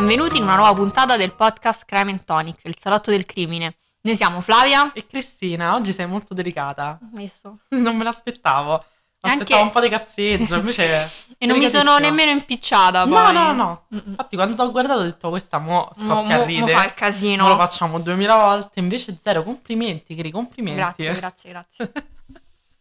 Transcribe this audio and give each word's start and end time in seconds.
Benvenuti 0.00 0.38
in 0.38 0.44
una 0.44 0.56
nuova 0.56 0.72
puntata 0.72 1.18
del 1.18 1.34
podcast 1.34 1.84
Crime 1.84 2.10
and 2.10 2.24
Tonic, 2.24 2.60
il 2.64 2.74
salotto 2.78 3.10
del 3.10 3.26
crimine. 3.26 3.76
Noi 4.00 4.16
siamo 4.16 4.40
Flavia 4.40 4.90
E 4.94 5.04
Cristina, 5.06 5.74
oggi 5.74 5.92
sei 5.92 6.06
molto 6.06 6.32
delicata. 6.32 6.98
Messo. 7.12 7.58
Non 7.76 7.96
me 7.96 8.04
l'aspettavo. 8.04 8.78
E 9.20 9.28
Aspettavo 9.28 9.38
anche- 9.40 9.54
un 9.62 9.70
po' 9.70 9.80
di 9.80 9.88
cazzeggio, 9.90 10.54
invece... 10.56 11.10
E 11.36 11.44
non 11.44 11.58
mi 11.58 11.68
sono 11.68 11.98
nemmeno 11.98 12.30
impicciata 12.30 13.04
No, 13.04 13.14
poi. 13.24 13.32
no, 13.34 13.52
no. 13.52 13.86
Mm-mm. 13.94 14.02
Infatti 14.06 14.36
quando 14.36 14.56
t'ho 14.56 14.70
guardato 14.70 15.00
ho 15.00 15.04
detto 15.04 15.28
questa 15.28 15.58
mo 15.58 15.90
Mo, 15.96 16.14
scoppia 16.14 16.14
mo- 16.14 16.32
a 16.34 16.38
mo 16.38 16.44
ridere. 16.46 16.72
fa 16.78 16.84
il 16.86 16.94
casino. 16.94 17.42
Mo 17.42 17.48
lo 17.50 17.56
facciamo 17.56 18.00
duemila 18.00 18.36
volte, 18.36 18.80
invece 18.80 19.18
zero. 19.20 19.42
Complimenti, 19.42 20.14
Cri, 20.14 20.30
complimenti. 20.30 20.78
Grazie, 20.78 21.14
grazie, 21.14 21.50
grazie. 21.50 21.92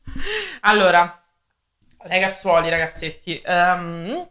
allora, 0.61 1.21
ragazzuoli, 1.97 2.69
ragazzetti, 2.69 3.41
ehm, 3.43 4.29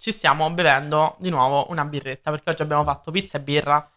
ci 0.00 0.12
stiamo 0.12 0.48
bevendo 0.50 1.16
di 1.18 1.28
nuovo 1.28 1.70
una 1.70 1.84
birretta, 1.84 2.30
perché 2.30 2.50
oggi 2.50 2.62
abbiamo 2.62 2.84
fatto 2.84 3.10
pizza 3.10 3.36
e 3.36 3.42
birra. 3.42 3.90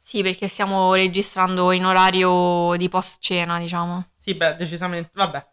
Sì, 0.00 0.22
perché 0.22 0.46
stiamo 0.46 0.94
registrando 0.94 1.72
in 1.72 1.84
orario 1.84 2.76
di 2.76 2.88
post 2.88 3.16
cena, 3.20 3.58
diciamo. 3.58 4.10
Sì, 4.16 4.34
beh, 4.34 4.54
decisamente, 4.54 5.10
vabbè. 5.14 5.44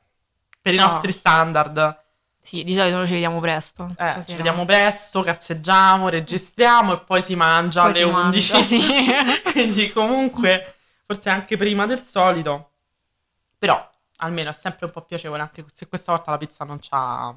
Per 0.62 0.74
i 0.74 0.78
Ciao. 0.78 0.92
nostri 0.92 1.12
standard. 1.12 2.02
Sì, 2.40 2.64
di 2.64 2.76
solito 2.76 2.98
noi 2.98 3.08
ci 3.08 3.14
vediamo 3.14 3.40
presto. 3.40 3.86
Eh, 3.90 3.94
stasera. 3.94 4.22
ci 4.24 4.36
vediamo 4.36 4.64
presto, 4.64 5.22
cazzeggiamo, 5.22 6.08
registriamo 6.08 6.94
e 6.94 7.00
poi 7.00 7.24
si 7.24 7.36
mangia 7.36 7.82
Poi 7.82 7.90
alle 7.90 8.00
si 8.00 8.04
11. 8.06 8.52
mangia, 8.52 8.62
sì. 8.62 9.42
Quindi 9.52 9.92
comunque 9.92 10.76
forse 11.06 11.30
anche 11.32 11.58
prima 11.58 11.88
del 11.88 12.04
solito. 12.04 12.74
Però 13.58 13.90
almeno 14.18 14.52
è 14.52 14.54
sempre 14.54 14.86
un 14.86 14.92
po' 14.92 15.02
piacevole 15.02 15.42
anche 15.42 15.66
se 15.74 15.88
questa 15.88 16.12
volta 16.12 16.32
la 16.32 16.38
pizza 16.38 16.64
non 16.64 16.78
c'ha 16.80 17.34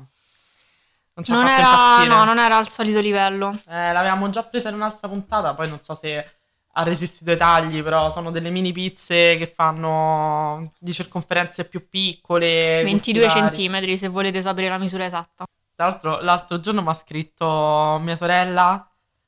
non 1.17 1.25
ci 1.25 1.33
ha 1.33 1.35
Non 1.35 1.49
fatto 1.49 2.03
era, 2.03 2.15
no, 2.15 2.25
non 2.25 2.39
era 2.39 2.57
al 2.59 2.69
solito 2.69 3.01
livello. 3.01 3.59
Eh, 3.67 3.93
l'avevamo 3.93 4.29
già 4.29 4.43
presa 4.45 4.69
in 4.69 4.75
un'altra 4.75 5.09
puntata, 5.09 5.55
poi 5.55 5.69
non 5.69 5.81
so 5.81 5.95
se 5.95 6.31
ha 6.79 6.83
resistito 6.83 7.31
ai 7.31 7.39
tagli, 7.39 7.83
però 7.83 8.11
sono 8.11 8.31
delle 8.31 8.51
mini 8.51 8.71
pizze 8.71 9.37
che 9.39 9.47
fanno 9.47 10.75
di 10.79 10.93
circonferenze 10.93 11.65
più 11.65 11.89
piccole. 11.89 12.83
22 12.85 13.23
gusti 13.23 13.39
vari. 13.39 13.49
centimetri, 13.49 13.97
se 13.97 14.09
volete 14.09 14.43
sapere 14.43 14.69
la 14.69 14.77
misura 14.77 15.07
esatta. 15.07 15.47
Tra 15.75 15.87
l'altro, 15.87 16.21
l'altro 16.21 16.61
giorno 16.61 16.83
mi 16.83 16.89
ha 16.89 16.95
scritto 16.95 17.99
mia 18.03 18.17
sorella 18.17 18.87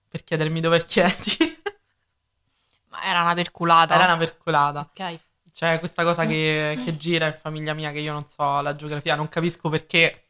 per 0.09 0.25
chiedermi 0.25 0.61
dove 0.61 0.85
chiedi. 0.85 1.37
Ma 2.89 3.03
era 3.03 3.23
una 3.23 3.35
perculata. 3.35 3.95
Era 3.95 4.05
una 4.05 4.19
percolata. 4.19 4.81
Ok. 4.81 5.19
C'è 5.55 5.79
questa 5.79 6.05
cosa 6.05 6.27
che, 6.27 6.79
che 6.85 6.97
gira 6.99 7.27
in 7.27 7.37
famiglia 7.41 7.73
mia 7.73 7.91
che 7.91 7.99
io 7.99 8.13
non 8.13 8.27
so 8.29 8.61
la 8.61 8.77
geografia, 8.77 9.15
non 9.17 9.29
capisco 9.29 9.71
perché. 9.71 10.28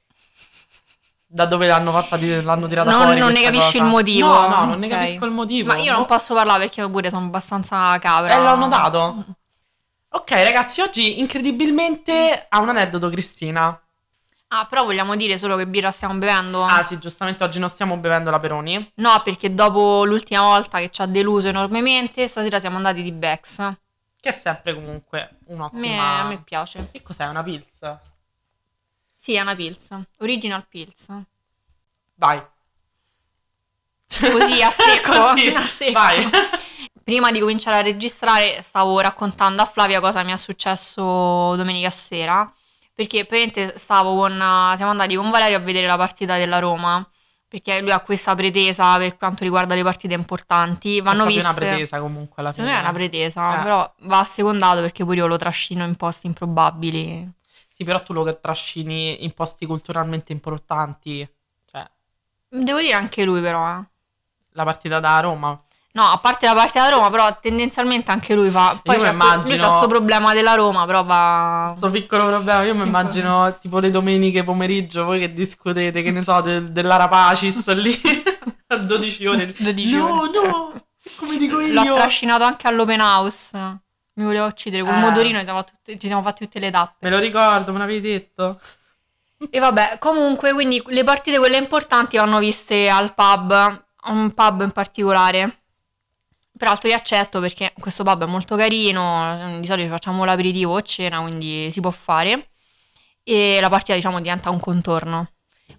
Da 1.31 1.45
dove 1.45 1.67
l'hanno 1.67 1.91
fatta, 1.91 2.17
l'hanno 2.19 2.67
tirata 2.69 2.91
Non- 2.91 3.03
fuori 3.03 3.19
non 3.21 3.33
ne 3.33 3.43
capisci 3.43 3.73
cosa. 3.73 3.85
il 3.85 3.91
motivo? 3.91 4.29
No, 4.33 4.49
no, 4.49 4.65
non 4.65 4.79
ne 4.79 4.87
Ok. 4.87 4.93
capisco 4.93 5.25
il 5.27 5.31
motivo. 5.31 5.67
Ma 5.69 5.77
io 5.77 5.91
non 5.93 6.01
No. 6.01 6.07
posso 6.07 6.33
parlare 6.35 6.61
perché 6.65 6.81
io 6.81 6.89
pure 6.89 7.11
sono 7.11 7.27
abbastanza 7.27 7.99
capra. 7.99 8.33
Eh, 8.33 8.43
l'ho 8.43 8.55
notato. 8.57 9.25
Ok, 10.11 10.31
ragazzi, 10.31 10.81
oggi 10.81 11.21
incredibilmente 11.21 12.47
ha 12.49 12.59
un 12.61 12.71
aneddoto 12.71 13.11
Cristina. 13.11 13.79
Ah, 14.51 14.65
però 14.65 14.85
vogliamo 14.85 15.15
dire 15.17 15.37
solo 15.37 15.57
che 15.57 15.67
birra 15.67 15.91
stiamo 15.91 16.15
bevendo? 16.15 16.65
Ah, 16.65 16.83
sì, 16.83 16.99
giustamente 16.99 17.45
oggi 17.45 17.59
non 17.59 17.69
stiamo 17.69 17.99
bevendo 17.99 18.31
la 18.31 18.39
Peroni. 18.39 18.93
No, 18.95 19.21
perché 19.23 19.55
dopo 19.55 20.05
l'ultima 20.07 20.41
volta 20.41 20.79
che 20.79 20.89
ci 20.91 21.03
ha 21.03 21.07
deluso 21.07 21.49
enormemente, 21.49 22.27
stasera 22.27 22.59
siamo 22.59 22.77
andati 22.79 23.03
di 23.03 23.13
Bex. 23.13 23.57
Che 24.19 24.29
è 24.31 24.33
sempre 24.33 24.73
comunque 24.75 25.29
me, 25.47 25.55
un'ottima. 25.55 26.21
a 26.21 26.25
me 26.25 26.39
piace. 26.43 26.89
Che 26.91 27.03
cos'è? 27.03 27.27
Una 27.27 27.43
Pils? 27.43 27.97
Sì, 29.21 29.35
è 29.35 29.41
una 29.41 29.55
Pils. 29.55 29.89
Original 30.19 30.67
Pils. 30.69 31.07
Vai. 32.15 32.43
Così, 34.09 34.63
a 34.63 34.71
secco. 34.71 35.11
Così, 35.19 35.49
a 35.55 35.61
secco. 35.63 35.93
vai. 35.93 36.29
Prima 37.03 37.31
di 37.31 37.41
cominciare 37.41 37.79
a 37.79 37.83
registrare, 37.83 38.61
stavo 38.63 39.01
raccontando 39.01 39.63
a 39.63 39.67
Flavia 39.67 40.01
cosa 40.01 40.23
mi 40.23 40.33
è 40.33 40.37
successo 40.37 41.55
domenica 41.57 41.91
sera. 41.91 42.51
Perché 42.95 43.25
praticamente 43.25 43.79
stavo 43.79 44.15
con. 44.17 44.33
Siamo 44.33 44.91
andati 44.91 45.15
con 45.15 45.31
Valerio 45.31 45.57
a 45.57 45.61
vedere 45.61 45.87
la 45.87 45.97
partita 45.97 46.37
della 46.37 46.59
Roma. 46.59 47.07
Perché 47.47 47.81
lui 47.81 47.93
ha 47.93 48.01
questa 48.01 48.35
pretesa 48.35 48.97
per 48.99 49.17
quanto 49.17 49.43
riguarda 49.45 49.75
le 49.75 49.83
partite 49.83 50.13
importanti. 50.15 51.01
Vanno 51.01 51.25
è 51.25 51.27
viste. 51.29 51.41
una 51.41 51.55
pretesa 51.55 51.99
comunque 52.01 52.43
alla 52.43 52.53
Secondo 52.53 52.71
me 52.73 52.77
è 52.77 52.81
fine. 52.81 52.91
una 52.91 52.99
pretesa, 52.99 53.59
Eh. 53.59 53.63
però 53.63 53.95
va 54.01 54.19
assecondato 54.19 54.81
perché 54.83 55.03
pure 55.05 55.17
io 55.17 55.27
lo 55.27 55.37
trascino 55.39 55.85
in 55.85 55.95
posti 55.97 56.27
improbabili. 56.27 57.31
Sì, 57.79 57.85
però 57.85 58.03
tu 58.03 58.13
lo 58.13 58.41
trascini 58.41 59.23
in 59.23 59.31
posti 59.33 59.65
culturalmente 59.65 60.33
importanti. 60.33 61.25
Cioè, 61.71 61.89
Devo 62.49 62.81
dire 62.81 62.95
anche 62.95 63.23
lui 63.25 63.41
però, 63.41 63.69
eh. 63.69 63.85
la 64.55 64.65
partita 64.65 64.99
da 64.99 65.21
Roma. 65.21 65.57
No, 65.93 66.03
a 66.03 66.19
parte 66.19 66.47
la 66.47 66.55
partita 66.55 66.83
da 66.89 66.97
Roma, 66.97 67.09
però 67.09 67.39
tendenzialmente 67.41 68.11
anche 68.11 68.35
lui 68.35 68.51
fa... 68.51 68.81
Poi 68.83 68.97
Io 68.97 69.01
c'è 69.03 69.13
immagino- 69.13 69.69
questo 69.69 69.87
problema 69.87 70.33
della 70.35 70.55
Roma, 70.55 70.87
però 70.87 71.05
va... 71.05 71.69
Questo 71.71 71.91
piccolo 71.91 72.27
problema, 72.27 72.63
io 72.65 72.75
mi 72.75 72.83
immagino 72.87 73.57
tipo 73.61 73.79
le 73.79 73.91
domeniche 73.91 74.43
pomeriggio, 74.43 75.05
voi 75.05 75.21
che 75.21 75.33
discutete, 75.33 76.03
che 76.03 76.11
ne 76.11 76.25
so, 76.25 76.41
del- 76.41 76.73
dell'Arapacis 76.73 77.73
lì 77.75 77.97
a 78.67 78.77
12 78.77 79.27
ore. 79.27 79.55
12 79.59 79.97
no, 79.97 80.21
ore. 80.23 80.31
no, 80.49 80.73
come 81.17 81.37
dico 81.37 81.61
io. 81.61 81.73
L'ho 81.85 81.93
trascinato 81.95 82.43
anche 82.43 82.67
all'open 82.67 83.01
house. 83.01 83.79
Mi 84.19 84.25
voleva 84.25 84.47
uccidere 84.47 84.83
col 84.83 84.95
Eh. 84.95 84.99
motorino, 84.99 85.39
ci 85.39 85.45
siamo, 85.45 85.61
fatti- 85.61 85.99
ci 86.01 86.07
siamo 86.09 86.23
fatti 86.23 86.45
tutte 86.45 86.59
le 86.59 86.71
tappe. 86.73 86.97
Me 87.09 87.11
lo 87.11 87.19
ricordo, 87.19 87.71
me 87.73 87.79
l'avevi 87.79 88.01
detto. 88.01 88.61
E 89.51 89.61
vabbè, 89.61 89.99
comunque, 90.01 90.53
quindi 90.53 90.83
le 90.87 91.05
partite 91.05 91.39
quelle 91.39 91.57
importanti 91.57 92.17
vanno 92.17 92.41
viste 92.41 92.89
al 92.89 93.15
pub, 93.15 93.85
un 94.09 94.35
pub 94.35 94.63
in 94.63 94.73
particolare. 94.73 95.61
Peraltro 96.59 96.89
li 96.89 96.95
accetto 96.95 97.39
perché 97.39 97.73
questo 97.79 98.03
pub 98.03 98.25
è 98.25 98.27
molto 98.27 98.57
carino, 98.57 99.59
di 99.61 99.67
solito 99.67 99.89
facciamo 99.91 100.25
l'aperitivo 100.25 100.73
o 100.75 100.83
cena, 100.83 101.21
quindi 101.21 101.71
si 101.71 101.81
può 101.81 101.93
fare. 101.93 102.51
E 103.23 103.59
la 103.61 103.69
partita, 103.69 103.95
diciamo, 103.95 104.21
diventa 104.21 104.51
un 104.51 104.59
contorno. 104.59 105.31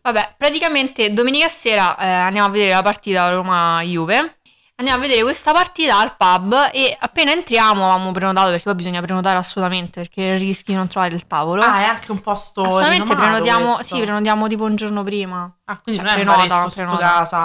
Vabbè, 0.01 0.35
praticamente 0.37 1.11
domenica 1.11 1.49
sera 1.49 1.97
eh, 1.97 2.07
andiamo 2.07 2.47
a 2.47 2.51
vedere 2.51 2.71
la 2.71 2.81
partita 2.81 3.29
Roma-Juve. 3.29 4.38
Andiamo 4.79 4.99
a 4.99 5.05
vedere 5.05 5.23
questa 5.23 5.51
partita 5.51 5.99
al 5.99 6.15
pub 6.15 6.69
e 6.71 6.95
appena 6.97 7.33
entriamo 7.33 7.83
avevamo 7.91 8.11
prenotato 8.13 8.47
perché 8.47 8.63
poi 8.63 8.75
bisogna 8.75 9.01
prenotare 9.01 9.37
assolutamente 9.37 9.99
perché 9.99 10.35
rischi 10.35 10.71
di 10.71 10.77
non 10.77 10.87
trovare 10.87 11.15
il 11.15 11.27
tavolo. 11.27 11.61
Ah, 11.63 11.79
è 11.79 11.83
anche 11.83 12.13
un 12.13 12.21
posto 12.21 12.61
Assolutamente 12.61 13.13
prenotiamo, 13.13 13.73
questo. 13.75 13.95
sì, 13.95 14.01
prenotiamo 14.01 14.47
tipo 14.47 14.63
un 14.63 14.75
giorno 14.77 15.03
prima. 15.03 15.53
Ah, 15.65 15.79
quindi 15.83 15.99
Cioè, 16.01 16.09
non 16.23 16.29
è 16.29 16.35
prenota, 16.47 16.69
prenota. 16.73 16.97
casa. 17.05 17.37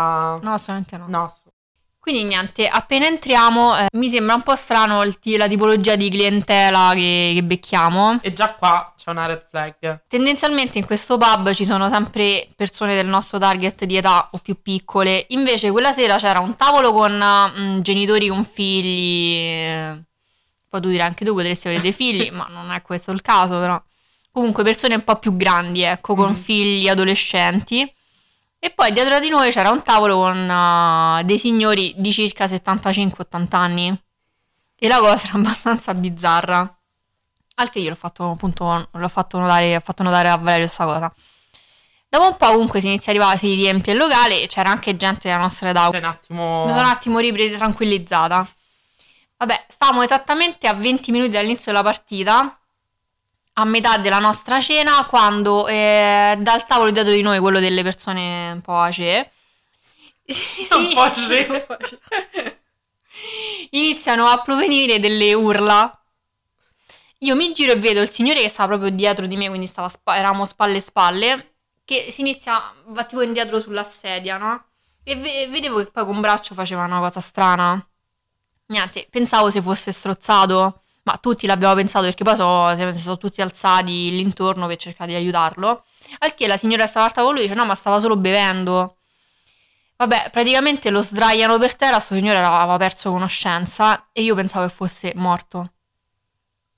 No, 0.42 0.52
assolutamente 0.52 0.96
no. 0.96 1.04
No, 1.08 1.34
Quindi 2.04 2.24
niente, 2.24 2.68
appena 2.68 3.06
entriamo 3.06 3.78
eh, 3.78 3.86
mi 3.94 4.10
sembra 4.10 4.34
un 4.34 4.42
po' 4.42 4.54
strano 4.56 5.02
il 5.04 5.16
la 5.38 5.48
tipologia 5.48 5.96
di 5.96 6.10
clientela 6.10 6.90
che, 6.92 7.32
che 7.34 7.42
becchiamo. 7.42 8.18
e 8.20 8.34
già 8.34 8.52
qua 8.52 8.92
c'è 8.94 9.08
una 9.08 9.24
red 9.24 9.46
flag. 9.48 10.02
Tendenzialmente 10.06 10.76
in 10.78 10.84
questo 10.84 11.16
pub 11.16 11.52
ci 11.52 11.64
sono 11.64 11.88
sempre 11.88 12.46
persone 12.56 12.94
del 12.94 13.06
nostro 13.06 13.38
target 13.38 13.86
di 13.86 13.96
età 13.96 14.28
o 14.32 14.38
più 14.38 14.60
piccole. 14.60 15.24
Invece 15.28 15.70
quella 15.70 15.92
sera 15.92 16.16
c'era 16.16 16.40
un 16.40 16.54
tavolo 16.56 16.92
con 16.92 17.12
mm, 17.58 17.80
genitori 17.80 18.28
con 18.28 18.44
figli. 18.44 19.34
eh, 19.36 20.02
Poi 20.68 20.80
tu 20.82 20.88
direi 20.88 21.06
anche 21.06 21.24
tu 21.24 21.32
potresti 21.32 21.68
avere 21.68 21.80
dei 21.82 21.92
figli, 21.94 22.28
ma 22.32 22.46
non 22.50 22.70
è 22.70 22.82
questo 22.82 23.12
il 23.12 23.22
caso, 23.22 23.58
però. 23.58 23.82
Comunque 24.30 24.62
persone 24.62 24.94
un 24.96 25.04
po' 25.04 25.16
più 25.16 25.36
grandi, 25.36 25.82
ecco, 25.84 26.14
con 26.14 26.28
Mhm. 26.32 26.34
figli 26.34 26.86
adolescenti. 26.88 27.90
E 28.64 28.70
poi 28.70 28.92
dietro 28.92 29.20
di 29.20 29.28
noi 29.28 29.50
c'era 29.50 29.68
un 29.68 29.82
tavolo 29.82 30.16
con 30.16 30.48
eh, 30.50 31.22
dei 31.24 31.38
signori 31.38 31.92
di 31.98 32.10
circa 32.10 32.46
75-80 32.46 33.46
anni. 33.50 34.02
E 34.74 34.88
la 34.88 35.00
cosa 35.00 35.26
era 35.28 35.36
abbastanza 35.36 35.92
bizzarra. 35.92 36.78
Al 37.56 37.68
che 37.68 37.80
io 37.80 37.90
l'ho 37.90 37.94
fatto 37.94 38.30
appunto, 38.30 38.88
l'ho 38.90 39.08
fatto 39.08 39.36
notare, 39.36 39.76
ho 39.76 39.80
fatto 39.80 40.02
notare 40.02 40.30
a 40.30 40.36
Valerio 40.38 40.64
questa 40.64 40.86
cosa. 40.86 41.12
Dopo 42.08 42.26
un 42.26 42.36
po' 42.38 42.52
comunque 42.52 42.80
si 42.80 42.86
inizia 42.86 43.12
a 43.12 43.16
arrivare, 43.16 43.36
si 43.36 43.54
riempie 43.54 43.92
il 43.92 43.98
locale 43.98 44.40
e 44.40 44.46
c'era 44.46 44.70
anche 44.70 44.96
gente 44.96 45.28
della 45.28 45.40
nostra 45.40 45.68
età. 45.68 45.88
Un 45.88 46.02
attimo. 46.02 46.64
Mi 46.64 46.72
sono 46.72 46.84
un 46.84 46.90
attimo 46.90 47.18
ripresa, 47.18 47.58
tranquillizzata. 47.58 48.48
Vabbè, 49.36 49.66
stavamo 49.68 50.00
esattamente 50.00 50.68
a 50.68 50.72
20 50.72 51.10
minuti 51.10 51.32
dall'inizio 51.32 51.70
della 51.70 51.84
partita, 51.84 52.58
a 53.54 53.64
metà 53.64 53.98
della 53.98 54.18
nostra 54.18 54.60
cena, 54.60 55.04
quando 55.06 55.66
eh, 55.68 56.36
dal 56.38 56.64
tavolo 56.66 56.90
dietro 56.90 57.12
di 57.12 57.22
noi, 57.22 57.38
quello 57.38 57.60
delle 57.60 57.82
persone 57.82 58.50
un 58.52 58.60
po' 58.60 58.78
ace, 58.78 59.30
Un 60.74 60.92
po' 60.92 61.00
ace. 61.02 62.60
iniziano 63.70 64.26
a 64.26 64.38
provenire 64.40 64.98
delle 64.98 65.32
urla. 65.34 65.98
Io 67.18 67.34
mi 67.36 67.52
giro 67.52 67.72
e 67.72 67.76
vedo 67.76 68.00
il 68.00 68.10
signore 68.10 68.42
che 68.42 68.48
stava 68.48 68.76
proprio 68.76 68.90
dietro 68.90 69.26
di 69.26 69.36
me, 69.36 69.48
quindi 69.48 69.66
stava 69.66 69.90
eravamo 70.06 70.44
spalle 70.44 70.78
a 70.78 70.80
spalle, 70.80 71.54
che 71.84 72.08
si 72.10 72.20
inizia, 72.20 72.60
va 72.86 73.04
tipo 73.04 73.22
indietro 73.22 73.60
sulla 73.60 73.84
sedia, 73.84 74.36
no? 74.36 74.66
E 75.02 75.16
ve- 75.16 75.48
vedevo 75.48 75.78
che 75.78 75.90
poi 75.90 76.04
con 76.04 76.14
un 76.16 76.20
braccio 76.20 76.54
faceva 76.54 76.84
una 76.84 76.98
cosa 76.98 77.20
strana. 77.20 77.86
Niente, 78.66 79.06
pensavo 79.10 79.50
se 79.50 79.62
fosse 79.62 79.92
strozzato, 79.92 80.82
ma 81.04 81.18
tutti 81.18 81.46
l'abbiamo 81.46 81.74
pensato 81.74 82.04
perché 82.04 82.24
poi 82.24 82.36
so- 82.36 82.74
siamo 82.74 82.92
sono 82.92 83.16
tutti 83.16 83.40
alzati 83.42 84.10
l'intorno 84.10 84.66
per 84.66 84.76
cercare 84.76 85.10
di 85.10 85.16
aiutarlo. 85.16 85.84
Al 86.18 86.34
che 86.34 86.46
la 86.46 86.56
signora 86.56 86.86
stava 86.86 87.06
al 87.06 87.12
tavolo 87.12 87.34
lui 87.34 87.42
dice 87.42 87.54
no, 87.54 87.64
ma 87.64 87.74
stava 87.74 88.00
solo 88.00 88.16
bevendo. 88.16 88.96
Vabbè, 89.96 90.30
praticamente 90.32 90.90
lo 90.90 91.02
sdraiano 91.02 91.58
per 91.58 91.76
terra, 91.76 92.00
sto 92.00 92.14
signore 92.14 92.38
aveva 92.38 92.76
perso 92.76 93.10
conoscenza 93.10 94.08
e 94.12 94.22
io 94.22 94.34
pensavo 94.34 94.66
che 94.66 94.72
fosse 94.72 95.12
morto. 95.14 95.72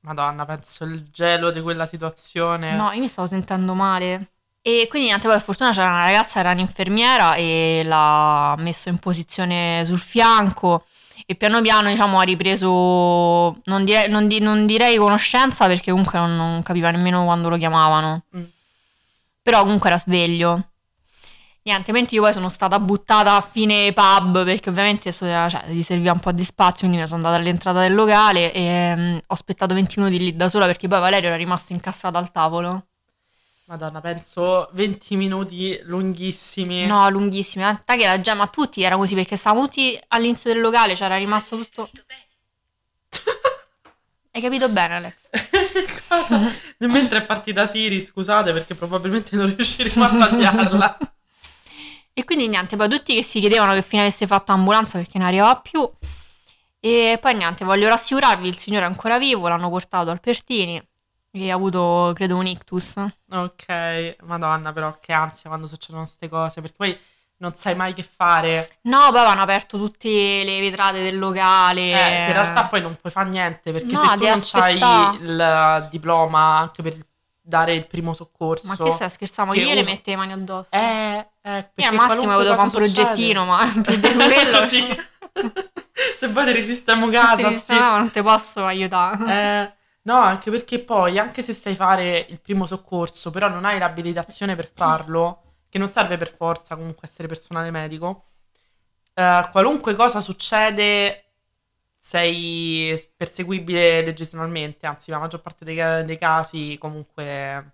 Madonna, 0.00 0.44
penso 0.44 0.84
il 0.84 1.08
gelo 1.10 1.50
di 1.50 1.60
quella 1.60 1.86
situazione. 1.86 2.74
No, 2.74 2.92
io 2.92 3.00
mi 3.00 3.08
stavo 3.08 3.26
sentendo 3.26 3.74
male. 3.74 4.32
E 4.60 4.86
quindi 4.88 5.08
niente, 5.08 5.26
poi 5.26 5.36
per 5.36 5.44
fortuna 5.44 5.70
c'era 5.70 5.88
una 5.88 6.02
ragazza, 6.02 6.40
era 6.40 6.50
un'infermiera 6.50 7.34
e 7.34 7.82
l'ha 7.84 8.54
messo 8.58 8.88
in 8.88 8.98
posizione 8.98 9.82
sul 9.84 10.00
fianco 10.00 10.86
e 11.28 11.34
piano 11.34 11.60
piano 11.60 11.88
diciamo 11.88 12.20
ha 12.20 12.22
ripreso, 12.22 13.60
non 13.64 13.84
direi, 13.84 14.08
non 14.08 14.28
di- 14.28 14.38
non 14.38 14.64
direi 14.64 14.96
conoscenza 14.96 15.66
perché 15.66 15.90
comunque 15.90 16.18
non, 16.20 16.36
non 16.36 16.62
capiva 16.62 16.90
nemmeno 16.90 17.24
quando 17.24 17.48
lo 17.48 17.56
chiamavano. 17.56 18.22
Mm. 18.36 18.44
Però 19.42 19.62
comunque 19.62 19.88
era 19.90 19.98
sveglio. 19.98 20.70
Niente, 21.64 21.90
mentre 21.90 22.14
io 22.14 22.22
poi 22.22 22.32
sono 22.32 22.48
stata 22.48 22.78
buttata 22.78 23.34
a 23.34 23.40
fine 23.40 23.92
pub 23.92 24.44
perché 24.44 24.70
ovviamente 24.70 25.10
so- 25.10 25.26
cioè, 25.26 25.64
gli 25.66 25.82
serviva 25.82 26.12
un 26.12 26.20
po' 26.20 26.30
di 26.30 26.44
spazio, 26.44 26.86
quindi 26.86 26.98
mi 26.98 27.06
sono 27.08 27.16
andata 27.26 27.36
all'entrata 27.42 27.80
del 27.80 27.94
locale 27.94 28.52
e 28.52 28.94
mm, 28.96 29.16
ho 29.16 29.20
aspettato 29.26 29.74
20 29.74 29.98
minuti 29.98 30.18
lì 30.18 30.36
da 30.36 30.48
sola 30.48 30.66
perché 30.66 30.86
poi 30.86 31.00
Valerio 31.00 31.26
era 31.28 31.36
rimasto 31.36 31.72
incastrato 31.72 32.18
al 32.18 32.30
tavolo. 32.30 32.86
Madonna, 33.68 34.00
penso 34.00 34.68
20 34.74 35.16
minuti 35.16 35.76
lunghissimi. 35.82 36.86
No, 36.86 37.08
lunghissimi. 37.10 37.64
Tant'è 37.64 37.96
che 37.96 38.06
la 38.06 38.20
gemma 38.20 38.46
tutti 38.46 38.82
era 38.84 38.96
così 38.96 39.16
perché 39.16 39.36
stavamo 39.36 39.64
tutti 39.64 39.98
all'inizio 40.08 40.52
del 40.52 40.62
locale, 40.62 40.94
c'era 40.94 41.16
rimasto 41.16 41.56
tutto. 41.56 41.90
Hai 44.30 44.40
capito 44.40 44.68
bene, 44.68 44.94
Alex? 44.94 45.14
Cosa? 46.06 46.48
Mentre 46.78 47.18
è 47.18 47.24
partita 47.24 47.66
Siri, 47.66 48.00
scusate 48.00 48.52
perché 48.52 48.76
probabilmente 48.76 49.34
non 49.34 49.52
riusciremo 49.52 50.04
a 50.04 50.14
tagliarla. 50.14 50.98
E 52.12 52.24
quindi 52.24 52.46
niente, 52.46 52.76
poi 52.76 52.88
tutti 52.88 53.16
che 53.16 53.24
si 53.24 53.40
chiedevano 53.40 53.72
che 53.72 53.82
fine 53.82 54.02
avesse 54.02 54.28
fatto 54.28 54.52
l'ambulanza 54.52 54.98
perché 54.98 55.18
non 55.18 55.26
arrivava 55.26 55.56
più. 55.56 55.90
E 56.78 57.18
poi 57.20 57.34
niente, 57.34 57.64
voglio 57.64 57.88
rassicurarvi, 57.88 58.46
il 58.46 58.58
signore 58.58 58.84
è 58.84 58.88
ancora 58.88 59.18
vivo, 59.18 59.48
l'hanno 59.48 59.70
portato 59.70 60.10
al 60.10 60.20
Pertini 60.20 60.80
e 61.44 61.50
ha 61.50 61.54
avuto, 61.54 62.12
credo, 62.14 62.36
un 62.36 62.46
ictus. 62.46 62.94
ok, 63.30 64.16
madonna, 64.22 64.72
però 64.72 64.96
che 65.00 65.12
ansia 65.12 65.48
quando 65.50 65.66
succedono 65.66 66.04
queste 66.04 66.28
cose, 66.28 66.60
perché 66.60 66.76
poi 66.76 66.98
non 67.38 67.54
sai 67.54 67.74
mai 67.74 67.92
che 67.92 68.02
fare. 68.02 68.78
No, 68.82 68.98
poi 69.10 69.18
avevano 69.18 69.42
aperto 69.42 69.76
tutte 69.76 70.08
le 70.08 70.60
vetrate 70.60 71.02
del 71.02 71.18
locale. 71.18 71.80
Eh, 71.82 72.26
in 72.28 72.32
realtà 72.32 72.64
poi 72.64 72.80
non 72.80 72.96
puoi 72.98 73.12
fare 73.12 73.28
niente, 73.28 73.72
perché 73.72 73.92
No, 73.94 74.00
se 74.00 74.06
tu 74.16 74.24
non 74.24 74.32
hai 74.52 74.76
aspettà. 74.78 75.16
il 75.20 75.88
diploma 75.90 76.58
anche 76.58 76.82
per 76.82 76.96
dare 77.40 77.74
il 77.74 77.86
primo 77.86 78.12
soccorso. 78.14 78.66
Ma 78.66 78.76
che 78.76 78.90
stai 78.90 79.10
scherzando? 79.10 79.52
che 79.52 79.60
Io 79.60 79.66
le 79.74 79.80
uno- 79.82 79.90
mette 79.90 80.10
le 80.10 80.16
mani 80.16 80.32
addosso. 80.32 80.70
Eh, 80.74 81.26
eh, 81.42 81.70
Io 81.74 81.88
al 81.88 81.94
massimo 81.94 82.32
potevo 82.34 82.54
fare 82.54 82.68
un 82.68 82.70
progettino, 82.74 83.44
ma 83.44 83.58
più 83.84 83.96
di 83.96 84.12
quello 84.14 84.66
sì. 84.66 84.84
se 86.18 86.28
poi 86.30 86.44
ti 86.46 86.52
risistemo 86.52 87.08
casa, 87.08 87.36
ti 87.36 87.44
sì. 87.44 87.52
sistemavo, 87.52 87.98
non 87.98 88.10
ti 88.10 88.22
posso 88.22 88.64
aiutare. 88.64 89.32
Eh, 89.32 89.74
no, 90.06 90.14
anche 90.20 90.50
perché 90.50 90.78
poi, 90.80 91.18
anche 91.18 91.42
se 91.42 91.52
sai 91.52 91.74
fare 91.74 92.26
il 92.28 92.40
primo 92.40 92.64
soccorso, 92.66 93.30
però 93.30 93.48
non 93.48 93.64
hai 93.64 93.78
l'abilitazione 93.78 94.54
per 94.56 94.70
farlo, 94.72 95.42
che 95.68 95.78
non 95.78 95.88
serve 95.88 96.16
per 96.16 96.34
forza 96.34 96.76
comunque 96.76 97.08
essere 97.08 97.26
personale 97.28 97.70
medico, 97.72 98.26
eh, 99.14 99.48
qualunque 99.50 99.94
cosa 99.96 100.20
succede 100.20 101.22
sei 101.98 102.94
perseguibile 103.16 104.02
leggislalmente, 104.04 104.86
anzi 104.86 105.10
la 105.10 105.18
maggior 105.18 105.42
parte 105.42 105.64
dei, 105.64 106.04
dei 106.04 106.18
casi 106.18 106.76
comunque 106.78 107.72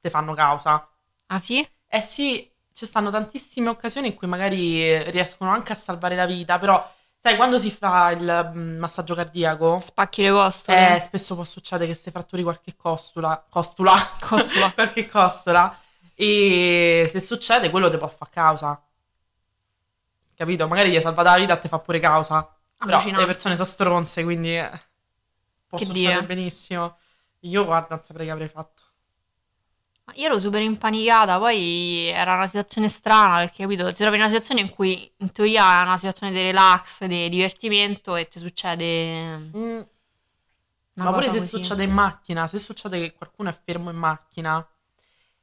te 0.00 0.10
fanno 0.10 0.34
causa. 0.34 0.86
Ah 1.28 1.38
sì? 1.38 1.66
Eh 1.86 2.00
sì, 2.00 2.50
ci 2.72 2.84
stanno 2.86 3.10
tantissime 3.10 3.70
occasioni 3.70 4.08
in 4.08 4.14
cui 4.14 4.26
magari 4.28 5.02
riescono 5.10 5.50
anche 5.50 5.72
a 5.72 5.76
salvare 5.76 6.14
la 6.14 6.26
vita, 6.26 6.58
però 6.58 6.86
sai, 7.18 7.36
quando 7.36 7.58
si 7.58 7.70
fa 7.70 8.10
il 8.10 8.52
mm, 8.54 8.78
massaggio 8.78 9.14
cardiaco, 9.14 9.86
Spacchi 9.86 10.22
le 10.22 10.30
costole. 10.30 10.96
eh, 10.96 11.00
spesso 11.02 11.34
può 11.34 11.44
succedere 11.44 11.88
che 11.90 11.94
si 11.98 12.10
fratturi 12.10 12.42
qualche 12.42 12.76
costula, 12.76 13.44
costula, 13.48 13.94
Costula. 14.20 14.70
qualche 14.74 15.08
costola, 15.08 15.78
e 16.14 17.08
se 17.10 17.20
succede 17.20 17.70
quello 17.70 17.90
ti 17.90 17.96
può 17.98 18.08
fare 18.08 18.30
causa. 18.30 18.82
Capito? 20.34 20.68
Magari 20.68 20.90
gli 20.90 20.96
hai 20.96 21.02
salvato 21.02 21.28
la 21.30 21.36
vita 21.36 21.54
e 21.58 21.60
ti 21.60 21.68
fa 21.68 21.78
pure 21.80 21.98
causa. 21.98 22.48
Però 22.80 23.10
le 23.14 23.26
persone 23.26 23.54
sono 23.56 23.66
stronze, 23.66 24.22
quindi 24.22 24.56
eh, 24.56 24.70
può 25.66 25.78
Che 25.78 25.84
succedere 25.84 26.24
dire? 26.24 26.26
benissimo. 26.26 26.98
Io 27.40 27.64
guarda, 27.64 27.96
non 27.96 28.04
saprei 28.04 28.26
che 28.26 28.32
avrei 28.32 28.48
fatto. 28.48 28.82
Ma 30.08 30.14
Io 30.14 30.24
ero 30.24 30.40
super 30.40 30.62
impanicata, 30.62 31.38
poi 31.38 32.06
era 32.06 32.32
una 32.34 32.46
situazione 32.46 32.88
strana 32.88 33.36
perché, 33.40 33.64
capito, 33.64 33.88
ti 33.88 33.96
trovi 34.00 34.14
in 34.16 34.22
una 34.22 34.30
situazione 34.30 34.62
in 34.62 34.70
cui 34.70 35.12
in 35.18 35.32
teoria 35.32 35.80
è 35.80 35.82
una 35.84 35.96
situazione 35.98 36.32
di 36.32 36.40
relax, 36.40 37.04
di 37.04 37.28
divertimento 37.28 38.16
e 38.16 38.26
ti 38.26 38.38
succede 38.38 39.52
Mm, 39.54 39.80
Ma 40.94 41.12
pure 41.12 41.28
se 41.30 41.38
così. 41.38 41.46
succede 41.58 41.84
in 41.84 41.92
macchina, 41.92 42.48
se 42.48 42.58
succede 42.58 42.98
che 43.00 43.14
qualcuno 43.14 43.50
è 43.50 43.52
fermo 43.64 43.90
in 43.90 43.96
macchina, 43.96 44.66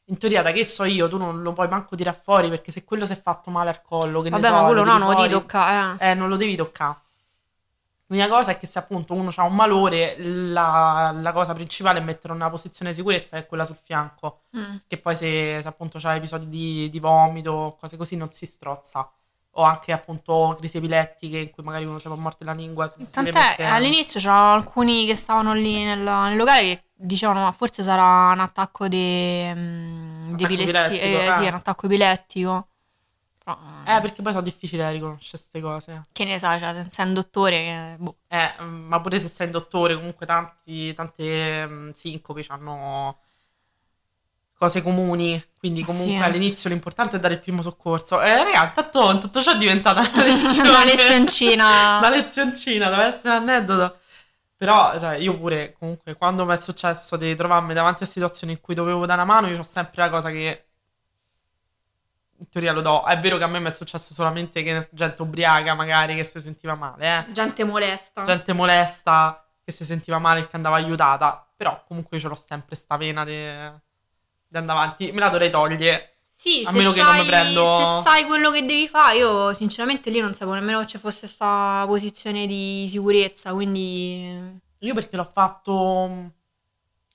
in 0.05 0.17
teoria 0.17 0.41
da 0.41 0.51
che 0.51 0.65
so 0.65 0.83
io, 0.83 1.07
tu 1.07 1.17
non 1.17 1.41
lo 1.41 1.53
puoi 1.53 1.67
manco 1.69 1.95
tirare 1.95 2.19
fuori 2.21 2.49
perché 2.49 2.71
se 2.71 2.83
quello 2.83 3.05
si 3.05 3.13
è 3.13 3.21
fatto 3.21 3.49
male 3.51 3.69
al 3.69 3.81
collo, 3.81 4.21
che 4.21 4.29
ne 4.29 4.39
Vabbè, 4.39 4.47
so, 4.47 4.53
ma 4.53 4.59
lo 4.61 4.65
quello 4.67 4.83
no, 4.83 4.97
non 4.97 5.07
lo 5.09 5.15
devi 5.15 5.29
toccare, 5.29 5.97
eh. 5.99 6.09
eh, 6.09 6.13
non 6.13 6.27
lo 6.29 6.35
devi 6.35 6.55
toccare. 6.55 6.97
L'unica 8.07 8.27
cosa 8.29 8.51
è 8.51 8.57
che 8.57 8.67
se 8.67 8.77
appunto 8.77 9.13
uno 9.15 9.31
ha 9.35 9.43
un 9.43 9.55
malore, 9.55 10.15
la, 10.19 11.11
la 11.19 11.31
cosa 11.31 11.53
principale 11.53 11.99
è 11.99 12.01
metterlo 12.03 12.35
nella 12.37 12.49
posizione 12.51 12.91
di 12.91 12.97
sicurezza, 12.97 13.37
che 13.37 13.43
è 13.43 13.47
quella 13.47 13.65
sul 13.65 13.77
fianco, 13.83 14.41
Mm. 14.55 14.75
che 14.87 14.97
poi 14.97 15.15
se, 15.17 15.59
se 15.61 15.67
appunto 15.67 15.97
c'ha 15.99 16.15
episodi 16.15 16.47
di, 16.47 16.89
di 16.89 16.99
vomito, 16.99 17.75
cose 17.79 17.97
così, 17.97 18.15
non 18.15 18.31
si 18.31 18.45
strozza. 18.45 19.09
O 19.57 19.63
anche 19.63 19.93
appunto 19.93 20.55
crisi 20.59 20.77
epilettiche 20.77 21.37
in 21.37 21.49
cui 21.49 21.63
magari 21.63 21.85
uno 21.85 21.97
si 21.97 22.07
può 22.07 22.15
morte 22.17 22.43
la 22.43 22.51
lingua. 22.53 22.87
Tant'è, 22.89 23.31
mettere- 23.31 23.65
all'inizio 23.69 24.19
c'erano 24.19 24.53
alcuni 24.53 25.05
che 25.05 25.15
stavano 25.15 25.53
lì 25.53 25.81
nel, 25.83 25.99
nel 25.99 26.35
locale 26.35 26.61
che 26.61 26.83
dicevano 26.93 27.41
ma 27.43 27.51
forse 27.53 27.81
sarà 27.81 28.31
un 28.33 28.39
attacco 28.41 28.89
di, 28.89 29.49
mm, 29.53 30.27
di 30.33 30.43
Attacco 30.43 30.53
epilessia, 30.53 30.81
epilettico, 30.87 31.31
eh, 31.31 31.33
sì, 31.37 31.43
eh. 31.43 31.47
un 31.47 31.53
attacco 31.55 31.85
epilettico. 31.85 32.67
Però, 33.45 33.57
Eh, 33.85 34.01
perché 34.01 34.21
poi 34.23 34.31
sono 34.31 34.43
difficili 34.43 34.81
da 34.81 34.89
riconoscere 34.89 35.37
queste 35.37 35.61
cose. 35.61 36.01
che 36.11 36.25
ne 36.25 36.39
sai, 36.39 36.59
cioè, 36.59 36.85
sei 36.89 37.05
un 37.05 37.13
dottore 37.13 37.57
che... 37.63 37.95
boh. 37.99 38.15
Eh, 38.27 38.55
mm, 38.61 38.87
ma 38.87 38.99
pure 39.01 39.19
se 39.19 39.27
sei 39.27 39.45
un 39.45 39.51
dottore, 39.51 39.95
comunque 39.95 40.25
tanti, 40.25 40.93
tante 40.93 41.67
mm, 41.67 41.89
sincopi 41.91 42.43
hanno 42.49 43.19
cose 44.57 44.81
comuni. 44.81 45.43
Quindi 45.59 45.81
Sì, 45.81 45.85
comunque 45.85 46.23
eh. 46.23 46.27
all'inizio 46.27 46.69
l'importante 46.69 47.17
è 47.17 47.19
dare 47.19 47.35
il 47.35 47.39
primo 47.39 47.61
soccorso. 47.61 48.21
Eh, 48.21 48.43
raga, 48.43 48.71
tanto 48.73 49.17
tutto 49.19 49.41
ciò 49.41 49.51
è 49.51 49.57
diventata 49.57 50.01
una 50.01 50.23
lezione. 50.25 50.69
Una 50.69 50.85
lezioncina. 50.85 51.97
Una 51.99 52.09
lezioncina, 52.09 52.89
deve 52.89 53.03
essere 53.03 53.29
un 53.37 53.47
aneddoto. 53.49 53.99
Però, 54.57 54.97
cioè, 54.99 55.15
io 55.17 55.37
pure, 55.37 55.73
comunque, 55.77 56.15
quando 56.15 56.45
mi 56.45 56.53
è 56.53 56.57
successo 56.57 57.17
di 57.17 57.35
trovarmi 57.35 57.73
davanti 57.73 58.03
a 58.03 58.05
situazioni 58.07 58.53
in 58.53 58.61
cui 58.61 58.73
dovevo 58.73 59.05
dare 59.05 59.21
una 59.21 59.31
mano, 59.33 59.47
io 59.49 59.59
ho 59.59 59.63
sempre 59.63 60.01
la 60.03 60.09
cosa 60.09 60.29
che 60.29 60.64
in 62.37 62.49
teoria 62.49 62.71
lo 62.73 62.81
do. 62.81 63.05
È 63.05 63.17
vero 63.19 63.37
che 63.37 63.43
a 63.43 63.47
me 63.47 63.59
mi 63.59 63.67
è 63.67 63.71
successo 63.71 64.13
solamente 64.13 64.61
che 64.63 64.87
gente 64.91 65.21
ubriaca, 65.21 65.73
magari, 65.73 66.15
che 66.15 66.23
si 66.23 66.39
sentiva 66.41 66.75
male, 66.75 67.27
eh 67.27 67.31
Gente 67.31 67.63
molesta. 67.63 68.23
gente 68.23 68.53
molesta 68.53 69.45
che 69.63 69.71
si 69.71 69.85
sentiva 69.85 70.19
male 70.19 70.41
e 70.41 70.47
che 70.47 70.55
andava 70.55 70.75
aiutata. 70.75 71.47
Però 71.55 71.83
comunque 71.87 72.19
ce 72.19 72.27
l'ho 72.27 72.35
sempre 72.35 72.75
sta 72.75 72.97
vena 72.97 73.23
di 73.23 73.35
andare 74.51 74.79
avanti. 74.79 75.11
Me 75.11 75.19
la 75.19 75.29
dovrei 75.29 75.49
togliere. 75.49 76.09
Sì, 76.37 76.63
A 76.65 76.69
se 76.71 76.77
meno 76.77 76.91
che 76.91 77.01
sai, 77.01 77.15
non 77.15 77.25
mi 77.25 77.31
prendo- 77.31 77.77
se 77.77 78.01
sai 78.09 78.25
quello 78.25 78.51
che 78.51 78.59
devi 78.65 78.87
fare, 78.87 79.17
io 79.17 79.53
sinceramente 79.53 80.09
lì 80.09 80.19
non 80.19 80.33
sapevo 80.33 80.53
nemmeno 80.53 80.81
che 80.81 80.85
ci 80.87 80.97
fosse 80.97 81.21
questa 81.21 81.85
posizione 81.87 82.45
di 82.45 82.85
sicurezza, 82.89 83.53
quindi 83.53 84.59
Io 84.79 84.93
perché 84.93 85.15
l'ho 85.15 85.23
fatto. 85.31 85.71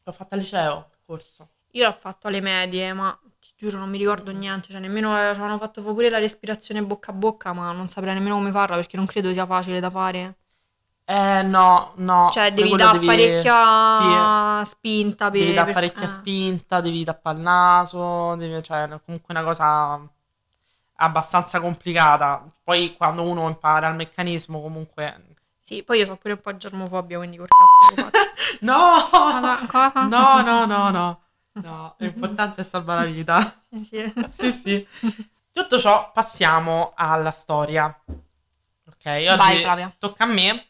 L'ho 0.02 0.12
fatto 0.12 0.34
al 0.34 0.40
liceo, 0.40 0.88
il 0.92 0.98
corso. 1.06 1.48
io 1.72 1.84
l'ho 1.84 1.92
fatto 1.92 2.26
alle 2.26 2.40
medie, 2.40 2.92
ma 2.94 3.16
giuro 3.60 3.76
non 3.76 3.90
mi 3.90 3.98
ricordo 3.98 4.32
niente, 4.32 4.68
cioè 4.70 4.80
nemmeno 4.80 5.10
ci 5.10 5.20
avevano 5.20 5.58
fatto 5.58 5.82
pure 5.82 6.08
la 6.08 6.18
respirazione 6.18 6.82
bocca 6.82 7.10
a 7.10 7.14
bocca, 7.14 7.52
ma 7.52 7.70
non 7.72 7.90
saprei 7.90 8.14
nemmeno 8.14 8.36
come 8.36 8.50
farla 8.50 8.76
perché 8.76 8.96
non 8.96 9.04
credo 9.04 9.30
sia 9.34 9.44
facile 9.44 9.80
da 9.80 9.90
fare. 9.90 10.36
Eh, 11.04 11.42
no, 11.42 11.92
no. 11.96 12.30
Cioè 12.32 12.52
devi 12.52 12.74
dare 12.74 12.92
devi- 12.98 13.06
parecchia 13.06 14.64
spinta 14.64 15.30
per... 15.30 15.40
Devi 15.40 15.52
dare 15.52 15.64
per- 15.66 15.74
parecchia 15.74 16.06
eh. 16.06 16.10
spinta, 16.10 16.80
devi 16.80 17.04
tappare 17.04 17.36
il 17.36 17.42
naso, 17.42 18.34
devi- 18.36 18.62
cioè 18.62 18.84
è 18.84 19.00
comunque 19.04 19.34
una 19.34 19.42
cosa 19.42 20.00
abbastanza 20.96 21.60
complicata. 21.60 22.48
Poi 22.64 22.94
quando 22.96 23.22
uno 23.22 23.46
impara 23.46 23.88
il 23.88 23.96
meccanismo 23.96 24.62
comunque... 24.62 25.36
Sì, 25.62 25.82
poi 25.82 25.98
io 25.98 26.06
so 26.06 26.16
pure 26.16 26.32
un 26.32 26.40
po' 26.40 26.56
germofobia, 26.56 27.18
quindi 27.18 27.36
col 27.36 27.46
cazzo 27.48 28.02
lo 28.02 28.08
faccio. 28.08 28.28
No! 28.60 29.06
Cosa? 29.10 29.66
Cosa? 29.66 30.06
No, 30.06 30.42
no, 30.42 30.64
no, 30.64 30.90
no. 30.90 31.20
No, 31.62 31.94
l'importante 31.98 32.60
è 32.62 32.64
salvare 32.64 33.06
la 33.06 33.10
vita. 33.12 33.60
Sì, 33.70 33.84
sì. 33.84 34.12
Sì, 34.30 34.50
sì. 34.52 34.86
Tutto 35.52 35.78
ciò, 35.78 36.10
passiamo 36.12 36.92
alla 36.94 37.32
storia. 37.32 37.86
Ok, 38.06 39.06
oggi 39.06 39.36
Vai, 39.36 39.62
Flavia. 39.62 39.94
tocca 39.98 40.24
a 40.24 40.26
me. 40.26 40.66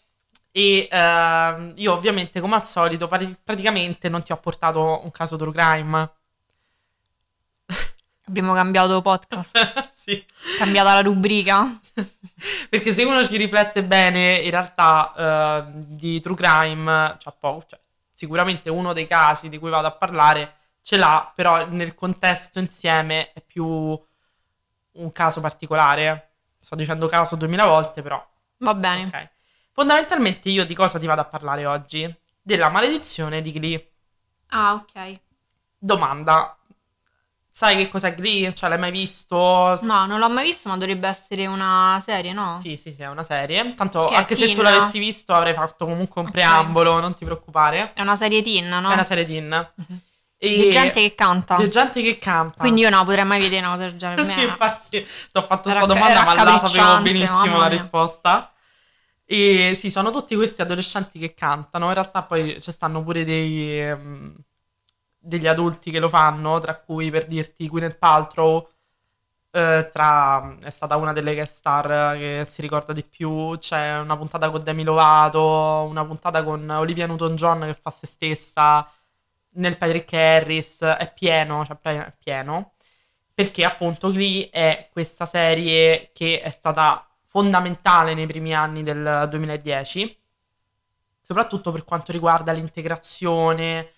E 0.52 0.88
ehm, 0.90 1.72
io 1.76 1.92
ovviamente, 1.92 2.40
come 2.40 2.56
al 2.56 2.66
solito, 2.66 3.06
pari- 3.08 3.36
praticamente 3.42 4.08
non 4.08 4.22
ti 4.22 4.32
ho 4.32 4.36
portato 4.36 5.00
un 5.04 5.10
caso 5.10 5.36
true 5.36 5.52
crime. 5.52 6.10
Abbiamo 8.26 8.52
cambiato 8.54 9.00
podcast. 9.02 9.90
sì. 9.94 10.24
Cambiata 10.58 10.94
la 10.94 11.02
rubrica? 11.02 11.78
Perché 12.68 12.92
se 12.94 13.04
uno 13.04 13.24
ci 13.24 13.36
riflette 13.36 13.84
bene, 13.84 14.38
in 14.38 14.50
realtà 14.50 15.12
eh, 15.16 15.64
di 15.72 16.20
true 16.20 16.36
crime 16.36 17.16
c'ha 17.18 17.32
poco. 17.38 17.66
Cioè, 17.68 17.80
sicuramente 18.12 18.70
uno 18.70 18.92
dei 18.92 19.06
casi 19.06 19.48
di 19.48 19.58
cui 19.58 19.70
vado 19.70 19.86
a 19.86 19.92
parlare 19.92 20.56
ce 20.82 20.96
l'ha, 20.96 21.32
però 21.34 21.66
nel 21.68 21.94
contesto 21.94 22.58
insieme 22.58 23.32
è 23.32 23.40
più 23.40 23.66
un 23.66 25.12
caso 25.12 25.40
particolare. 25.40 26.32
Sto 26.58 26.74
dicendo 26.76 27.06
caso 27.06 27.36
duemila 27.36 27.64
volte, 27.66 28.02
però. 28.02 28.24
Va 28.58 28.74
bene. 28.74 29.04
Ok. 29.04 29.28
Fondamentalmente 29.72 30.50
io 30.50 30.64
di 30.64 30.74
cosa 30.74 30.98
ti 30.98 31.06
vado 31.06 31.22
a 31.22 31.26
parlare 31.26 31.64
oggi? 31.64 32.12
Della 32.42 32.68
maledizione 32.68 33.40
di 33.40 33.52
Glee. 33.52 33.92
Ah, 34.48 34.74
ok. 34.74 35.20
Domanda. 35.78 36.54
Sai 37.52 37.76
che 37.76 37.88
cos'è 37.88 38.14
Glee? 38.14 38.54
Cioè, 38.54 38.68
l'hai 38.68 38.78
mai 38.78 38.90
visto? 38.90 39.78
No, 39.82 40.06
non 40.06 40.18
l'ho 40.18 40.28
mai 40.30 40.44
visto, 40.44 40.68
ma 40.68 40.76
dovrebbe 40.76 41.08
essere 41.08 41.46
una 41.46 42.00
serie, 42.02 42.32
no? 42.32 42.58
Sì, 42.60 42.76
sì, 42.76 42.92
sì, 42.92 43.02
è 43.02 43.08
una 43.08 43.22
serie. 43.22 43.74
Tanto, 43.74 44.06
Che 44.06 44.14
anche 44.14 44.34
se 44.34 44.52
tu 44.54 44.62
l'avessi 44.62 44.98
visto, 44.98 45.32
avrei 45.34 45.54
fatto 45.54 45.84
comunque 45.84 46.20
un 46.20 46.26
Ok. 46.28 46.32
preambolo, 46.32 47.00
non 47.00 47.14
ti 47.14 47.24
preoccupare. 47.24 47.92
È 47.94 48.00
una 48.02 48.16
serie 48.16 48.42
teen, 48.42 48.68
no? 48.68 48.90
È 48.90 48.92
una 48.92 49.04
serie 49.04 49.24
teen. 49.24 49.72
E- 50.42 50.56
Di 50.56 50.70
gente 50.70 51.02
che 51.02 51.14
canta. 51.14 51.56
Di 51.56 51.68
gente 51.68 52.00
che 52.00 52.16
canta. 52.16 52.60
Quindi 52.60 52.80
io 52.80 52.88
no, 52.88 53.04
potrei 53.04 53.26
mai 53.26 53.40
vedere 53.40 53.66
una 53.66 53.74
cosa 53.74 53.88
del 53.90 53.98
genere. 53.98 54.24
sì, 54.26 54.42
infatti, 54.42 55.06
ti 55.06 55.06
ho 55.34 55.42
fatto 55.42 55.68
questa 55.68 55.84
domanda, 55.84 56.24
ma 56.24 56.34
la 56.42 56.66
sapevo 56.66 57.02
benissimo 57.02 57.58
la 57.58 57.66
risposta. 57.66 58.50
E 59.26 59.74
sì, 59.76 59.90
sono 59.90 60.10
tutti 60.10 60.34
questi 60.34 60.62
adolescenti 60.62 61.18
che 61.18 61.34
cantano. 61.34 61.88
In 61.88 61.94
realtà 61.94 62.22
poi 62.22 62.58
ci 62.62 62.70
stanno 62.72 63.02
pure 63.02 63.22
dei, 63.24 63.80
ehm, 63.80 64.34
degli 65.18 65.46
adulti 65.46 65.90
che 65.90 66.00
lo 66.00 66.08
fanno, 66.08 66.58
tra 66.58 66.74
cui 66.74 67.10
per 67.10 67.26
dirti 67.26 67.68
Gwyneth 67.68 67.98
Paltrow, 67.98 68.66
eh, 69.52 69.90
tra- 69.92 70.56
è 70.62 70.70
stata 70.70 70.96
una 70.96 71.12
delle 71.12 71.34
guest 71.34 71.56
star 71.56 72.16
che 72.16 72.44
si 72.46 72.62
ricorda 72.62 72.92
di 72.92 73.04
più. 73.04 73.56
C'è 73.58 73.98
una 74.00 74.16
puntata 74.16 74.50
con 74.50 74.62
Demi 74.62 74.84
Lovato, 74.84 75.86
una 75.88 76.04
puntata 76.04 76.42
con 76.42 76.68
Olivia 76.70 77.06
Newton-John 77.06 77.60
che 77.66 77.74
fa 77.74 77.90
se 77.90 78.06
stessa, 78.06 78.88
nel 79.52 79.76
Patrick 79.76 80.12
Harris, 80.12 80.80
è 80.80 81.12
pieno, 81.12 81.64
cioè 81.64 81.78
è 81.80 82.14
pieno 82.18 82.74
perché 83.40 83.64
appunto 83.64 84.10
Glee 84.10 84.50
è 84.50 84.90
questa 84.92 85.24
serie 85.24 86.10
che 86.12 86.42
è 86.42 86.50
stata 86.50 87.08
fondamentale 87.24 88.12
nei 88.12 88.26
primi 88.26 88.52
anni 88.54 88.82
del 88.82 89.26
2010, 89.30 90.18
soprattutto 91.22 91.72
per 91.72 91.84
quanto 91.84 92.12
riguarda 92.12 92.52
l'integrazione. 92.52 93.92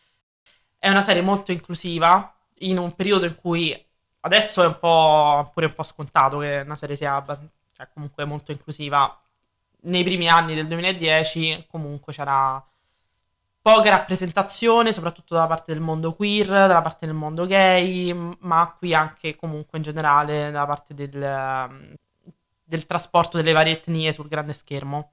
È 0.79 0.89
una 0.89 1.03
serie 1.03 1.23
molto 1.23 1.51
inclusiva 1.51 2.33
in 2.59 2.79
un 2.79 2.95
periodo 2.95 3.27
in 3.27 3.35
cui 3.35 3.77
adesso 4.21 4.63
è 4.63 4.67
un 4.67 4.79
po' 4.79 5.51
pure 5.53 5.67
un 5.67 5.75
po' 5.75 5.83
scontato 5.83 6.39
che 6.39 6.63
una 6.65 6.77
serie 6.77 6.95
sia 6.95 7.21
cioè, 7.73 7.89
comunque 7.93 8.25
molto 8.25 8.53
inclusiva. 8.53 9.21
Nei 9.85 10.05
primi 10.05 10.29
anni 10.29 10.55
del 10.55 10.69
2010 10.69 11.67
comunque 11.69 12.13
c'era 12.13 12.65
poca 13.63 13.91
rappresentazione, 13.91 14.93
soprattutto 14.93 15.35
dalla 15.35 15.47
parte 15.47 15.73
del 15.73 15.81
mondo 15.81 16.13
queer, 16.13 16.49
dalla 16.49 16.81
parte 16.83 17.07
del 17.07 17.15
mondo 17.15 17.47
gay, 17.47 18.13
ma 18.41 18.75
qui 18.77 18.93
anche 18.93 19.37
comunque 19.37 19.79
in 19.79 19.85
generale 19.85 20.51
dalla 20.51 20.67
parte 20.67 20.95
del, 20.95 21.23
ehm, 21.23 21.95
del 22.65 22.87
trasporto 22.87 23.37
delle 23.37 23.53
varie 23.53 23.75
etnie 23.75 24.13
sul 24.13 24.29
grande 24.29 24.53
schermo. 24.53 25.13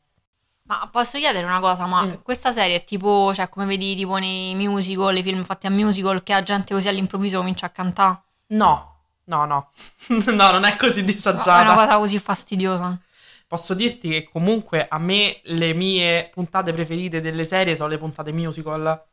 Ma 0.63 0.87
posso 0.91 1.17
chiedere 1.17 1.45
una 1.45 1.59
cosa, 1.59 1.85
ma 1.87 2.03
Mm. 2.05 2.11
questa 2.23 2.51
serie 2.51 2.77
è 2.77 2.83
tipo, 2.83 3.33
cioè 3.33 3.49
come 3.49 3.65
vedi 3.65 3.95
tipo 3.95 4.17
nei 4.17 4.53
musical, 4.55 5.17
i 5.17 5.23
film 5.23 5.43
fatti 5.43 5.65
a 5.67 5.71
musical, 5.71 6.21
che 6.23 6.33
la 6.33 6.43
gente 6.43 6.73
così 6.73 6.87
all'improvviso 6.87 7.37
comincia 7.39 7.65
a 7.67 7.69
cantare? 7.69 8.21
No, 8.47 8.95
no, 9.25 9.45
no, 9.45 9.69
no, 10.33 10.51
non 10.51 10.63
è 10.65 10.75
così 10.75 10.99
È 10.99 11.03
una 11.03 11.11
disagiata. 11.11 11.73
cosa 11.73 11.97
così 11.97 12.19
fastidiosa. 12.19 12.99
Posso 13.49 13.73
dirti 13.73 14.09
che 14.09 14.29
comunque 14.31 14.85
a 14.87 14.99
me 14.99 15.39
le 15.45 15.73
mie 15.73 16.29
puntate 16.31 16.71
preferite 16.71 17.19
delle 17.19 17.43
serie 17.43 17.75
sono 17.75 17.89
le 17.89 17.97
puntate 17.97 18.31
musical. 18.31 19.03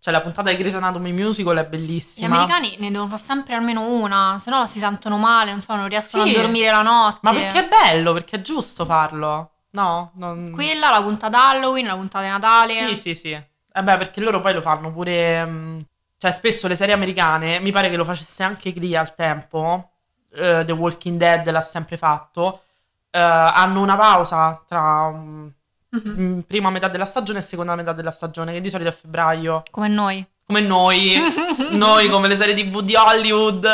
Cioè 0.00 0.12
la 0.12 0.20
puntata 0.20 0.50
di 0.50 0.56
Grey's 0.56 0.74
Anatomy 0.74 1.12
musical 1.12 1.56
è 1.58 1.64
Gli 1.64 1.68
bellissima. 1.68 2.34
americani 2.34 2.74
ne 2.80 2.90
devono 2.90 3.08
fare 3.08 3.20
sempre 3.22 3.54
almeno 3.54 3.86
una, 3.86 4.36
se 4.40 4.50
no 4.50 4.66
si 4.66 4.80
sentono 4.80 5.16
male, 5.16 5.52
non 5.52 5.60
so, 5.60 5.76
non 5.76 5.88
riescono 5.88 6.24
Sì. 6.24 6.34
a 6.34 6.40
dormire 6.40 6.70
la 6.72 6.82
notte. 6.82 7.18
Ma 7.22 7.32
perché 7.32 7.66
è 7.66 7.68
bello, 7.68 8.12
perché 8.12 8.36
è 8.36 8.40
giusto 8.42 8.84
farlo. 8.84 9.52
No, 9.70 10.10
non... 10.14 10.50
Quella, 10.52 10.90
la 10.90 11.00
puntata 11.02 11.48
Halloween, 11.50 11.86
la 11.86 11.94
puntata 11.94 12.24
di 12.24 12.30
Natale. 12.30 12.72
Sì, 12.74 12.96
sì, 12.96 13.14
sì. 13.14 13.30
Eh 13.30 13.82
beh, 13.82 13.96
perché 13.96 14.20
loro 14.20 14.40
poi 14.40 14.54
lo 14.54 14.60
fanno 14.60 14.92
pure. 14.92 15.46
mm, 15.46 15.80
Cioè, 16.16 16.32
spesso 16.32 16.66
le 16.66 16.74
serie 16.74 16.94
americane, 16.94 17.60
mi 17.60 17.70
pare 17.70 17.90
che 17.90 17.96
lo 17.96 18.04
facesse 18.04 18.42
anche 18.42 18.72
Glee 18.72 18.96
al 18.96 19.14
tempo. 19.14 19.90
eh, 20.34 20.62
The 20.64 20.72
Walking 20.72 21.16
Dead 21.16 21.48
l'ha 21.48 21.60
sempre 21.60 21.96
fatto. 21.96 22.62
Eh, 23.10 23.18
hanno 23.20 23.80
una 23.80 23.96
pausa 23.96 24.62
tra 24.66 25.10
mm, 25.10 25.46
Mhm. 25.90 26.14
mm, 26.20 26.38
prima 26.40 26.68
metà 26.68 26.88
della 26.88 27.06
stagione 27.06 27.38
e 27.38 27.42
seconda 27.42 27.74
metà 27.74 27.92
della 27.94 28.10
stagione, 28.10 28.52
che 28.52 28.60
di 28.60 28.68
solito 28.68 28.90
è 28.90 28.92
febbraio. 28.92 29.62
Come 29.70 29.88
noi. 29.88 30.26
Come 30.44 30.60
noi, 30.60 31.16
noi 31.72 32.08
come 32.10 32.28
le 32.28 32.36
serie 32.36 32.54
TV 32.54 32.80
di 32.82 32.94
Hollywood. 32.94 33.66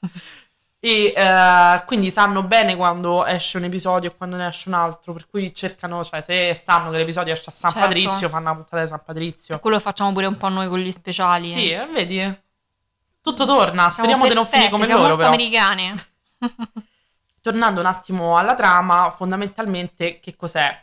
E 0.82 1.12
eh, 1.14 1.82
quindi 1.84 2.10
sanno 2.10 2.42
bene 2.42 2.74
quando 2.74 3.26
esce 3.26 3.58
un 3.58 3.64
episodio 3.64 4.08
e 4.08 4.16
quando 4.16 4.36
ne 4.36 4.46
esce 4.46 4.70
un 4.70 4.74
altro, 4.76 5.12
per 5.12 5.26
cui 5.28 5.52
cercano, 5.54 6.02
cioè 6.02 6.22
se 6.22 6.54
sanno 6.54 6.90
che 6.90 6.96
l'episodio 6.96 7.34
esce 7.34 7.50
a 7.50 7.52
San 7.52 7.68
Certo. 7.70 7.86
Patrizio, 7.86 8.30
fanno 8.30 8.44
una 8.44 8.54
puntata 8.54 8.80
di 8.80 8.88
San 8.88 9.02
Patrizio. 9.04 9.58
quello 9.58 9.76
che 9.76 9.82
facciamo 9.82 10.10
pure 10.12 10.24
un 10.24 10.38
po' 10.38 10.48
noi 10.48 10.68
con 10.68 10.78
gli 10.78 10.90
speciali. 10.90 11.50
Sì, 11.50 11.70
eh, 11.70 11.84
vedi? 11.86 12.40
Tutto 13.20 13.44
torna, 13.44 13.90
Siamo 13.90 13.92
speriamo 13.92 14.26
di 14.26 14.32
non 14.32 14.46
finire 14.46 14.70
come 14.70 14.86
siamo 14.86 15.02
loro 15.02 15.16
molto 15.16 15.30
però. 15.30 15.34
americane. 15.36 16.06
Tornando 17.42 17.80
un 17.80 17.86
attimo 17.86 18.36
alla 18.36 18.54
trama, 18.54 19.10
fondamentalmente 19.10 20.20
che 20.20 20.36
cos'è? 20.36 20.78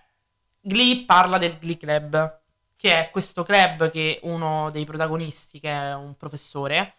Glee 0.60 1.04
parla 1.06 1.38
del 1.38 1.58
Glee 1.60 1.78
Club, 1.78 2.40
che 2.76 3.00
è 3.00 3.10
questo 3.12 3.44
club 3.44 3.92
che 3.92 4.20
uno 4.24 4.70
dei 4.72 4.84
protagonisti, 4.86 5.60
che 5.60 5.70
è 5.72 5.94
un 5.94 6.16
professore, 6.18 6.96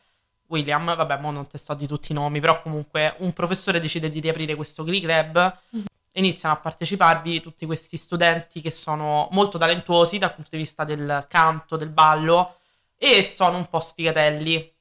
William, 0.47 0.95
vabbè, 0.95 1.19
mo 1.19 1.31
non 1.31 1.47
te 1.47 1.59
so 1.59 1.75
di 1.75 1.87
tutti 1.87 2.12
i 2.12 2.15
nomi, 2.15 2.41
però 2.41 2.62
comunque 2.62 3.15
un 3.19 3.33
professore 3.33 3.81
decide 3.81 4.11
di 4.11 4.21
riaprire 4.21 4.55
questo 4.55 4.85
Glee 4.85 5.00
Club 5.00 5.59
Mhm. 5.71 5.85
e 6.12 6.21
iniziano 6.21 6.55
a 6.55 6.59
parteciparvi 6.59 7.43
tutti 7.43 7.67
questi 7.67 7.97
studenti 7.97 8.61
che 8.61 8.71
sono 8.71 9.29
molto 9.33 9.59
talentuosi 9.59 10.19
dal 10.19 10.35
punto 10.35 10.50
di 10.53 10.59
vista 10.59 10.85
del 10.85 11.27
canto, 11.29 11.77
del 11.77 11.91
ballo 11.91 12.59
e 12.97 13.23
sono 13.23 13.59
un 13.59 13.67
po' 13.69 13.81
sfigatelli. 13.81 14.73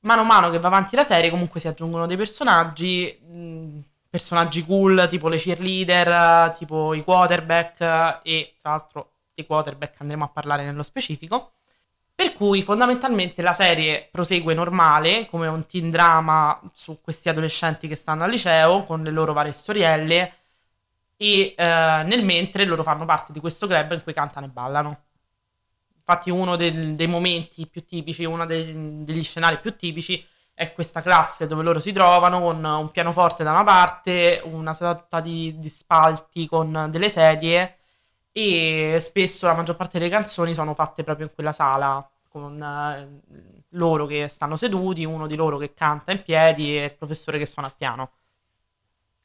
Mano 0.00 0.22
a 0.22 0.24
mano 0.24 0.50
che 0.50 0.58
va 0.58 0.68
avanti 0.68 0.96
la 0.96 1.04
serie 1.04 1.28
comunque 1.30 1.60
si 1.60 1.68
aggiungono 1.68 2.06
dei 2.06 2.16
personaggi, 2.16 3.20
mh, 3.22 3.78
personaggi 4.10 4.64
cool 4.66 5.06
tipo 5.08 5.28
le 5.28 5.38
cheerleader, 5.38 6.52
tipo 6.56 6.94
i 6.94 7.02
quarterback 7.04 8.20
e 8.24 8.56
tra 8.60 8.72
l'altro 8.72 9.12
dei 9.34 9.46
quarterback 9.46 10.00
andremo 10.00 10.24
a 10.24 10.28
parlare 10.28 10.64
nello 10.64 10.82
specifico. 10.82 11.52
Per 12.14 12.34
cui 12.34 12.62
fondamentalmente 12.62 13.40
la 13.42 13.54
serie 13.54 14.08
prosegue 14.10 14.52
normale, 14.54 15.26
come 15.26 15.46
un 15.48 15.66
teen 15.66 15.90
drama 15.90 16.60
su 16.74 17.00
questi 17.00 17.30
adolescenti 17.30 17.88
che 17.88 17.94
stanno 17.96 18.24
al 18.24 18.30
liceo, 18.30 18.84
con 18.84 19.02
le 19.02 19.10
loro 19.10 19.32
varie 19.32 19.52
storielle, 19.52 20.34
e 21.16 21.54
eh, 21.56 22.02
nel 22.04 22.24
mentre 22.24 22.64
loro 22.64 22.82
fanno 22.82 23.04
parte 23.06 23.32
di 23.32 23.40
questo 23.40 23.66
club 23.66 23.92
in 23.92 24.02
cui 24.02 24.12
cantano 24.12 24.46
e 24.46 24.48
ballano. 24.50 25.04
Infatti 25.96 26.30
uno 26.30 26.56
del- 26.56 26.94
dei 26.94 27.06
momenti 27.06 27.66
più 27.68 27.84
tipici, 27.84 28.24
uno 28.24 28.44
dei- 28.46 29.02
degli 29.04 29.22
scenari 29.22 29.60
più 29.60 29.76
tipici 29.76 30.24
è 30.60 30.74
questa 30.74 31.00
classe 31.00 31.46
dove 31.46 31.62
loro 31.62 31.80
si 31.80 31.90
trovano 31.90 32.38
con 32.38 32.62
un 32.62 32.90
pianoforte 32.90 33.42
da 33.42 33.50
una 33.52 33.64
parte, 33.64 34.42
una 34.44 34.74
seduta 34.74 35.20
di, 35.20 35.56
di 35.56 35.70
spalti 35.70 36.46
con 36.46 36.88
delle 36.90 37.08
sedie 37.08 37.78
e 38.30 38.98
spesso 39.00 39.46
la 39.46 39.54
maggior 39.54 39.76
parte 39.76 39.98
delle 39.98 40.10
canzoni 40.10 40.52
sono 40.52 40.74
fatte 40.74 41.02
proprio 41.02 41.28
in 41.28 41.34
quella 41.34 41.54
sala 41.54 42.06
con 42.28 42.62
eh, 42.62 43.62
loro 43.70 44.04
che 44.04 44.28
stanno 44.28 44.56
seduti, 44.56 45.02
uno 45.06 45.26
di 45.26 45.34
loro 45.34 45.56
che 45.56 45.72
canta 45.72 46.12
in 46.12 46.22
piedi 46.22 46.76
e 46.76 46.84
il 46.84 46.94
professore 46.94 47.38
che 47.38 47.46
suona 47.46 47.68
il 47.68 47.74
piano. 47.78 48.10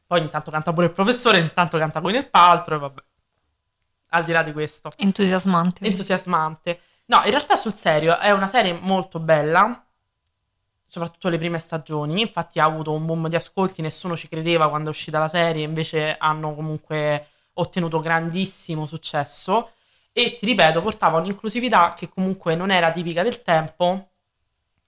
Poi 0.08 0.22
ogni 0.22 0.30
tanto 0.30 0.52
canta 0.52 0.72
pure 0.72 0.86
il 0.86 0.94
professore, 0.94 1.40
ogni 1.40 1.52
tanto 1.54 1.78
canta 1.78 2.00
con 2.00 2.16
il 2.16 2.30
paltro 2.30 2.76
e 2.76 2.80
vabbè. 2.80 3.04
Al 4.12 4.24
di 4.24 4.32
là 4.32 4.42
di 4.42 4.54
questo 4.54 4.90
Entusiasmante. 4.96 5.86
entusiasmante. 5.86 6.80
No, 7.08 7.18
in 7.26 7.32
realtà 7.32 7.58
sul 7.58 7.74
serio 7.74 8.18
è 8.20 8.32
una 8.32 8.48
serie 8.48 8.72
molto 8.72 9.20
bella, 9.20 9.85
soprattutto 10.86 11.30
le 11.30 11.38
prime 11.38 11.60
stagioni. 11.60 12.22
Infatti 12.22 12.60
ha 12.60 12.66
avuto 12.66 12.92
un 12.92 13.06
boom 13.06 13.28
di 13.28 13.36
ascolti, 13.36 13.82
nessuno 13.82 14.16
ci 14.16 14.28
credeva 14.28 14.70
quando 14.70 14.88
è 14.88 14.92
uscita 14.92 15.20
la 15.20 15.28
serie, 15.28 15.64
invece 15.64 16.16
hanno 16.18 16.54
comunque 16.56 17.28
ottenuto 17.54 18.00
grandissimo 18.00 18.86
successo. 18.86 19.72
E 20.12 20.36
ti 20.40 20.46
ripeto, 20.46 20.82
portava 20.82 21.20
un'inclusività 21.20 21.94
che 21.94 22.10
comunque 22.10 22.56
non 22.56 22.72
era 22.72 22.92
tipica 22.92 23.22
del 23.24 23.42
tempo 23.42 24.10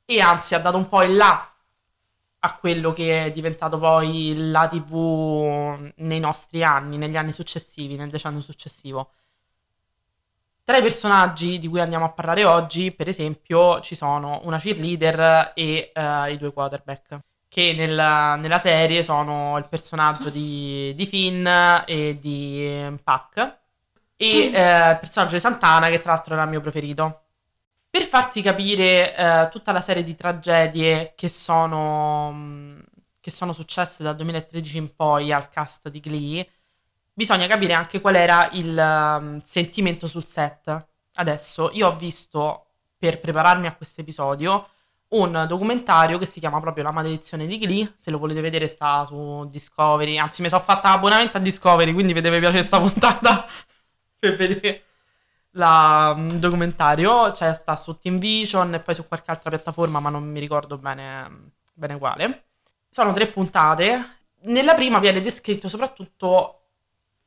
e 0.06 0.22
anzi 0.22 0.56
ha 0.56 0.60
dato 0.60 0.78
un 0.78 0.88
po' 0.88 1.04
il 1.04 1.18
là 1.18 1.52
a 2.40 2.56
quello 2.56 2.94
che 2.94 3.26
è 3.26 3.32
diventato 3.32 3.78
poi 3.78 4.34
la 4.38 4.68
TV 4.68 5.92
nei 5.98 6.20
nostri 6.20 6.64
anni, 6.64 6.98
negli 6.98 7.18
anni 7.18 7.34
successivi, 7.34 7.98
nel 7.98 8.10
decennio 8.10 8.40
successivo. 8.40 9.12
Tra 10.68 10.80
i 10.80 10.82
personaggi 10.82 11.60
di 11.60 11.70
cui 11.70 11.80
andiamo 11.80 12.04
a 12.04 12.10
parlare 12.12 12.44
oggi, 12.44 12.92
per 12.92 13.08
esempio, 13.08 13.80
ci 13.80 13.96
sono 13.96 14.42
una 14.44 14.60
cheerleader 14.60 15.54
e 15.56 15.94
eh, 15.94 16.34
i 16.34 16.38
due 16.38 16.52
quarterback, 16.52 17.20
che 17.48 17.72
nella, 17.72 18.36
nella 18.36 18.60
serie 18.60 19.02
sono 19.02 19.58
il 19.58 19.70
personaggio 19.70 20.30
di, 20.30 20.94
di 20.94 21.06
Finn 21.06 21.48
e 21.86 22.18
di 22.20 23.00
Puck 23.02 23.60
e 24.18 24.52
eh, 24.54 24.90
il 24.92 24.98
personaggio 25.00 25.36
di 25.36 25.40
Santana 25.40 25.88
che 25.88 26.02
tra 26.02 26.12
l'altro 26.12 26.34
era 26.34 26.44
il 26.44 26.50
mio 26.50 26.60
preferito. 26.60 27.22
Per 27.90 28.04
farti 28.04 28.42
capire 28.42 29.16
eh, 29.16 29.48
tutta 29.50 29.72
la 29.72 29.80
serie 29.80 30.04
di 30.04 30.16
tragedie 30.18 31.14
che 31.16 31.30
sono, 31.30 32.30
mh, 32.34 32.84
che 33.22 33.32
sono 33.32 33.54
successe 33.54 34.04
dal 34.04 34.18
2013 34.18 34.78
in 34.78 34.94
poi 34.94 35.32
al 35.32 35.48
cast 35.48 35.88
di 35.88 36.02
Glee, 36.02 36.46
bisogna 37.18 37.48
capire 37.48 37.74
anche 37.74 38.00
qual 38.00 38.14
era 38.14 38.48
il 38.52 38.78
um, 38.78 39.42
sentimento 39.42 40.06
sul 40.06 40.24
set. 40.24 40.88
Adesso 41.16 41.72
io 41.74 41.88
ho 41.88 41.96
visto, 41.96 42.68
per 42.96 43.20
prepararmi 43.20 43.66
a 43.66 43.76
questo 43.76 44.02
episodio, 44.02 44.70
un 45.10 45.46
documentario 45.48 46.20
che 46.20 46.28
si 46.28 46.40
chiama 46.40 46.60
proprio 46.60 46.84
La 46.84 46.92
maledizione 46.92 47.48
di 47.48 47.58
Glee. 47.58 47.96
Se 47.98 48.12
lo 48.12 48.20
volete 48.20 48.40
vedere, 48.40 48.68
sta 48.68 49.04
su 49.04 49.48
Discovery. 49.50 50.20
Anzi, 50.20 50.44
mi 50.44 50.50
sono 50.50 50.62
fatta 50.62 50.92
abbonamento 50.92 51.38
a 51.38 51.40
Discovery, 51.40 51.92
quindi 51.92 52.14
vi 52.14 52.22
deve 52.22 52.38
piacere 52.38 52.68
questa 52.68 52.78
puntata 52.86 53.48
per 54.20 54.36
vedere 54.36 54.84
il 55.54 56.14
mm, 56.18 56.30
documentario. 56.38 57.32
Cioè, 57.32 57.52
sta 57.56 57.76
su 57.78 57.98
Team 57.98 58.20
Vision 58.20 58.76
e 58.76 58.80
poi 58.80 58.94
su 58.94 59.08
qualche 59.08 59.32
altra 59.32 59.50
piattaforma, 59.50 60.00
ma 60.00 60.12
non 60.12 60.24
mi 60.24 60.40
ricordo 60.40 60.78
bene, 60.78 61.52
bene 61.74 61.98
quale. 61.98 62.44
Sono 62.92 63.12
tre 63.12 63.26
puntate. 63.26 64.18
Nella 64.42 64.76
prima 64.76 65.00
viene 65.00 65.20
descritto 65.20 65.68
soprattutto 65.68 66.58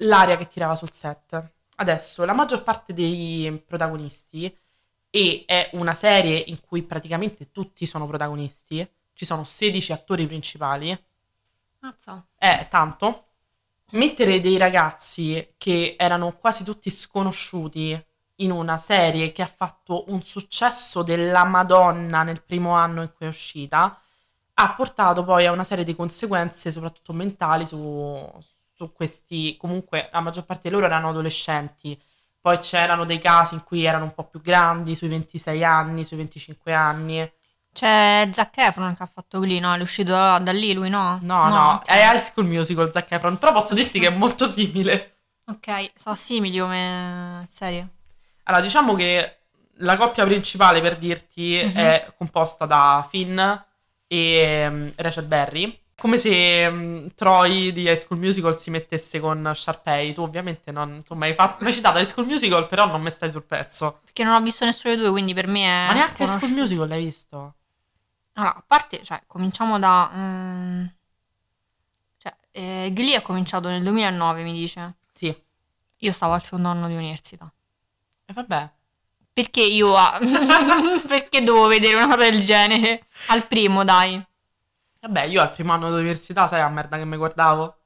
l'aria 0.01 0.37
che 0.37 0.47
tirava 0.47 0.77
sul 0.77 0.93
set. 0.93 1.53
Adesso, 1.77 2.25
la 2.25 2.33
maggior 2.33 2.63
parte 2.63 2.93
dei 2.93 3.63
protagonisti 3.67 4.55
e 5.11 5.45
è 5.47 5.71
una 5.73 5.95
serie 5.95 6.39
in 6.39 6.61
cui 6.61 6.83
praticamente 6.83 7.51
tutti 7.51 7.87
sono 7.87 8.07
protagonisti, 8.07 8.89
ci 9.13 9.25
sono 9.25 9.45
16 9.45 9.93
attori 9.93 10.27
principali. 10.27 10.97
Mazza. 11.81 12.27
È 12.37 12.69
tanto. 12.71 13.25
Mettere 13.93 14.41
dei 14.41 14.57
ragazzi 14.57 15.55
che 15.59 15.97
erano 15.99 16.33
quasi 16.37 16.63
tutti 16.63 16.91
sconosciuti 16.91 18.05
in 18.37 18.51
una 18.53 18.79
serie 18.79 19.33
che 19.33 19.43
ha 19.43 19.47
fatto 19.47 20.05
un 20.09 20.23
successo 20.23 21.03
della 21.03 21.45
Madonna 21.45 22.23
nel 22.23 22.43
primo 22.43 22.73
anno 22.73 23.03
in 23.03 23.13
cui 23.13 23.27
è 23.27 23.29
uscita, 23.29 24.01
ha 24.55 24.75
portato 24.75 25.25
poi 25.25 25.47
a 25.47 25.53
una 25.53 25.65
serie 25.65 25.85
di 25.85 25.95
conseguenze, 25.97 26.71
soprattutto 26.71 27.13
mentali, 27.13 27.67
su, 27.67 27.79
su 28.85 28.93
questi. 28.93 29.57
Comunque, 29.59 30.09
la 30.13 30.21
maggior 30.21 30.45
parte 30.45 30.69
di 30.69 30.75
loro 30.75 30.87
erano 30.87 31.11
adolescenti 31.11 32.01
poi 32.41 32.59
c'erano 32.59 33.05
dei 33.05 33.19
casi 33.19 33.55
in 33.55 33.65
cui 33.65 33.85
erano 33.85 34.05
un 34.05 34.15
po' 34.15 34.25
più 34.25 34.41
grandi, 34.41 34.95
sui 34.95 35.09
26 35.09 35.63
anni, 35.63 36.05
sui 36.07 36.17
25 36.17 36.73
anni. 36.73 37.33
C'è 37.73 38.29
Zac 38.33 38.57
Efron 38.57 38.97
che 38.97 39.03
ha 39.03 39.11
fatto 39.13 39.41
Glee, 39.41 39.61
no? 39.61 39.75
È 39.75 39.81
uscito 39.81 40.13
da, 40.13 40.39
da 40.39 40.51
lì 40.51 40.73
lui, 40.73 40.89
no? 40.89 41.19
No, 41.23 41.49
no, 41.49 41.49
no 41.49 41.83
è 41.85 42.11
High 42.11 42.19
School 42.19 42.47
Musical 42.47 42.91
Zac 42.91 43.13
Efron, 43.13 43.37
però 43.37 43.53
posso 43.53 43.75
dirti 43.75 44.01
che 44.01 44.07
è 44.07 44.11
molto 44.11 44.47
simile. 44.47 45.19
Ok, 45.47 45.91
sono 45.95 46.15
simili 46.15 46.59
come 46.59 47.47
serie. 47.51 47.89
Allora, 48.45 48.63
diciamo 48.63 48.95
che 48.95 49.37
la 49.75 49.97
coppia 49.97 50.25
principale, 50.25 50.81
per 50.81 50.97
dirti, 50.97 51.61
mm-hmm. 51.63 51.77
è 51.77 52.13
composta 52.17 52.65
da 52.65 53.07
Finn 53.09 53.39
e 54.07 54.67
um, 54.67 54.93
Rachel 54.97 55.27
Berry 55.27 55.79
come 56.01 56.17
se 56.17 56.67
um, 56.67 57.13
Troy 57.15 57.73
di 57.73 57.83
High 57.83 57.97
School 57.97 58.19
Musical 58.19 58.57
si 58.59 58.71
mettesse 58.71 59.21
con 59.21 59.53
Sharpay. 59.55 60.15
Tu 60.15 60.23
ovviamente 60.23 60.73
non 60.73 61.03
tu 61.05 61.15
mi 61.15 61.27
hai, 61.27 61.35
fatto, 61.35 61.63
hai 61.63 61.73
citato 61.75 61.99
High 61.99 62.07
School 62.07 62.27
Musical, 62.27 62.67
però 62.67 62.87
non 62.87 63.03
mi 63.03 63.11
stai 63.11 63.31
sul 63.31 63.45
pezzo. 63.45 64.01
Perché 64.05 64.25
non 64.25 64.35
ho 64.35 64.41
visto 64.41 64.65
nessuno 64.65 64.95
dei 64.95 65.03
due, 65.03 65.13
quindi 65.13 65.35
per 65.35 65.47
me 65.47 65.65
è. 65.65 65.87
Ma 65.89 65.93
neanche 65.93 66.25
High 66.25 66.31
School 66.31 66.53
Musical 66.53 66.89
l'hai 66.89 67.05
visto? 67.05 67.55
Allora, 68.33 68.57
a 68.57 68.65
parte, 68.67 69.03
cioè, 69.03 69.23
cominciamo 69.27 69.79
da. 69.79 70.11
Um, 70.11 70.91
cioè, 72.17 72.35
eh, 72.53 72.91
Glee 72.95 73.17
è 73.17 73.23
cominciato 73.23 73.69
nel 73.69 73.83
2009, 73.83 74.43
mi 74.43 74.53
dice. 74.55 74.95
Sì. 75.13 75.37
Io 75.99 76.13
stavo 76.13 76.33
al 76.33 76.43
secondo 76.43 76.69
anno 76.69 76.89
di 76.89 76.95
università. 76.95 77.53
E 78.25 78.33
vabbè. 78.33 78.71
Perché 79.35 79.61
io. 79.61 79.93
perché 81.07 81.43
devo 81.43 81.67
vedere 81.67 81.97
una 81.97 82.07
cosa 82.07 82.31
del 82.31 82.43
genere? 82.43 83.05
Al 83.27 83.47
primo, 83.47 83.85
dai. 83.85 84.25
Vabbè, 85.01 85.23
io 85.23 85.41
al 85.41 85.51
primo 85.51 85.73
anno 85.73 85.89
di 85.89 86.01
università, 86.01 86.47
sai 86.47 86.61
la 86.61 86.69
merda 86.69 86.99
che 86.99 87.05
mi 87.07 87.17
guardavo? 87.17 87.79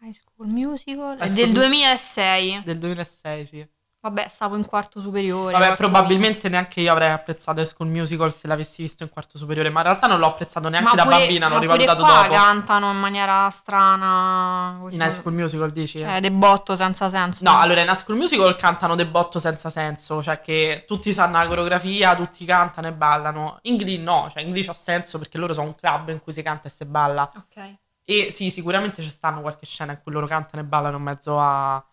High 0.00 0.14
School 0.14 0.48
Musical? 0.48 1.18
High 1.18 1.28
School 1.28 1.34
del 1.34 1.52
2006. 1.52 2.62
Del 2.64 2.78
2006, 2.78 3.46
sì. 3.46 3.68
Vabbè, 4.02 4.28
stavo 4.30 4.56
in 4.56 4.64
quarto 4.64 4.98
superiore. 4.98 5.52
Vabbè, 5.52 5.76
probabilmente 5.76 6.48
mio. 6.48 6.56
neanche 6.56 6.80
io 6.80 6.90
avrei 6.90 7.10
apprezzato 7.10 7.60
High 7.60 7.66
School 7.66 7.90
Musical 7.90 8.32
se 8.32 8.46
l'avessi 8.46 8.80
visto 8.80 9.02
in 9.02 9.10
quarto 9.10 9.36
superiore, 9.36 9.68
ma 9.68 9.80
in 9.80 9.86
realtà 9.86 10.06
non 10.06 10.18
l'ho 10.18 10.26
apprezzato 10.28 10.70
neanche 10.70 10.96
ma 10.96 11.02
da 11.02 11.04
bambina, 11.04 11.48
l'ho 11.48 11.58
rivalutato 11.58 12.02
dopo. 12.02 12.30
cantano 12.30 12.90
in 12.92 12.98
maniera 12.98 13.50
strana. 13.50 14.78
Così. 14.80 14.94
In 14.94 15.02
High 15.02 15.10
School 15.10 15.34
Musical 15.34 15.70
dici? 15.70 16.00
Eh, 16.00 16.18
debotto 16.20 16.74
senza 16.76 17.10
senso. 17.10 17.44
No, 17.44 17.58
allora 17.58 17.82
in 17.82 17.88
High 17.88 17.94
School 17.94 18.16
Musical 18.16 18.56
cantano 18.56 18.94
debotto 18.94 19.38
senza 19.38 19.68
senso, 19.68 20.22
cioè 20.22 20.40
che 20.40 20.84
tutti 20.86 21.12
sanno 21.12 21.36
la 21.36 21.46
coreografia, 21.46 22.16
tutti 22.16 22.46
cantano 22.46 22.86
e 22.86 22.92
ballano. 22.92 23.58
In 23.62 23.76
Glee 23.76 23.98
no, 23.98 24.30
cioè 24.32 24.42
in 24.42 24.50
Glee 24.50 24.64
c'ha 24.64 24.72
senso 24.72 25.18
perché 25.18 25.36
loro 25.36 25.52
sono 25.52 25.66
un 25.66 25.74
club 25.74 26.08
in 26.08 26.22
cui 26.22 26.32
si 26.32 26.40
canta 26.40 26.68
e 26.68 26.70
si 26.70 26.86
balla. 26.86 27.30
Ok. 27.36 27.76
E 28.02 28.30
sì, 28.32 28.50
sicuramente 28.50 29.02
ci 29.02 29.10
stanno 29.10 29.42
qualche 29.42 29.66
scena 29.66 29.92
in 29.92 30.00
cui 30.02 30.10
loro 30.10 30.26
cantano 30.26 30.62
e 30.62 30.64
ballano 30.64 30.96
in 30.96 31.02
mezzo 31.02 31.38
a 31.38 31.84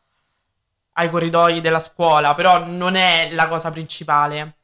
ai 0.97 1.09
corridoi 1.09 1.61
della 1.61 1.79
scuola, 1.79 2.33
però 2.33 2.65
non 2.65 2.95
è 2.95 3.29
la 3.31 3.47
cosa 3.47 3.71
principale. 3.71 4.57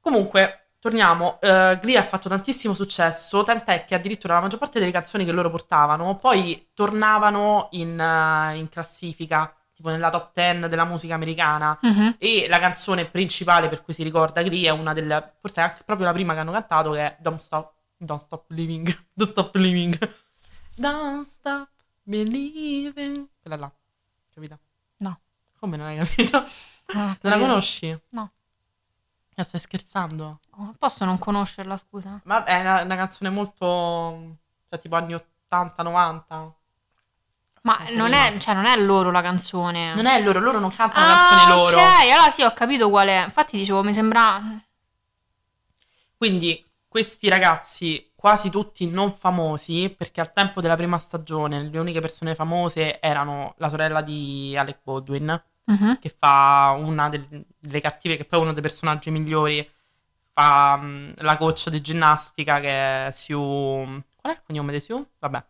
Comunque, 0.00 0.70
torniamo, 0.80 1.38
uh, 1.40 1.78
Glee 1.78 1.96
ha 1.96 2.02
fatto 2.02 2.28
tantissimo 2.28 2.74
successo, 2.74 3.42
tant'è 3.44 3.84
che 3.84 3.94
addirittura 3.94 4.34
la 4.34 4.40
maggior 4.40 4.58
parte 4.58 4.78
delle 4.78 4.90
canzoni 4.92 5.24
che 5.24 5.32
loro 5.32 5.50
portavano 5.50 6.16
poi 6.16 6.70
tornavano 6.74 7.68
in, 7.72 7.98
uh, 7.98 8.56
in 8.56 8.68
classifica, 8.68 9.54
tipo 9.72 9.90
nella 9.90 10.10
top 10.10 10.30
10 10.34 10.68
della 10.68 10.84
musica 10.84 11.14
americana. 11.14 11.78
Mm-hmm. 11.86 12.10
E 12.18 12.46
la 12.48 12.58
canzone 12.58 13.06
principale 13.06 13.68
per 13.68 13.82
cui 13.82 13.94
si 13.94 14.02
ricorda 14.02 14.42
Glee 14.42 14.66
è 14.66 14.70
una 14.70 14.92
delle, 14.92 15.34
forse 15.40 15.60
è 15.60 15.64
anche 15.64 15.82
proprio 15.84 16.06
la 16.06 16.12
prima 16.12 16.34
che 16.34 16.40
hanno 16.40 16.52
cantato, 16.52 16.92
che 16.92 17.00
è 17.00 17.16
Don't 17.20 17.40
Stop, 17.40 17.72
Don't 17.96 18.20
Stop 18.20 18.50
Living, 18.50 18.86
Don't 19.14 19.30
Stop 19.30 19.54
Living. 19.54 19.96
Don't 20.74 21.28
Stop 21.28 21.68
Believing. 22.02 23.28
Quella 23.40 23.56
là, 23.56 23.72
capito? 24.32 24.58
Come 25.58 25.76
non 25.76 25.86
hai 25.86 25.96
capito? 25.96 26.36
Ah, 26.94 27.16
non 27.20 27.32
la 27.32 27.38
conosci? 27.38 27.98
No. 28.10 28.32
Ma 29.36 29.44
stai 29.44 29.60
scherzando? 29.60 30.40
Oh, 30.56 30.74
posso 30.78 31.04
non 31.04 31.18
conoscerla, 31.18 31.76
scusa? 31.76 32.20
Ma 32.24 32.44
è 32.44 32.60
una, 32.60 32.82
una 32.82 32.96
canzone 32.96 33.30
molto... 33.30 34.36
cioè 34.68 34.78
tipo 34.78 34.96
anni 34.96 35.14
80-90. 35.50 36.50
Ma 37.62 37.78
non 37.90 38.12
è, 38.14 38.36
cioè, 38.38 38.54
non 38.54 38.66
è, 38.66 38.76
loro 38.78 39.10
la 39.10 39.20
canzone. 39.20 39.94
Non 39.94 40.06
è 40.06 40.20
loro, 40.22 40.40
loro 40.40 40.58
non 40.58 40.72
cantano 40.72 41.06
ah, 41.06 41.14
canzoni 41.14 41.56
loro. 41.56 41.76
Ok, 41.76 41.82
allora 42.10 42.30
sì, 42.30 42.42
ho 42.42 42.52
capito 42.52 42.88
qual 42.88 43.08
è. 43.08 43.24
Infatti 43.24 43.56
dicevo, 43.56 43.82
mi 43.82 43.92
sembra... 43.92 44.40
Quindi 46.16 46.67
questi 46.88 47.28
ragazzi, 47.28 48.12
quasi 48.14 48.50
tutti 48.50 48.88
non 48.90 49.12
famosi, 49.12 49.94
perché 49.96 50.20
al 50.20 50.32
tempo 50.32 50.60
della 50.60 50.74
prima 50.74 50.98
stagione 50.98 51.62
le 51.62 51.78
uniche 51.78 52.00
persone 52.00 52.34
famose 52.34 52.98
erano 53.00 53.54
la 53.58 53.68
sorella 53.68 54.00
di 54.00 54.56
Alec 54.56 54.78
Baldwin, 54.82 55.42
uh-huh. 55.64 55.98
che 55.98 56.14
fa 56.18 56.74
una 56.78 57.10
delle, 57.10 57.44
delle, 57.58 57.80
cattive, 57.80 58.16
che 58.16 58.24
poi 58.24 58.38
è 58.40 58.42
uno 58.42 58.52
dei 58.54 58.62
personaggi 58.62 59.10
migliori, 59.10 59.70
fa 60.32 60.78
um, 60.80 61.12
la 61.18 61.36
coach 61.36 61.68
di 61.68 61.80
ginnastica 61.80 62.58
che 62.60 63.06
è 63.06 63.10
Sue... 63.12 64.04
Qual 64.16 64.32
è 64.34 64.36
il 64.36 64.42
cognome 64.44 64.72
di 64.72 64.80
Sue? 64.80 65.10
Vabbè. 65.18 65.44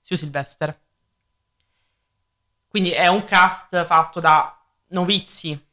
Sue 0.00 0.16
Sylvester. 0.16 0.80
Quindi 2.68 2.90
è 2.90 3.06
un 3.06 3.22
cast 3.24 3.84
fatto 3.84 4.18
da 4.18 4.58
novizi 4.88 5.68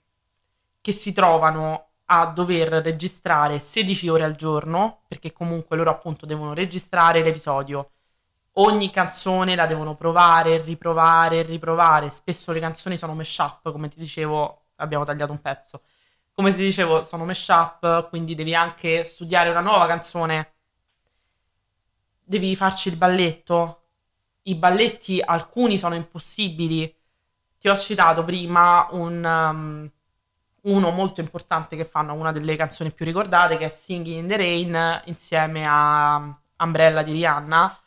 che 0.81 0.91
si 0.91 1.13
trovano 1.13 1.88
a 2.11 2.25
dover 2.25 2.69
registrare 2.69 3.59
16 3.59 4.09
ore 4.09 4.23
al 4.23 4.35
giorno, 4.35 5.01
perché 5.07 5.31
comunque 5.31 5.77
loro 5.77 5.91
appunto 5.91 6.25
devono 6.25 6.53
registrare 6.53 7.21
l'episodio. 7.21 7.91
Ogni 8.53 8.89
canzone 8.89 9.55
la 9.55 9.67
devono 9.67 9.95
provare, 9.95 10.61
riprovare, 10.61 11.43
riprovare. 11.43 12.09
Spesso 12.09 12.51
le 12.51 12.59
canzoni 12.59 12.97
sono 12.97 13.13
mashup, 13.13 13.71
come 13.71 13.89
ti 13.89 13.99
dicevo, 13.99 14.69
abbiamo 14.77 15.03
tagliato 15.05 15.31
un 15.31 15.39
pezzo. 15.39 15.83
Come 16.33 16.51
ti 16.51 16.57
dicevo, 16.57 17.03
sono 17.03 17.25
mashup, 17.25 18.09
quindi 18.09 18.33
devi 18.33 18.55
anche 18.55 19.03
studiare 19.03 19.49
una 19.49 19.61
nuova 19.61 19.85
canzone. 19.85 20.53
Devi 22.23 22.55
farci 22.55 22.89
il 22.89 22.97
balletto. 22.97 23.83
I 24.43 24.55
balletti, 24.55 25.21
alcuni 25.21 25.77
sono 25.77 25.93
impossibili. 25.95 26.93
Ti 27.59 27.69
ho 27.69 27.77
citato 27.77 28.23
prima 28.23 28.87
un... 28.91 29.23
Um, 29.23 29.91
uno 30.63 30.89
molto 30.89 31.21
importante 31.21 31.75
che 31.75 31.85
fanno 31.85 32.13
una 32.13 32.31
delle 32.31 32.55
canzoni 32.55 32.91
più 32.91 33.05
ricordate 33.05 33.57
che 33.57 33.65
è 33.65 33.69
Singing 33.69 34.17
in 34.17 34.27
the 34.27 34.37
Rain 34.37 35.01
insieme 35.05 35.63
a 35.67 36.37
Umbrella 36.57 37.03
di 37.03 37.11
Rihanna 37.13 37.79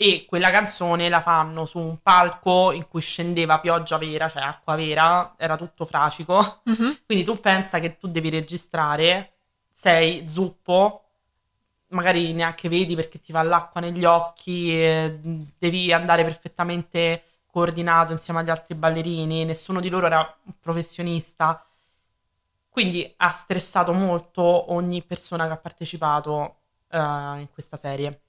e 0.00 0.26
quella 0.26 0.50
canzone 0.50 1.08
la 1.08 1.20
fanno 1.20 1.64
su 1.64 1.80
un 1.80 2.00
palco 2.00 2.70
in 2.70 2.86
cui 2.88 3.00
scendeva 3.00 3.58
pioggia 3.58 3.98
vera, 3.98 4.28
cioè 4.28 4.42
acqua 4.42 4.76
vera, 4.76 5.34
era 5.36 5.56
tutto 5.56 5.84
fracico. 5.84 6.62
Mm-hmm. 6.70 6.92
Quindi 7.04 7.24
tu 7.24 7.40
pensa 7.40 7.80
che 7.80 7.98
tu 7.98 8.06
devi 8.06 8.28
registrare, 8.28 9.32
sei 9.72 10.28
zuppo, 10.28 11.02
magari 11.88 12.32
neanche 12.32 12.68
vedi 12.68 12.94
perché 12.94 13.20
ti 13.20 13.32
va 13.32 13.42
l'acqua 13.42 13.80
negli 13.80 14.04
occhi, 14.04 14.72
eh, 14.72 15.18
devi 15.58 15.92
andare 15.92 16.22
perfettamente 16.22 17.24
coordinato 17.50 18.12
insieme 18.12 18.38
agli 18.38 18.50
altri 18.50 18.76
ballerini, 18.76 19.44
nessuno 19.44 19.80
di 19.80 19.88
loro 19.88 20.06
era 20.06 20.36
un 20.44 20.52
professionista, 20.60 21.66
quindi 22.78 23.12
ha 23.16 23.32
stressato 23.32 23.92
molto 23.92 24.72
ogni 24.72 25.02
persona 25.02 25.48
che 25.48 25.52
ha 25.52 25.56
partecipato 25.56 26.58
uh, 26.90 26.96
in 27.34 27.48
questa 27.52 27.76
serie. 27.76 28.20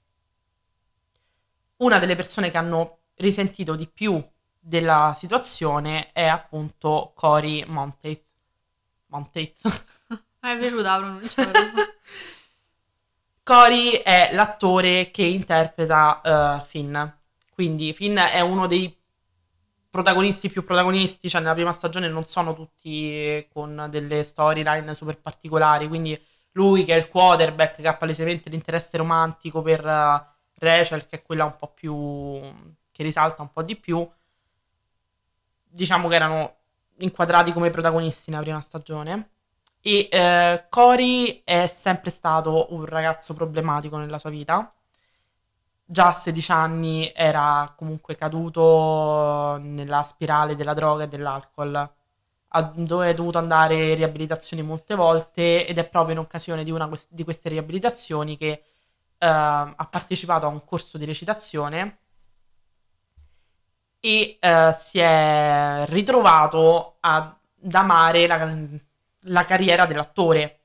Una 1.76 2.00
delle 2.00 2.16
persone 2.16 2.50
che 2.50 2.58
hanno 2.58 2.98
risentito 3.18 3.76
di 3.76 3.86
più 3.86 4.20
della 4.58 5.14
situazione 5.16 6.10
è 6.10 6.26
appunto 6.26 7.12
Cory 7.14 7.62
Monteith. 7.64 8.24
Monteith. 9.06 9.60
Mi 10.40 10.50
è 10.50 10.58
piaciuta 10.58 10.98
la 10.98 10.98
pronuncia. 10.98 11.50
Cory 13.44 13.90
è 14.02 14.30
l'attore 14.32 15.12
che 15.12 15.22
interpreta 15.22 16.58
uh, 16.58 16.66
Finn. 16.66 16.98
Quindi 17.54 17.92
Finn 17.92 18.18
è 18.18 18.40
uno 18.40 18.66
dei 18.66 18.99
protagonisti 19.90 20.48
più 20.48 20.64
protagonisti, 20.64 21.28
cioè 21.28 21.40
nella 21.40 21.54
prima 21.54 21.72
stagione 21.72 22.08
non 22.08 22.24
sono 22.26 22.54
tutti 22.54 23.46
con 23.52 23.88
delle 23.90 24.22
storyline 24.22 24.94
super 24.94 25.18
particolari, 25.20 25.88
quindi 25.88 26.18
lui 26.52 26.84
che 26.84 26.94
è 26.94 26.98
il 26.98 27.08
quarterback 27.08 27.80
che 27.80 27.88
ha 27.88 27.96
palesemente 27.96 28.48
l'interesse 28.48 28.96
romantico 28.96 29.62
per 29.62 29.84
uh, 29.84 30.24
Rachel, 30.54 31.06
che 31.06 31.16
è 31.16 31.22
quella 31.22 31.44
un 31.44 31.56
po' 31.56 31.68
più 31.68 32.40
che 32.92 33.02
risalta 33.02 33.42
un 33.42 33.52
po' 33.52 33.62
di 33.62 33.76
più, 33.76 34.08
diciamo 35.68 36.08
che 36.08 36.14
erano 36.14 36.56
inquadrati 36.98 37.52
come 37.52 37.70
protagonisti 37.70 38.30
nella 38.30 38.42
prima 38.42 38.60
stagione. 38.60 39.30
E 39.82 40.08
eh, 40.10 40.66
Cory 40.68 41.42
è 41.44 41.66
sempre 41.66 42.10
stato 42.10 42.74
un 42.74 42.84
ragazzo 42.84 43.32
problematico 43.34 43.96
nella 43.96 44.18
sua 44.18 44.30
vita. 44.30 44.72
Già 45.92 46.06
a 46.06 46.12
16 46.12 46.52
anni 46.52 47.12
era 47.12 47.74
comunque 47.76 48.14
caduto 48.14 49.58
nella 49.60 50.04
spirale 50.04 50.54
della 50.54 50.72
droga 50.72 51.02
e 51.02 51.08
dell'alcol, 51.08 51.92
dove 52.74 53.10
è 53.10 53.14
dovuto 53.14 53.38
andare 53.38 53.74
in 53.90 53.96
riabilitazioni 53.96 54.62
molte 54.62 54.94
volte 54.94 55.66
ed 55.66 55.78
è 55.78 55.88
proprio 55.88 56.14
in 56.14 56.20
occasione 56.20 56.62
di 56.62 56.70
una 56.70 56.88
di 57.08 57.24
queste 57.24 57.48
riabilitazioni 57.48 58.36
che 58.36 58.46
eh, 58.50 59.26
ha 59.26 59.88
partecipato 59.90 60.46
a 60.46 60.48
un 60.50 60.64
corso 60.64 60.96
di 60.96 61.04
recitazione 61.04 61.98
e 63.98 64.38
eh, 64.40 64.72
si 64.78 65.00
è 65.00 65.84
ritrovato 65.88 66.98
ad 67.00 67.34
amare 67.72 68.28
la, 68.28 68.56
la 69.22 69.44
carriera 69.44 69.86
dell'attore. 69.86 70.59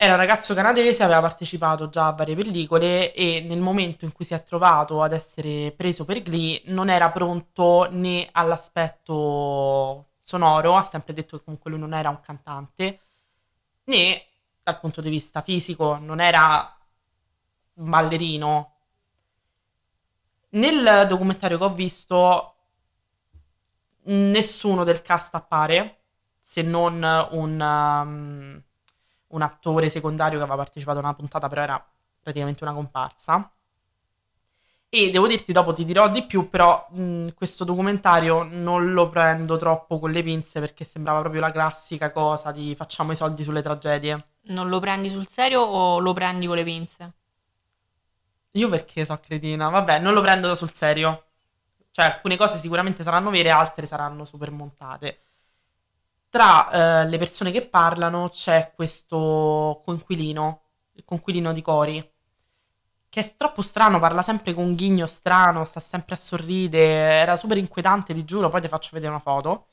Era 0.00 0.12
un 0.12 0.20
ragazzo 0.20 0.54
canadese, 0.54 1.02
aveva 1.02 1.20
partecipato 1.22 1.88
già 1.88 2.06
a 2.06 2.12
varie 2.12 2.36
pellicole 2.36 3.12
e 3.12 3.40
nel 3.40 3.58
momento 3.58 4.04
in 4.04 4.12
cui 4.12 4.24
si 4.24 4.32
è 4.32 4.44
trovato 4.44 5.02
ad 5.02 5.12
essere 5.12 5.72
preso 5.72 6.04
per 6.04 6.22
Glee 6.22 6.62
non 6.66 6.88
era 6.88 7.10
pronto 7.10 7.88
né 7.90 8.28
all'aspetto 8.30 10.10
sonoro, 10.20 10.76
ha 10.76 10.82
sempre 10.82 11.14
detto 11.14 11.36
che 11.36 11.42
comunque 11.42 11.72
lui 11.72 11.80
non 11.80 11.94
era 11.94 12.10
un 12.10 12.20
cantante, 12.20 13.00
né 13.86 14.24
dal 14.62 14.78
punto 14.78 15.00
di 15.00 15.10
vista 15.10 15.42
fisico, 15.42 15.96
non 15.96 16.20
era 16.20 16.78
un 17.74 17.90
ballerino. 17.90 18.74
Nel 20.50 21.06
documentario 21.08 21.58
che 21.58 21.64
ho 21.64 21.74
visto 21.74 22.54
nessuno 24.04 24.84
del 24.84 25.02
cast 25.02 25.34
appare 25.34 26.02
se 26.40 26.62
non 26.62 27.02
un, 27.32 27.60
um, 27.60 28.62
un 29.28 29.42
attore 29.42 29.90
secondario 29.90 30.38
che 30.38 30.44
aveva 30.44 30.56
partecipato 30.58 30.98
a 30.98 31.02
una 31.02 31.14
puntata, 31.14 31.48
però 31.48 31.62
era 31.62 31.84
praticamente 32.20 32.64
una 32.64 32.72
comparsa. 32.74 33.50
E 34.90 35.10
devo 35.10 35.26
dirti, 35.26 35.52
dopo 35.52 35.72
ti 35.74 35.84
dirò 35.84 36.08
di 36.08 36.24
più, 36.24 36.48
però 36.48 36.86
mh, 36.90 37.34
questo 37.34 37.64
documentario 37.64 38.42
non 38.42 38.92
lo 38.92 39.08
prendo 39.10 39.56
troppo 39.56 39.98
con 39.98 40.10
le 40.10 40.22
pinze 40.22 40.60
perché 40.60 40.84
sembrava 40.84 41.20
proprio 41.20 41.40
la 41.42 41.50
classica 41.52 42.10
cosa 42.10 42.52
di 42.52 42.74
facciamo 42.74 43.12
i 43.12 43.16
soldi 43.16 43.42
sulle 43.42 43.62
tragedie. 43.62 44.26
Non 44.48 44.68
lo 44.68 44.80
prendi 44.80 45.08
sul 45.08 45.28
serio 45.28 45.60
o 45.62 46.00
lo 46.00 46.12
prendi 46.12 46.46
con 46.48 46.56
le 46.56 46.64
pinze? 46.64 47.12
Io 48.52 48.68
perché 48.68 49.04
so 49.04 49.18
cretina? 49.20 49.68
Vabbè, 49.68 49.98
non 50.00 50.12
lo 50.12 50.20
prendo 50.20 50.54
sul 50.54 50.72
serio. 50.72 51.24
Cioè, 51.90 52.04
alcune 52.06 52.36
cose 52.36 52.58
sicuramente 52.58 53.02
saranno 53.02 53.30
vere, 53.30 53.50
altre 53.50 53.86
saranno 53.86 54.24
super 54.24 54.50
montate 54.50 55.22
tra 56.28 57.02
eh, 57.02 57.08
le 57.08 57.18
persone 57.18 57.50
che 57.50 57.66
parlano 57.66 58.28
c'è 58.28 58.72
questo 58.74 59.80
conquilino, 59.84 60.62
il 60.92 61.04
conquilino 61.04 61.52
di 61.52 61.62
Cori, 61.62 62.12
che 63.08 63.20
è 63.20 63.34
troppo 63.36 63.62
strano, 63.62 63.98
parla 63.98 64.22
sempre 64.22 64.52
con 64.54 64.64
un 64.64 64.74
ghigno 64.74 65.06
strano, 65.06 65.64
sta 65.64 65.80
sempre 65.80 66.14
a 66.14 66.18
sorridere, 66.18 67.12
era 67.20 67.36
super 67.36 67.56
inquietante, 67.56 68.14
ti 68.14 68.24
giuro, 68.24 68.48
poi 68.48 68.60
ti 68.60 68.68
faccio 68.68 68.90
vedere 68.92 69.10
una 69.10 69.20
foto. 69.20 69.68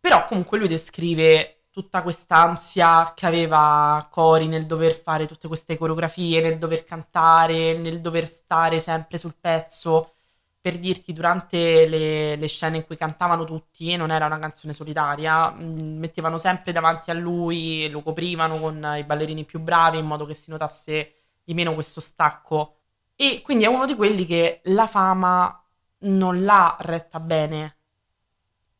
Però 0.00 0.24
comunque 0.26 0.58
lui 0.58 0.68
descrive 0.68 1.64
tutta 1.70 2.02
quest'ansia 2.02 3.12
che 3.14 3.26
aveva 3.26 4.06
Cori 4.10 4.46
nel 4.46 4.66
dover 4.66 4.94
fare 4.94 5.26
tutte 5.26 5.48
queste 5.48 5.78
coreografie, 5.78 6.40
nel 6.40 6.58
dover 6.58 6.84
cantare, 6.84 7.76
nel 7.78 8.00
dover 8.00 8.26
stare 8.28 8.80
sempre 8.80 9.18
sul 9.18 9.36
pezzo 9.40 10.17
per 10.60 10.78
dirti, 10.78 11.12
durante 11.12 11.86
le, 11.86 12.36
le, 12.36 12.46
scene 12.48 12.78
in 12.78 12.86
cui 12.86 12.96
cantavano 12.96 13.44
tutti, 13.44 13.94
non 13.96 14.10
era 14.10 14.26
una 14.26 14.38
canzone 14.38 14.72
solitaria, 14.72 15.50
mm, 15.50 15.98
mettevano 15.98 16.38
sempre 16.38 16.72
davanti 16.72 17.10
a 17.10 17.14
lui, 17.14 17.88
lo 17.90 18.02
coprivano 18.02 18.58
con 18.58 18.94
i 18.98 19.04
ballerini 19.04 19.44
più 19.44 19.60
bravi 19.60 19.98
in 19.98 20.06
modo 20.06 20.26
che 20.26 20.34
si 20.34 20.50
notasse 20.50 21.14
di 21.44 21.54
meno 21.54 21.74
questo 21.74 22.00
stacco. 22.00 22.74
E 23.16 23.40
quindi 23.42 23.64
è 23.64 23.66
uno 23.68 23.86
di 23.86 23.94
quelli 23.96 24.26
che 24.26 24.60
la 24.64 24.86
fama 24.86 25.64
non 26.00 26.44
l'ha 26.44 26.76
retta 26.80 27.20
bene, 27.20 27.76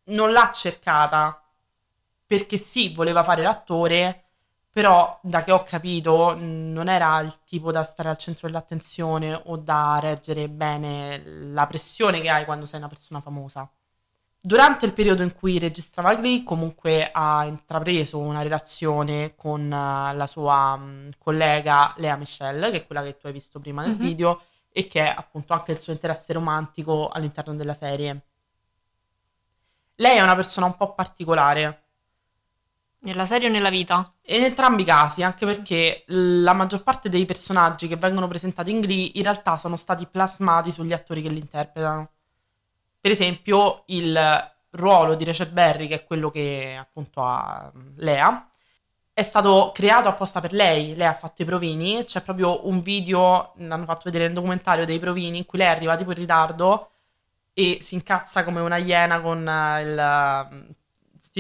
non 0.05 0.33
l'ha 0.33 0.51
cercata, 0.53 1.43
perché 2.27 2.57
sì, 2.59 2.93
voleva 2.95 3.23
fare 3.23 3.43
l'attore, 3.43 4.28
però 4.79 5.19
da 5.25 5.43
che 5.43 5.51
ho 5.51 5.65
capito 5.65 6.37
non 6.39 6.89
era 6.89 7.19
il 7.19 7.41
tipo 7.45 7.73
da 7.73 7.83
stare 7.83 8.11
al 8.11 8.17
centro 8.17 8.47
dell'attenzione 8.47 9.35
o 9.47 9.57
da 9.57 9.99
reggere 10.01 10.49
bene 10.49 11.21
la 11.25 11.67
pressione 11.67 12.21
che 12.21 12.31
hai 12.31 12.45
quando 12.45 12.65
sei 12.65 12.79
una 12.79 12.87
persona 12.87 13.21
famosa. 13.21 13.69
Durante 14.41 14.87
il 14.87 14.93
periodo 14.93 15.25
in 15.25 15.35
cui 15.35 15.59
registrava 15.59 16.15
Glee, 16.15 16.45
comunque 16.45 17.11
ha 17.13 17.45
intrapreso 17.45 18.21
una 18.21 18.43
relazione 18.43 19.35
con 19.35 19.63
uh, 19.63 20.15
la 20.17 20.27
sua 20.29 20.75
um, 20.75 21.09
collega 21.19 21.93
Lea 21.97 22.15
Michelle, 22.15 22.71
che 22.71 22.77
è 22.77 22.87
quella 22.87 23.03
che 23.03 23.17
tu 23.17 23.27
hai 23.27 23.33
visto 23.33 23.59
prima 23.59 23.83
nel 23.83 23.97
mm-hmm. 23.97 24.01
video, 24.01 24.43
e 24.71 24.87
che 24.87 25.01
è 25.01 25.13
appunto 25.13 25.55
anche 25.55 25.73
il 25.73 25.81
suo 25.81 25.93
interesse 25.93 26.33
romantico 26.35 27.09
all'interno 27.09 27.57
della 27.57 27.75
serie. 27.75 28.27
Lei 29.97 30.19
è 30.19 30.23
una 30.23 30.37
persona 30.37 30.67
un 30.67 30.77
po' 30.77 30.95
particolare, 30.95 31.88
nella 33.01 33.25
serie 33.25 33.49
o 33.49 33.53
nella 33.53 33.71
vita? 33.71 34.13
In 34.27 34.45
entrambi 34.45 34.83
i 34.83 34.85
casi, 34.85 35.23
anche 35.23 35.47
perché 35.47 36.05
la 36.07 36.53
maggior 36.53 36.83
parte 36.83 37.09
dei 37.09 37.25
personaggi 37.25 37.89
che 37.89 37.97
vengono 37.97 38.29
presentati 38.29 38.71
in 38.71 38.81
Glee 38.81 39.13
in 39.15 39.23
realtà 39.23 39.57
sono 39.57 39.77
stati 39.77 40.07
plasmati 40.07 40.73
sugli 40.73 40.93
attori 40.93 41.23
che 41.23 41.29
li 41.29 41.39
interpretano. 41.39 42.11
Per 43.01 43.11
esempio, 43.11 43.85
il 43.87 44.53
ruolo 44.71 45.15
di 45.15 45.25
Rachel 45.25 45.51
Berry, 45.51 45.87
che 45.87 45.95
è 45.95 46.05
quello 46.05 46.31
che 46.31 46.77
appunto 46.79 47.25
ha 47.25 47.71
Lea, 47.97 48.51
è 49.13 49.23
stato 49.23 49.73
creato 49.75 50.09
apposta 50.09 50.41
per 50.41 50.53
lei. 50.53 50.95
Lei 50.95 51.07
ha 51.07 51.15
fatto 51.15 51.43
i 51.43 51.45
provini. 51.45 52.05
C'è 52.05 52.21
proprio 52.23 52.69
un 52.69 52.83
video, 52.83 53.53
l'hanno 53.57 53.85
fatto 53.85 54.03
vedere 54.05 54.27
nel 54.27 54.35
documentario 54.35 54.85
dei 54.85 54.99
provini, 54.99 55.39
in 55.39 55.47
cui 55.47 55.59
lei 55.59 55.69
arriva 55.69 55.97
tipo 55.97 56.11
in 56.11 56.19
ritardo 56.19 56.91
e 57.53 57.79
si 57.81 57.95
incazza 57.95 58.45
come 58.45 58.61
una 58.61 58.77
iena 58.77 59.21
con 59.21 59.39
il 59.41 60.77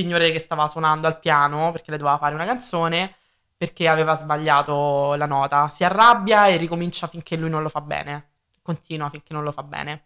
signore 0.01 0.31
che 0.31 0.39
stava 0.39 0.69
suonando 0.69 1.07
al 1.07 1.19
piano 1.19 1.73
perché 1.73 1.91
le 1.91 1.97
doveva 1.97 2.19
fare 2.19 2.35
una 2.35 2.45
canzone 2.45 3.15
perché 3.59 3.89
aveva 3.89 4.15
sbagliato 4.15 5.15
la 5.17 5.27
nota. 5.27 5.69
Si 5.69 5.83
arrabbia 5.83 6.47
e 6.47 6.57
ricomincia 6.57 7.09
finché 7.09 7.37
lui 7.37 7.51
non 7.51 7.63
lo 7.63 7.69
fa 7.69 7.81
bene. 7.81 8.29
Continua 8.63 9.11
finché 9.11 9.33
non 9.33 9.43
lo 9.43 9.51
fa 9.51 9.65
bene. 9.65 10.05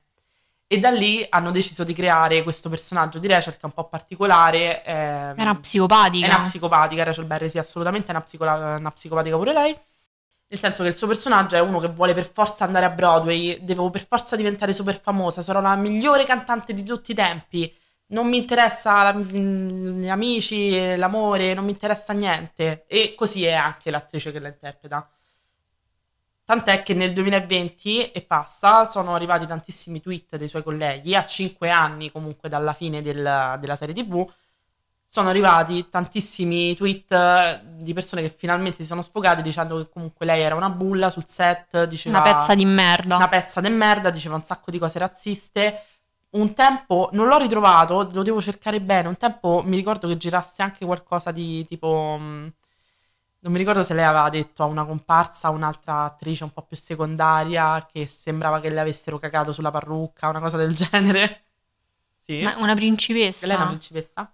E 0.66 0.78
da 0.78 0.90
lì 0.90 1.24
hanno 1.28 1.50
deciso 1.50 1.84
di 1.84 1.92
creare 1.92 2.42
questo 2.42 2.70
personaggio 2.70 3.18
di 3.18 3.26
Rachel 3.26 3.52
che 3.52 3.60
è 3.60 3.66
un 3.66 3.72
po' 3.72 3.84
particolare. 3.88 4.82
Ehm, 4.82 5.34
è 5.34 5.42
una 5.42 5.56
psicopatica. 5.56 6.26
È 6.26 6.30
una 6.30 6.40
psicopatica, 6.40 7.04
Rachel 7.04 7.26
Berry, 7.26 7.50
sì, 7.50 7.58
assolutamente 7.58 8.06
è 8.06 8.10
una, 8.10 8.22
psicola- 8.22 8.76
una 8.78 8.90
psicopatica 8.90 9.36
pure 9.36 9.52
lei. 9.52 9.78
Nel 10.46 10.58
senso 10.58 10.82
che 10.82 10.88
il 10.88 10.96
suo 10.96 11.06
personaggio 11.06 11.56
è 11.56 11.60
uno 11.60 11.78
che 11.78 11.88
vuole 11.88 12.14
per 12.14 12.24
forza 12.24 12.64
andare 12.64 12.86
a 12.86 12.90
Broadway, 12.90 13.62
devo 13.62 13.90
per 13.90 14.06
forza 14.06 14.34
diventare 14.34 14.72
super 14.72 14.98
famosa, 14.98 15.42
sarò 15.42 15.60
la 15.60 15.74
migliore 15.76 16.24
cantante 16.24 16.72
di 16.72 16.82
tutti 16.82 17.10
i 17.10 17.14
tempi 17.14 17.74
non 18.12 18.28
mi 18.28 18.36
interessa 18.38 19.02
la, 19.02 19.12
gli 19.12 20.08
amici, 20.08 20.96
l'amore, 20.96 21.54
non 21.54 21.64
mi 21.64 21.70
interessa 21.72 22.12
niente. 22.12 22.84
E 22.86 23.14
così 23.14 23.44
è 23.44 23.52
anche 23.52 23.90
l'attrice 23.90 24.32
che 24.32 24.38
la 24.38 24.48
interpreta. 24.48 25.08
Tant'è 26.44 26.82
che 26.82 26.94
nel 26.94 27.12
2020 27.12 28.10
e 28.10 28.22
passa 28.22 28.84
sono 28.84 29.14
arrivati 29.14 29.46
tantissimi 29.46 30.00
tweet 30.00 30.36
dei 30.36 30.48
suoi 30.48 30.62
colleghi, 30.62 31.14
a 31.14 31.24
5 31.24 31.70
anni 31.70 32.10
comunque 32.10 32.48
dalla 32.48 32.72
fine 32.72 33.00
del, 33.00 33.56
della 33.58 33.76
serie 33.76 33.94
TV, 33.94 34.30
sono 35.06 35.28
arrivati 35.28 35.88
tantissimi 35.88 36.74
tweet 36.74 37.12
eh, 37.12 37.60
di 37.76 37.92
persone 37.92 38.22
che 38.22 38.30
finalmente 38.30 38.78
si 38.78 38.86
sono 38.86 39.02
sfogate 39.02 39.42
dicendo 39.42 39.76
che 39.76 39.88
comunque 39.90 40.24
lei 40.26 40.40
era 40.40 40.54
una 40.54 40.70
bulla 40.70 41.10
sul 41.10 41.26
set, 41.26 41.84
diceva 41.84 42.18
Una 42.18 42.32
pezza 42.34 42.54
di 42.54 42.64
merda. 42.64 43.16
una 43.16 43.28
pezza 43.28 43.60
di 43.60 43.68
merda, 43.68 44.10
diceva 44.10 44.34
un 44.36 44.44
sacco 44.44 44.70
di 44.70 44.78
cose 44.78 44.98
razziste. 44.98 45.84
Un 46.32 46.54
tempo 46.54 47.10
non 47.12 47.26
l'ho 47.28 47.36
ritrovato, 47.38 48.08
lo 48.12 48.22
devo 48.22 48.40
cercare 48.40 48.80
bene. 48.80 49.08
Un 49.08 49.16
tempo 49.16 49.62
mi 49.64 49.76
ricordo 49.76 50.08
che 50.08 50.16
girasse 50.16 50.62
anche 50.62 50.84
qualcosa 50.86 51.30
di 51.30 51.66
tipo. 51.66 52.16
mh, 52.18 52.52
Non 53.40 53.52
mi 53.52 53.58
ricordo 53.58 53.82
se 53.82 53.94
lei 53.94 54.04
aveva 54.04 54.28
detto 54.30 54.62
a 54.62 54.66
una 54.66 54.84
comparsa, 54.86 55.48
a 55.48 55.50
un'altra 55.50 56.04
attrice 56.04 56.44
un 56.44 56.52
po' 56.52 56.62
più 56.62 56.76
secondaria, 56.76 57.86
che 57.90 58.06
sembrava 58.06 58.60
che 58.60 58.70
le 58.70 58.80
avessero 58.80 59.18
cagato 59.18 59.52
sulla 59.52 59.70
parrucca, 59.70 60.28
una 60.28 60.40
cosa 60.40 60.56
del 60.56 60.74
genere. 60.76 61.44
Sì. 62.16 62.40
Una, 62.40 62.56
una 62.58 62.74
principessa. 62.74 63.46
Lei 63.46 63.56
è 63.56 63.58
una 63.58 63.68
principessa. 63.68 64.32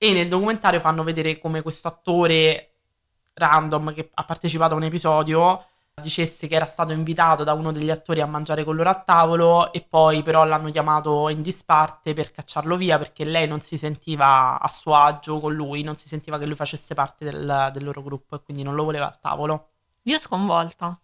E 0.00 0.12
nel 0.12 0.28
documentario 0.28 0.78
fanno 0.80 1.02
vedere 1.02 1.38
come 1.38 1.62
questo 1.62 1.88
attore 1.88 2.70
random 3.34 3.92
che 3.94 4.10
ha 4.14 4.24
partecipato 4.24 4.74
a 4.74 4.76
un 4.76 4.84
episodio 4.84 5.64
dicesse 5.98 6.46
che 6.46 6.54
era 6.54 6.66
stato 6.66 6.92
invitato 6.92 7.44
da 7.44 7.52
uno 7.52 7.72
degli 7.72 7.90
attori 7.90 8.20
a 8.20 8.26
mangiare 8.26 8.64
con 8.64 8.74
loro 8.76 8.90
a 8.90 8.94
tavolo 8.94 9.72
e 9.72 9.84
poi 9.86 10.22
però 10.22 10.44
l'hanno 10.44 10.70
chiamato 10.70 11.28
in 11.28 11.42
disparte 11.42 12.14
per 12.14 12.30
cacciarlo 12.30 12.76
via 12.76 12.98
perché 12.98 13.24
lei 13.24 13.46
non 13.46 13.60
si 13.60 13.76
sentiva 13.76 14.58
a 14.60 14.68
suo 14.70 14.94
agio 14.94 15.40
con 15.40 15.54
lui, 15.54 15.82
non 15.82 15.96
si 15.96 16.08
sentiva 16.08 16.38
che 16.38 16.46
lui 16.46 16.56
facesse 16.56 16.94
parte 16.94 17.24
del, 17.24 17.70
del 17.72 17.84
loro 17.84 18.02
gruppo 18.02 18.36
e 18.36 18.42
quindi 18.42 18.62
non 18.62 18.74
lo 18.74 18.84
voleva 18.84 19.06
al 19.06 19.20
tavolo. 19.20 19.68
Io 20.02 20.18
sconvolta. 20.18 20.98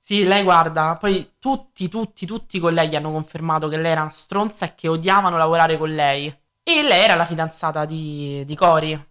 Sì, 0.00 0.24
lei 0.24 0.44
guarda, 0.44 0.96
poi 1.00 1.32
tutti, 1.40 1.88
tutti, 1.88 2.26
tutti 2.26 2.58
i 2.58 2.60
colleghi 2.60 2.94
hanno 2.94 3.10
confermato 3.10 3.66
che 3.66 3.76
lei 3.76 3.90
era 3.90 4.02
una 4.02 4.10
stronza 4.10 4.64
e 4.64 4.74
che 4.76 4.86
odiavano 4.86 5.36
lavorare 5.36 5.76
con 5.76 5.88
lei. 5.90 6.26
E 6.62 6.82
lei 6.82 7.02
era 7.02 7.16
la 7.16 7.24
fidanzata 7.24 7.84
di, 7.84 8.44
di 8.44 8.54
Cory. 8.54 9.04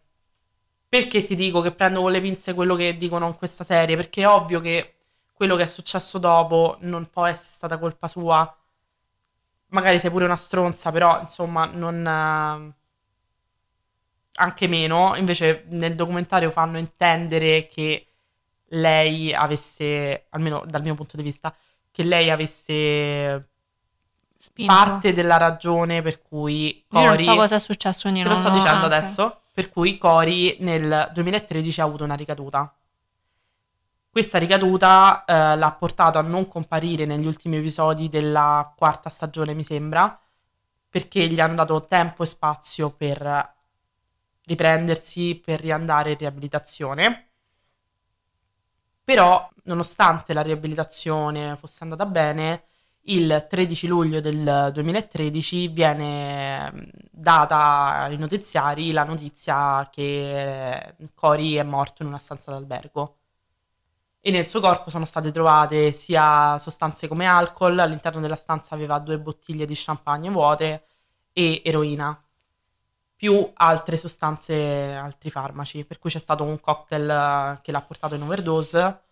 Perché 0.88 1.24
ti 1.24 1.36
dico 1.36 1.60
che 1.60 1.74
prendo 1.74 2.02
con 2.02 2.12
le 2.14 2.22
pinze 2.22 2.54
quello 2.54 2.76
che 2.76 2.96
dicono 2.96 3.28
in 3.28 3.36
questa 3.36 3.66
serie? 3.66 3.98
Perché 3.98 4.22
è 4.22 4.28
ovvio 4.28 4.62
che 4.62 4.95
quello 5.36 5.56
che 5.58 5.64
è 5.64 5.68
successo 5.68 6.18
dopo 6.18 6.78
non 6.82 7.10
può 7.10 7.26
essere 7.26 7.52
stata 7.56 7.78
colpa 7.78 8.08
sua. 8.08 8.58
Magari 9.68 10.00
sei 10.00 10.10
pure 10.10 10.26
una 10.26 10.38
stronza, 10.38 10.92
però 10.92 11.20
insomma 11.20 11.66
non... 11.66 12.08
eh, 12.08 12.74
anche 14.36 14.68
meno. 14.68 15.16
Invece 15.16 15.66
nel 15.70 15.96
documentario 15.96 16.50
fanno 16.52 16.78
intendere 16.78 17.66
che 17.68 18.08
lei 18.70 19.34
avesse, 19.34 20.28
almeno 20.30 20.64
dal 20.66 20.82
mio 20.82 20.96
punto 20.96 21.18
di 21.18 21.24
vista, 21.24 21.54
che 21.92 22.04
lei 22.04 22.30
avesse 22.30 23.50
Spinto. 24.38 24.74
parte 24.74 25.14
della 25.14 25.38
ragione 25.38 26.02
per 26.02 26.22
cui 26.22 26.84
Io 26.92 27.06
non 27.06 27.20
so 27.20 27.36
cosa 27.36 27.56
è 27.56 27.60
successo, 27.60 28.04
quindi 28.04 28.24
Te 28.24 28.30
lo 28.30 28.36
sto 28.36 28.50
dicendo 28.50 28.86
ok. 28.86 28.92
adesso. 28.92 29.40
Per 29.54 29.70
cui 29.70 29.98
Cory 29.98 30.58
nel 30.60 31.10
2013 31.14 31.82
ha 31.82 31.84
avuto 31.86 32.04
una 32.04 32.16
ricaduta. 32.16 32.74
Questa 34.16 34.38
ricaduta 34.38 35.26
eh, 35.26 35.58
l'ha 35.58 35.72
portato 35.74 36.18
a 36.18 36.22
non 36.22 36.48
comparire 36.48 37.04
negli 37.04 37.26
ultimi 37.26 37.58
episodi 37.58 38.08
della 38.08 38.74
quarta 38.74 39.10
stagione, 39.10 39.54
mi 39.54 39.66
sembra, 39.66 40.18
perché 40.90 41.28
gli 41.28 41.42
hanno 41.42 41.56
dato 41.56 41.82
tempo 41.82 42.24
e 42.24 42.26
spazio 42.26 42.92
per 42.92 43.54
riprendersi, 44.46 45.36
per 45.36 45.60
riandare 45.60 46.12
in 46.12 46.18
riabilitazione. 46.18 47.28
Però, 49.04 49.50
nonostante 49.64 50.32
la 50.34 50.42
riabilitazione 50.42 51.58
fosse 51.58 51.84
andata 51.84 52.06
bene, 52.06 52.64
il 53.08 53.46
13 53.50 53.88
luglio 53.88 54.22
del 54.22 54.72
2013 54.74 55.68
viene 55.68 56.72
mm, 56.72 56.80
data 57.12 58.04
ai 58.04 58.18
notiziari 58.18 58.94
la 58.94 59.04
notizia 59.04 59.90
che 59.92 60.96
Cory 61.14 61.56
è 61.56 61.64
morto 61.64 62.02
in 62.04 62.08
una 62.08 62.18
stanza 62.18 62.52
d'albergo. 62.52 63.18
E 64.28 64.32
nel 64.32 64.48
suo 64.48 64.60
corpo 64.60 64.90
sono 64.90 65.06
state 65.06 65.32
trovate 65.32 65.92
sia 65.92 66.58
sostanze 66.58 67.08
come 67.08 67.28
alcol, 67.28 67.78
all'interno 67.78 68.20
della 68.22 68.36
stanza 68.36 68.74
aveva 68.74 68.98
due 68.98 69.20
bottiglie 69.20 69.66
di 69.68 69.76
champagne 69.78 70.32
vuote 70.32 70.88
e 71.32 71.62
eroina, 71.64 72.20
più 73.16 73.52
altre 73.54 73.98
sostanze, 73.98 74.94
altri 74.96 75.30
farmaci, 75.30 75.86
per 75.86 76.00
cui 76.00 76.10
c'è 76.10 76.18
stato 76.20 76.44
un 76.44 76.60
cocktail 76.60 77.08
eh, 77.58 77.62
che 77.62 77.72
l'ha 77.72 77.82
portato 77.82 78.16
in 78.16 78.24
overdose, 78.24 79.04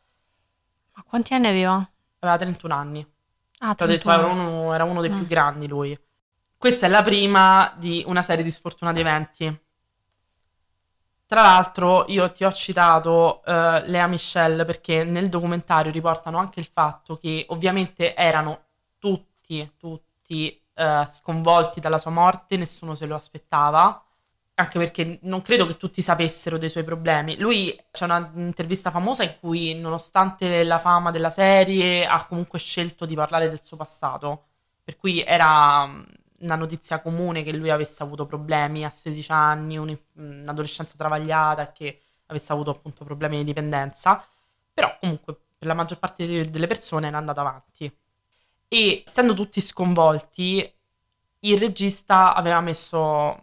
Ma 0.95 1.04
quanti 1.04 1.34
anni 1.34 1.47
aveva? 1.47 1.88
aveva 2.19 2.38
31 2.38 2.73
anni. 2.73 3.06
Ah, 3.60 3.76
Ti 3.76 3.84
ho 3.84 3.86
detto, 3.88 4.10
31. 4.10 4.13
era 4.13 4.28
uno, 4.28 4.73
era 4.73 4.84
uno 4.84 5.02
dei 5.02 5.10
Mm. 5.12 5.17
più 5.17 5.28
grandi 5.28 5.67
lui. 5.67 5.97
Questa 6.58 6.86
è 6.86 6.89
la 6.89 7.02
prima 7.02 7.73
di 7.78 8.04
una 8.08 8.21
serie 8.23 8.43
di 8.43 8.52
sfortunati 8.52 8.99
eventi. 8.99 9.62
Tra 11.34 11.41
l'altro, 11.41 12.06
io 12.10 12.30
ti 12.30 12.43
ho 12.43 12.54
citato 12.54 13.43
eh, 13.43 13.88
Lea 13.88 14.06
Michelle 14.06 14.65
perché 14.65 15.04
nel 15.04 15.30
documentario 15.30 15.91
riportano 15.91 16.38
anche 16.38 16.60
il 16.60 16.69
fatto 16.72 17.15
che 17.15 17.48
ovviamente 17.50 18.13
erano 18.13 18.65
tutti, 19.00 19.74
tutti 19.76 20.63
eh, 20.76 21.08
sconvolti 21.10 21.80
dalla 21.80 21.98
sua 21.98 22.12
morte, 22.12 22.56
nessuno 22.56 22.93
se 22.93 23.08
lo 23.08 23.15
aspettava. 23.15 24.00
Anche 24.54 24.78
perché 24.78 25.17
non 25.24 25.41
credo 25.41 25.65
che 25.65 25.76
tutti 25.78 26.04
sapessero 26.04 26.60
dei 26.60 26.69
suoi 26.69 26.84
problemi. 26.84 27.36
Lui 27.39 27.76
c'è 27.89 28.06
un'intervista 28.06 28.91
famosa 28.91 29.24
in 29.24 29.34
cui, 29.39 29.74
nonostante 29.74 30.63
la 30.63 30.78
fama 30.78 31.10
della 31.10 31.32
serie, 31.32 32.06
ha 32.06 32.28
comunque 32.28 32.60
scelto 32.60 33.08
di 33.08 33.15
parlare 33.15 33.50
del 33.50 33.63
suo 33.63 33.76
passato. 33.76 34.43
Per 34.84 34.98
cui 34.98 35.24
era 35.24 35.89
una 36.43 36.56
notizia 36.56 37.01
comune 37.01 37.43
che 37.43 37.51
lui 37.53 37.69
avesse 37.69 38.03
avuto 38.03 38.25
problemi 38.25 38.84
a 38.86 38.89
16 38.89 39.32
anni, 39.32 39.77
un- 39.77 39.97
un'adolescenza 40.15 40.93
travagliata 40.97 41.69
e 41.69 41.71
che 41.73 42.01
avesse 42.27 42.51
avuto 42.53 42.71
appunto 42.71 43.06
problemi 43.06 43.38
di 43.38 43.43
dipendenza. 43.45 44.23
Però 44.73 44.97
comunque 44.99 45.36
per 45.58 45.67
la 45.67 45.73
maggior 45.73 45.99
parte 45.99 46.25
de- 46.25 46.49
delle 46.49 46.67
persone 46.67 47.08
era 47.08 47.17
andato 47.17 47.39
avanti. 47.39 47.91
E 48.67 49.03
essendo 49.06 49.34
tutti 49.34 49.62
sconvolti, 49.62 50.71
il 51.39 51.58
regista 51.60 52.34
aveva 52.36 52.62
messo 52.62 53.38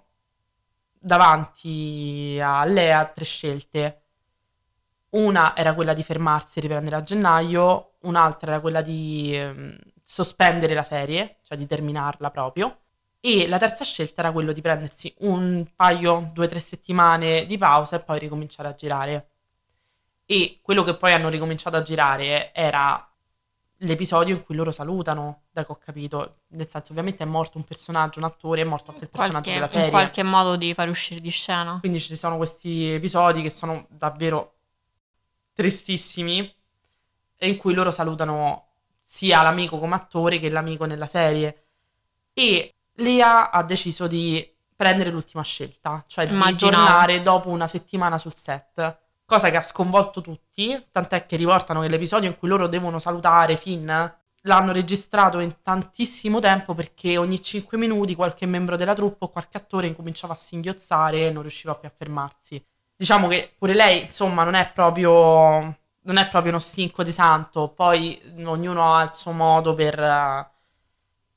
davanti 0.99 2.39
a 2.43 2.65
Lea 2.65 3.07
tre 3.07 3.25
scelte. 3.25 4.03
Una 5.11 5.57
era 5.57 5.75
quella 5.75 5.93
di 5.93 6.03
fermarsi 6.05 6.59
e 6.59 6.63
riprendere 6.63 6.95
a 6.97 7.03
gennaio, 7.03 7.95
un'altra 8.03 8.53
era 8.53 8.61
quella 8.61 8.81
di 8.81 9.31
ehm, 9.35 9.77
sospendere 10.05 10.73
la 10.75 10.85
serie, 10.85 11.39
cioè 11.43 11.59
di 11.59 11.67
terminarla 11.67 12.31
proprio, 12.31 12.79
e 13.21 13.47
la 13.47 13.59
terza 13.59 13.85
scelta 13.85 14.23
era 14.23 14.33
quello 14.33 14.53
di 14.53 14.61
prendersi 14.63 15.13
un 15.19 15.67
paio, 15.77 16.31
due 16.33 16.47
o 16.47 16.49
tre 16.49 16.59
settimane 16.61 17.45
di 17.45 17.59
pausa 17.59 17.97
e 17.97 18.03
poi 18.03 18.19
ricominciare 18.19 18.69
a 18.69 18.75
girare. 18.75 19.29
E 20.25 20.59
quello 20.63 20.83
che 20.85 20.97
poi 20.97 21.13
hanno 21.13 21.29
ricominciato 21.29 21.77
a 21.77 21.83
girare 21.83 22.55
era 22.55 23.05
l'episodio 23.83 24.35
in 24.35 24.45
cui 24.45 24.55
loro 24.55 24.71
salutano, 24.73 25.43
da 25.51 25.65
che 25.65 25.73
ho 25.73 25.77
capito. 25.77 26.41
Nel 26.49 26.69
senso, 26.69 26.91
ovviamente 26.93 27.23
è 27.25 27.27
morto 27.27 27.59
un 27.59 27.65
personaggio, 27.65 28.19
un 28.21 28.27
attore, 28.27 28.61
è 28.61 28.65
morto 28.65 28.91
anche 28.91 29.05
il 29.05 29.11
personaggio 29.11 29.51
Qualche- 29.51 29.53
della 29.53 29.65
in 29.67 29.71
serie. 29.73 29.91
qualche 29.91 30.23
modo 30.23 30.57
di 30.57 30.73
far 30.75 30.89
uscire 30.89 31.21
di 31.21 31.31
scena. 31.31 31.79
Quindi 31.81 31.99
ci 32.01 32.17
sono 32.17 32.37
questi 32.37 32.91
episodi 32.93 33.43
che 33.43 33.51
sono 33.51 33.87
davvero 33.89 34.55
tristissimi 35.53 36.55
in 37.43 37.57
cui 37.57 37.75
loro 37.75 37.91
salutano 37.91 38.67
sia 39.03 39.43
l'amico 39.43 39.79
come 39.79 39.95
attore 39.95 40.39
che 40.39 40.49
l'amico 40.51 40.85
nella 40.85 41.07
serie. 41.07 41.65
E 42.33 42.75
Lea 42.95 43.51
ha 43.51 43.63
deciso 43.63 44.07
di 44.07 44.47
prendere 44.75 45.11
l'ultima 45.11 45.43
scelta, 45.43 46.03
cioè 46.07 46.27
di 46.27 46.35
Immaginavo. 46.35 46.85
tornare 46.85 47.23
dopo 47.23 47.51
una 47.51 47.67
settimana 47.67 48.19
sul 48.19 48.35
set. 48.35 48.99
Cosa 49.27 49.51
che 49.51 49.57
ha 49.57 49.63
sconvolto 49.63 50.21
tutti, 50.21 50.87
tant'è 50.91 51.27
che 51.27 51.37
riportano 51.37 51.83
che 51.83 51.89
l'episodio 51.89 52.29
in 52.29 52.39
cui 52.39 52.49
loro 52.49 52.67
devono 52.67 52.99
salutare 52.99 53.57
Finn 53.57 53.91
l'hanno 54.45 54.73
registrato 54.73 55.39
in 55.39 55.57
tantissimo 55.63 56.41
tempo 56.41 56.75
perché 56.75 57.19
ogni 57.19 57.43
5 57.43 57.77
minuti 57.77 58.15
qualche 58.15 58.47
membro 58.47 58.77
della 58.77 58.95
troupe 58.95 59.25
o 59.25 59.29
qualche 59.29 59.59
attore 59.59 59.87
incominciava 59.87 60.33
a 60.33 60.37
singhiozzare 60.37 61.27
e 61.27 61.31
non 61.31 61.43
riusciva 61.43 61.75
più 61.75 61.89
a 61.89 61.93
fermarsi. 61.95 62.65
Diciamo 62.97 63.29
che 63.29 63.55
pure 63.57 63.75
lei, 63.75 64.03
insomma, 64.03 64.45
non 64.45 64.55
è 64.55 64.71
proprio, 64.73 65.11
non 65.11 66.17
è 66.17 66.29
proprio 66.29 66.53
uno 66.53 66.61
stinco 66.61 67.03
di 67.03 67.13
santo, 67.13 67.69
poi 67.69 68.21
ognuno 68.45 68.95
ha 68.95 69.03
il 69.03 69.15
suo 69.15 69.33
modo 69.33 69.75
per, 69.75 69.95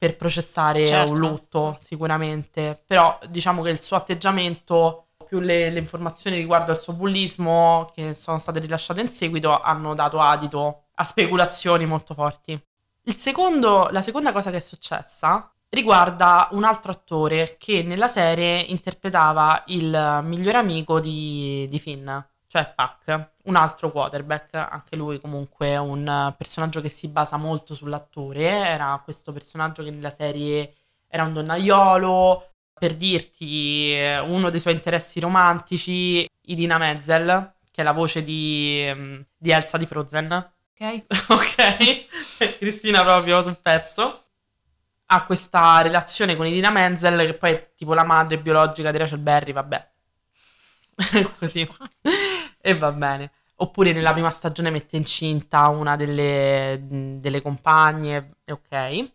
per 0.04 0.18
processare 0.18 0.86
Certo. 0.86 1.13
un 1.13 1.20
lutto, 1.20 1.78
sicuramente. 1.80 2.84
Però 2.86 3.18
diciamo 3.30 3.62
che 3.62 3.70
il 3.70 3.82
suo 3.82 3.96
atteggiamento, 3.96 5.06
più 5.26 5.39
le, 5.39 5.70
le 5.70 5.80
informazioni 5.80 6.36
riguardo 6.36 6.74
al 6.74 6.82
suo 6.82 6.92
bullismo 6.92 7.89
che 7.96 8.13
sono 8.13 8.38
state 8.38 8.60
rilasciate 8.60 9.00
in 9.00 9.08
seguito, 9.08 9.62
hanno 9.62 9.94
dato 9.94 10.20
adito 10.20 10.88
a 10.96 11.06
speculazioni 11.06 11.86
molto 11.86 12.13
forti. 12.13 12.62
Il 13.04 13.16
secondo, 13.16 13.88
la 13.92 14.02
seconda 14.02 14.34
cosa 14.34 14.52
che 14.52 14.58
è 14.58 14.60
successa 14.60 15.50
riguarda 15.70 16.50
un 16.52 16.66
altro 16.66 16.92
attore 16.92 17.56
che 17.58 17.82
nella 17.82 18.10
serie 18.10 18.60
interpretava 18.60 19.63
il 19.68 20.20
migliore 20.24 20.58
amico 20.58 21.00
di, 21.00 21.66
di 21.70 21.80
Finn, 21.80 22.10
cioè 22.54 22.72
Puck, 22.76 23.30
un 23.46 23.56
altro 23.56 23.89
quarterback, 23.89 24.54
anche 24.54 24.96
lui 24.96 25.20
comunque 25.20 25.76
un 25.76 26.32
personaggio 26.38 26.82
che 26.82 26.89
si 26.89 27.08
basa 27.08 27.36
molto 27.36 27.74
sull'attore, 27.74 28.44
era 28.44 29.02
questo 29.04 29.32
personaggio 29.32 29.82
che 29.84 29.89
nella 29.89 30.12
serie 30.12 30.72
era 31.08 31.24
un 31.24 31.34
donnaiolo, 31.34 32.52
per 32.78 32.94
dirti 32.96 33.98
uno 34.26 34.52
dei 34.52 34.60
suoi 34.60 34.76
interessi 34.76 35.20
romantici, 35.20 36.30
Idina 36.42 36.78
Menzel, 36.78 37.56
che 37.72 37.82
è 37.82 37.84
la 37.84 37.92
voce 37.92 38.24
di, 38.24 38.88
mm, 38.94 39.22
di 39.36 39.50
Elsa 39.50 39.80
di 39.80 39.88
Frozen. 39.88 40.54
Ok. 40.78 41.06
ok, 41.30 42.58
Cristina 42.60 43.02
proprio 43.02 43.42
sul 43.42 43.58
pezzo. 43.60 44.26
Ha 45.08 45.26
questa 45.26 45.82
relazione 45.82 46.36
con 46.36 46.46
Idina 46.46 46.70
Menzel, 46.70 47.26
che 47.26 47.34
poi 47.34 47.52
è 47.52 47.72
tipo 47.76 47.96
la 47.96 48.06
madre 48.06 48.38
biologica 48.38 48.92
di 48.92 49.00
Rachel 49.00 49.18
Berry, 49.18 49.54
vabbè. 49.54 49.93
Così. 51.40 51.68
e 52.62 52.78
va 52.78 52.92
bene. 52.92 53.32
Oppure 53.58 53.94
nella 53.94 54.12
prima 54.12 54.32
stagione 54.32 54.70
mette 54.72 54.98
incinta 54.98 55.70
una 55.70 55.96
delle, 55.96 56.80
delle 57.20 57.42
compagne, 57.42 58.36
ok. 58.48 59.12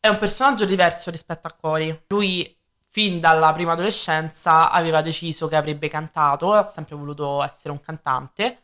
È 0.00 0.08
un 0.08 0.18
personaggio 0.18 0.64
diverso 0.64 1.10
rispetto 1.10 1.46
a 1.46 1.52
Cory. 1.52 2.04
Lui, 2.08 2.56
fin 2.88 3.20
dalla 3.20 3.52
prima 3.52 3.72
adolescenza, 3.72 4.70
aveva 4.70 5.02
deciso 5.02 5.48
che 5.48 5.56
avrebbe 5.56 5.88
cantato, 5.88 6.52
ha 6.54 6.64
sempre 6.66 6.96
voluto 6.96 7.42
essere 7.42 7.72
un 7.72 7.80
cantante. 7.80 8.62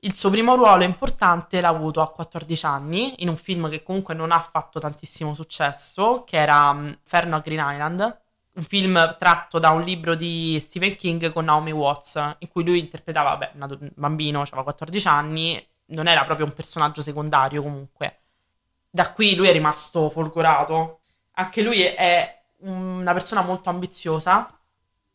Il 0.00 0.14
suo 0.16 0.30
primo 0.30 0.54
ruolo 0.54 0.84
importante 0.84 1.60
l'ha 1.60 1.68
avuto 1.68 2.00
a 2.00 2.10
14 2.10 2.66
anni, 2.66 3.22
in 3.22 3.28
un 3.28 3.36
film 3.36 3.68
che 3.70 3.82
comunque 3.82 4.14
non 4.14 4.32
ha 4.32 4.40
fatto 4.40 4.78
tantissimo 4.78 5.34
successo, 5.34 6.24
che 6.24 6.36
era 6.36 6.96
Ferno 7.02 7.36
a 7.36 7.40
Green 7.40 7.64
Island, 7.66 8.23
un 8.54 8.62
film 8.62 9.16
tratto 9.18 9.58
da 9.58 9.70
un 9.70 9.82
libro 9.82 10.14
di 10.14 10.58
Stephen 10.60 10.94
King 10.96 11.32
con 11.32 11.44
Naomi 11.44 11.72
Watts, 11.72 12.36
in 12.38 12.48
cui 12.48 12.64
lui 12.64 12.78
interpretava, 12.78 13.30
vabbè, 13.30 13.52
un 13.54 13.90
bambino, 13.94 14.42
aveva 14.42 14.62
14 14.62 15.08
anni, 15.08 15.68
non 15.86 16.06
era 16.06 16.24
proprio 16.24 16.46
un 16.46 16.52
personaggio 16.52 17.02
secondario 17.02 17.62
comunque. 17.62 18.20
Da 18.90 19.12
qui 19.12 19.34
lui 19.34 19.48
è 19.48 19.52
rimasto 19.52 20.08
folgorato. 20.08 21.00
Anche 21.32 21.62
lui 21.62 21.82
è 21.82 22.42
una 22.58 23.12
persona 23.12 23.42
molto 23.42 23.70
ambiziosa 23.70 24.56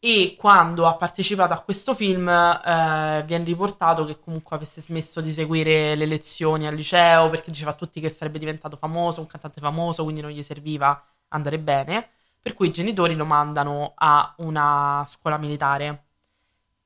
e 0.02 0.36
quando 0.38 0.86
ha 0.88 0.96
partecipato 0.96 1.54
a 1.54 1.62
questo 1.62 1.96
film 1.96 2.28
eh, 2.28 3.24
viene 3.26 3.44
riportato 3.46 4.06
che 4.06 4.20
comunque 4.20 4.56
avesse 4.56 4.82
smesso 4.82 5.22
di 5.22 5.32
seguire 5.32 5.96
le 5.96 6.06
lezioni 6.06 6.68
al 6.68 6.76
liceo 6.76 7.30
perché 7.30 7.52
diceva 7.52 7.72
a 7.72 7.74
tutti 7.74 8.02
che 8.02 8.10
sarebbe 8.10 8.40
diventato 8.40 8.76
famoso, 8.78 9.22
un 9.22 9.28
cantante 9.28 9.62
famoso, 9.62 10.04
quindi 10.04 10.22
non 10.22 10.32
gli 10.32 10.44
serviva 10.44 11.02
andare 11.30 11.60
bene 11.60 12.10
per 12.50 12.58
cui 12.58 12.70
i 12.70 12.72
genitori 12.72 13.14
lo 13.14 13.26
mandano 13.26 13.94
a 13.96 14.34
una 14.38 15.06
scuola 15.08 15.38
militare. 15.38 15.88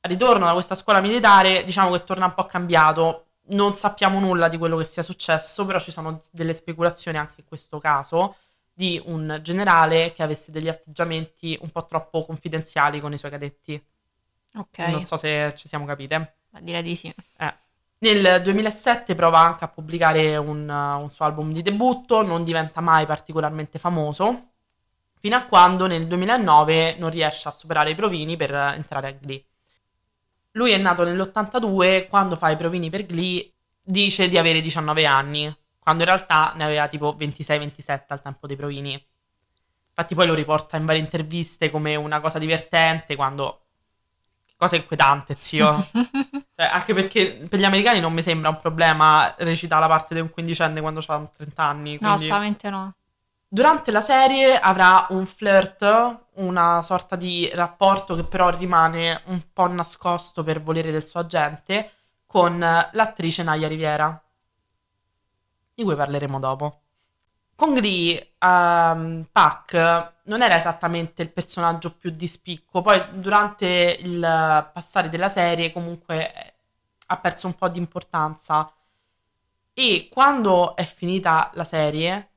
Al 0.02 0.12
ritorno 0.12 0.46
da 0.46 0.52
questa 0.52 0.76
scuola 0.76 1.00
militare, 1.00 1.64
diciamo 1.64 1.92
che 1.92 2.04
torna 2.04 2.26
un 2.26 2.34
po' 2.34 2.46
cambiato. 2.46 3.28
Non 3.46 3.74
sappiamo 3.74 4.20
nulla 4.20 4.50
di 4.50 4.58
quello 4.58 4.76
che 4.76 4.84
sia 4.84 5.02
successo, 5.02 5.66
però 5.66 5.80
ci 5.80 5.92
sono 5.92 6.20
delle 6.32 6.54
speculazioni 6.54 7.18
anche 7.18 7.36
in 7.38 7.46
questo 7.46 7.80
caso 7.80 8.36
di 8.74 9.02
un 9.06 9.40
generale 9.42 10.12
che 10.12 10.24
avesse 10.24 10.52
degli 10.52 10.68
atteggiamenti 10.68 11.58
un 11.62 11.70
po' 11.70 11.86
troppo 11.86 12.26
confidenziali 12.26 13.00
con 13.00 13.14
i 13.14 13.18
suoi 13.18 13.32
cadetti. 13.32 13.82
Ok. 14.56 14.80
Non 14.80 15.06
so 15.06 15.16
se 15.16 15.54
ci 15.56 15.70
siamo 15.70 15.86
capite. 15.86 16.36
Ma 16.50 16.60
direi 16.60 16.84
di 16.84 16.96
sì. 16.96 17.14
Eh. 17.38 17.54
Nel 18.00 18.42
2007 18.42 19.16
prova 19.16 19.40
anche 19.40 19.64
a 19.64 19.70
pubblicare 19.70 20.36
un, 20.36 20.68
un 20.68 21.10
suo 21.10 21.24
album 21.24 21.54
di 21.54 21.62
debutto, 21.62 22.22
non 22.22 22.44
diventa 22.44 22.82
mai 22.82 23.06
particolarmente 23.06 23.80
famoso, 23.80 24.53
fino 25.24 25.38
a 25.38 25.46
quando 25.46 25.88
nel 25.88 26.06
2009 26.06 26.98
non 27.00 27.10
riesce 27.10 27.48
a 27.48 27.52
superare 27.52 27.92
i 27.92 27.96
provini 27.96 28.36
per 28.36 28.54
entrare 28.54 29.08
a 29.08 29.12
Glee. 29.12 29.42
Lui 30.52 30.72
è 30.72 30.78
nato 30.78 31.06
nell'82, 31.06 32.10
quando 32.10 32.36
fa 32.36 32.50
i 32.50 32.58
provini 32.58 32.90
per 32.90 33.06
Glee 33.06 33.50
dice 33.82 34.28
di 34.28 34.38
avere 34.38 34.60
19 34.60 35.06
anni, 35.06 35.58
quando 35.80 36.04
in 36.04 36.10
realtà 36.10 36.52
ne 36.58 36.66
aveva 36.66 36.90
tipo 36.90 37.16
26-27 37.18 38.02
al 38.08 38.22
tempo 38.22 38.48
dei 38.48 38.58
provini. 38.58 39.02
Infatti 39.88 40.14
poi 40.14 40.28
lo 40.28 40.34
riporta 40.34 40.76
in 40.76 40.86
varie 40.86 41.00
interviste 41.00 41.72
come 41.72 41.96
una 41.96 42.20
cosa 42.20 42.38
divertente, 42.38 43.16
quando... 43.16 43.62
Cosa 44.58 44.76
inquietante, 44.76 45.38
zio. 45.40 45.88
cioè, 45.92 46.66
anche 46.70 46.94
perché 46.94 47.46
per 47.48 47.60
gli 47.60 47.66
americani 47.66 48.02
non 48.02 48.12
mi 48.12 48.22
sembra 48.22 48.50
un 48.50 48.58
problema 48.58 49.34
recitare 49.38 49.80
la 49.80 49.88
parte 49.88 50.16
di 50.16 50.20
un 50.20 50.30
quindicenne 50.30 50.82
quando 50.82 51.02
ha 51.06 51.32
30 51.34 51.64
anni. 51.64 51.98
Quindi... 51.98 52.06
No, 52.06 52.12
assolutamente 52.12 52.70
no. 52.70 52.94
Durante 53.54 53.92
la 53.92 54.02
serie 54.02 54.60
avrà 54.60 55.06
un 55.12 55.28
flirt, 55.28 55.86
una 56.38 56.82
sorta 56.82 57.16
di 57.16 57.48
rapporto 57.54 58.16
che 58.16 58.24
però 58.24 58.50
rimane 58.50 59.22
un 59.26 59.44
po' 59.54 59.68
nascosto 59.68 60.44
per 60.44 60.60
volere 60.60 60.90
del 60.90 61.06
suo 61.06 61.20
agente, 61.20 61.92
con 62.26 62.58
l'attrice 62.58 63.44
Naya 63.44 63.68
Riviera, 63.68 64.20
di 65.76 65.84
cui 65.84 65.96
parleremo 65.96 66.40
dopo. 66.40 66.82
Con 67.54 67.76
Glee, 67.76 68.34
um, 68.40 69.28
Pac 69.32 69.74
non 70.24 70.42
era 70.42 70.58
esattamente 70.58 71.22
il 71.22 71.32
personaggio 71.32 71.94
più 71.94 72.10
di 72.10 72.26
spicco, 72.26 72.82
poi 72.82 73.06
durante 73.20 73.98
il 74.00 74.20
passare 74.74 75.10
della 75.10 75.30
serie 75.30 75.72
comunque 75.72 76.56
ha 77.06 77.18
perso 77.18 77.46
un 77.46 77.54
po' 77.54 77.70
di 77.70 77.78
importanza 77.78 78.74
e 79.76 80.10
quando 80.12 80.76
è 80.76 80.86
finita 80.86 81.52
la 81.54 81.64
serie 81.64 82.30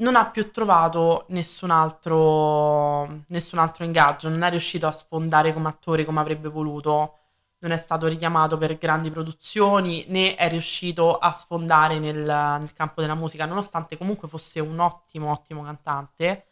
non 0.00 0.16
ha 0.16 0.30
più 0.30 0.50
trovato 0.50 1.26
nessun 1.28 1.70
altro, 1.70 3.24
nessun 3.28 3.58
altro 3.58 3.84
ingaggio, 3.84 4.28
non 4.28 4.42
è 4.42 4.50
riuscito 4.50 4.86
a 4.86 4.92
sfondare 4.92 5.52
come 5.52 5.68
attore 5.68 6.04
come 6.04 6.20
avrebbe 6.20 6.48
voluto, 6.48 7.16
non 7.58 7.72
è 7.72 7.76
stato 7.76 8.06
richiamato 8.06 8.56
per 8.56 8.78
grandi 8.78 9.10
produzioni 9.10 10.04
né 10.08 10.34
è 10.34 10.48
riuscito 10.48 11.18
a 11.18 11.32
sfondare 11.32 11.98
nel, 11.98 12.16
nel 12.16 12.72
campo 12.72 13.00
della 13.02 13.14
musica, 13.14 13.44
nonostante 13.46 13.98
comunque 13.98 14.28
fosse 14.28 14.60
un 14.60 14.78
ottimo, 14.78 15.30
ottimo 15.30 15.62
cantante 15.62 16.46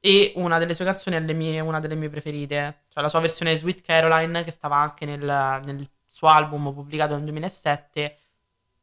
e 0.00 0.32
una 0.36 0.58
delle 0.58 0.74
sue 0.74 0.84
canzoni 0.84 1.16
è 1.16 1.20
mie, 1.32 1.60
una 1.60 1.78
delle 1.80 1.94
mie 1.94 2.08
preferite, 2.08 2.82
cioè 2.92 3.02
la 3.02 3.08
sua 3.08 3.20
versione 3.20 3.56
Sweet 3.56 3.82
Caroline 3.82 4.42
che 4.44 4.50
stava 4.50 4.76
anche 4.76 5.06
nel, 5.06 5.20
nel 5.64 5.88
suo 6.08 6.28
album 6.28 6.72
pubblicato 6.72 7.14
nel 7.14 7.24
2007, 7.24 8.18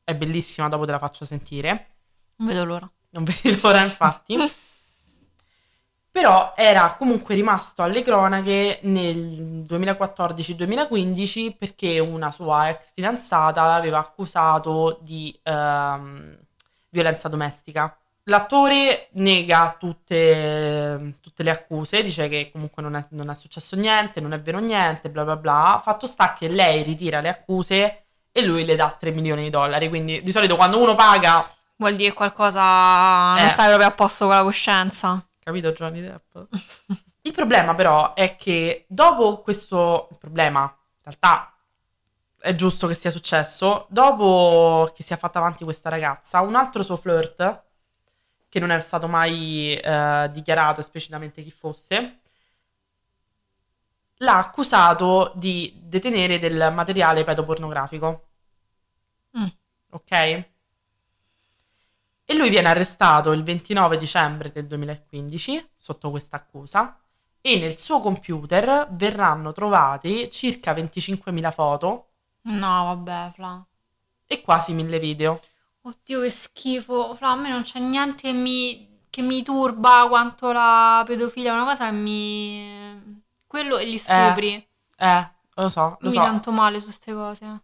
è 0.03 0.15
bellissima, 0.15 0.69
dopo 0.69 0.85
te 0.85 0.91
la 0.91 0.99
faccio 0.99 1.25
sentire. 1.25 1.87
Non 2.37 2.47
vedo 2.47 2.63
l'ora 2.65 2.91
non 3.17 3.23
vedi 3.23 3.59
l'ora 3.59 3.81
infatti. 3.81 4.37
Però 6.11 6.53
era 6.55 6.95
comunque 6.97 7.35
rimasto 7.35 7.83
alle 7.83 8.01
cronache 8.01 8.79
nel 8.83 9.63
2014-2015 9.67 11.55
perché 11.57 11.99
una 11.99 12.31
sua 12.31 12.69
ex 12.69 12.93
fidanzata 12.93 13.65
l'aveva 13.65 13.99
accusato 13.99 14.99
di 15.01 15.37
ehm, 15.43 16.37
violenza 16.89 17.27
domestica. 17.27 17.95
L'attore 18.23 19.09
nega 19.11 19.75
tutte, 19.79 21.17
tutte, 21.21 21.43
le 21.43 21.49
accuse, 21.49 22.03
dice 22.03 22.27
che 22.27 22.49
comunque 22.51 22.81
non 22.81 22.95
è, 22.95 23.05
non 23.11 23.29
è, 23.29 23.35
successo 23.35 23.75
niente, 23.77 24.19
non 24.19 24.33
è 24.33 24.41
vero 24.41 24.59
niente, 24.59 25.09
bla 25.09 25.23
bla 25.23 25.37
bla. 25.37 25.79
Fatto 25.81 26.07
sta 26.07 26.33
che 26.33 26.49
lei 26.49 26.83
ritira 26.83 27.21
le 27.21 27.29
accuse 27.29 28.05
e 28.31 28.43
lui 28.43 28.65
le 28.65 28.75
dà 28.75 28.95
3 28.99 29.11
milioni 29.11 29.43
di 29.43 29.49
dollari. 29.49 29.87
Quindi 29.87 30.21
di 30.21 30.31
solito 30.31 30.55
quando 30.57 30.81
uno 30.81 30.95
paga 30.95 31.56
Vuol 31.77 31.95
dire 31.95 32.13
qualcosa. 32.13 33.35
Non 33.35 33.45
Eh. 33.45 33.49
stai 33.49 33.67
proprio 33.67 33.87
a 33.87 33.91
posto 33.91 34.25
con 34.25 34.35
la 34.35 34.43
coscienza. 34.43 35.25
Capito 35.39 35.71
Johnny 35.71 36.01
Depp? 36.01 36.37
il 37.21 37.31
problema 37.31 37.73
però 37.75 38.13
è 38.13 38.35
che 38.35 38.85
dopo 38.87 39.41
questo 39.41 40.07
il 40.11 40.17
problema, 40.17 40.61
in 40.63 41.01
realtà 41.03 41.53
è 42.39 42.53
giusto 42.55 42.87
che 42.87 42.93
sia 42.93 43.11
successo, 43.11 43.85
dopo 43.89 44.91
che 44.95 45.03
si 45.03 45.13
è 45.13 45.17
fatta 45.17 45.39
avanti 45.39 45.63
questa 45.63 45.89
ragazza, 45.89 46.41
un 46.41 46.55
altro 46.55 46.83
suo 46.83 46.97
flirt, 46.97 47.63
che 48.49 48.59
non 48.59 48.71
è 48.71 48.79
stato 48.79 49.07
mai 49.07 49.75
eh, 49.75 50.29
dichiarato 50.31 50.79
esplicitamente 50.81 51.43
chi 51.43 51.51
fosse, 51.51 52.21
l'ha 54.17 54.37
accusato 54.37 55.31
di 55.35 55.73
detenere 55.83 56.39
del 56.39 56.71
materiale 56.73 57.23
pedopornografico. 57.23 58.27
Mm. 59.37 59.47
Ok? 59.91 60.45
E 62.29 62.35
lui 62.35 62.49
viene 62.49 62.67
arrestato 62.67 63.31
il 63.31 63.41
29 63.41 63.95
dicembre 63.95 64.51
del 64.51 64.67
2015 64.67 65.69
sotto 65.73 66.09
questa 66.09 66.35
accusa 66.35 66.99
e 67.39 67.57
nel 67.57 67.77
suo 67.77 68.01
computer 68.01 68.89
verranno 68.91 69.53
trovati 69.53 70.29
circa 70.29 70.73
25.000 70.73 71.51
foto 71.53 72.07
No, 72.41 72.83
vabbè, 72.85 73.31
Fla. 73.33 73.65
e 74.25 74.41
quasi 74.41 74.73
1000 74.73 74.99
video. 74.99 75.39
Oddio, 75.83 76.21
che 76.21 76.29
schifo. 76.29 77.13
Fra, 77.13 77.31
a 77.31 77.35
me 77.35 77.49
non 77.49 77.61
c'è 77.61 77.79
niente 77.79 78.23
che 78.23 78.33
mi, 78.33 78.99
che 79.09 79.21
mi 79.21 79.41
turba 79.41 80.05
quanto 80.09 80.51
la 80.51 81.03
pedofilia. 81.05 81.51
È 81.51 81.55
una 81.55 81.63
cosa 81.63 81.85
che 81.85 81.95
mi... 81.95 83.23
Quello 83.47 83.77
e 83.77 83.89
gli 83.89 83.97
stupri. 83.97 84.67
Eh, 84.97 85.29
lo 85.55 85.69
so, 85.69 85.97
lo 86.01 86.09
mi 86.09 86.15
so. 86.15 86.21
sento 86.21 86.51
male 86.51 86.79
su 86.79 86.85
queste 86.85 87.13
cose. 87.13 87.61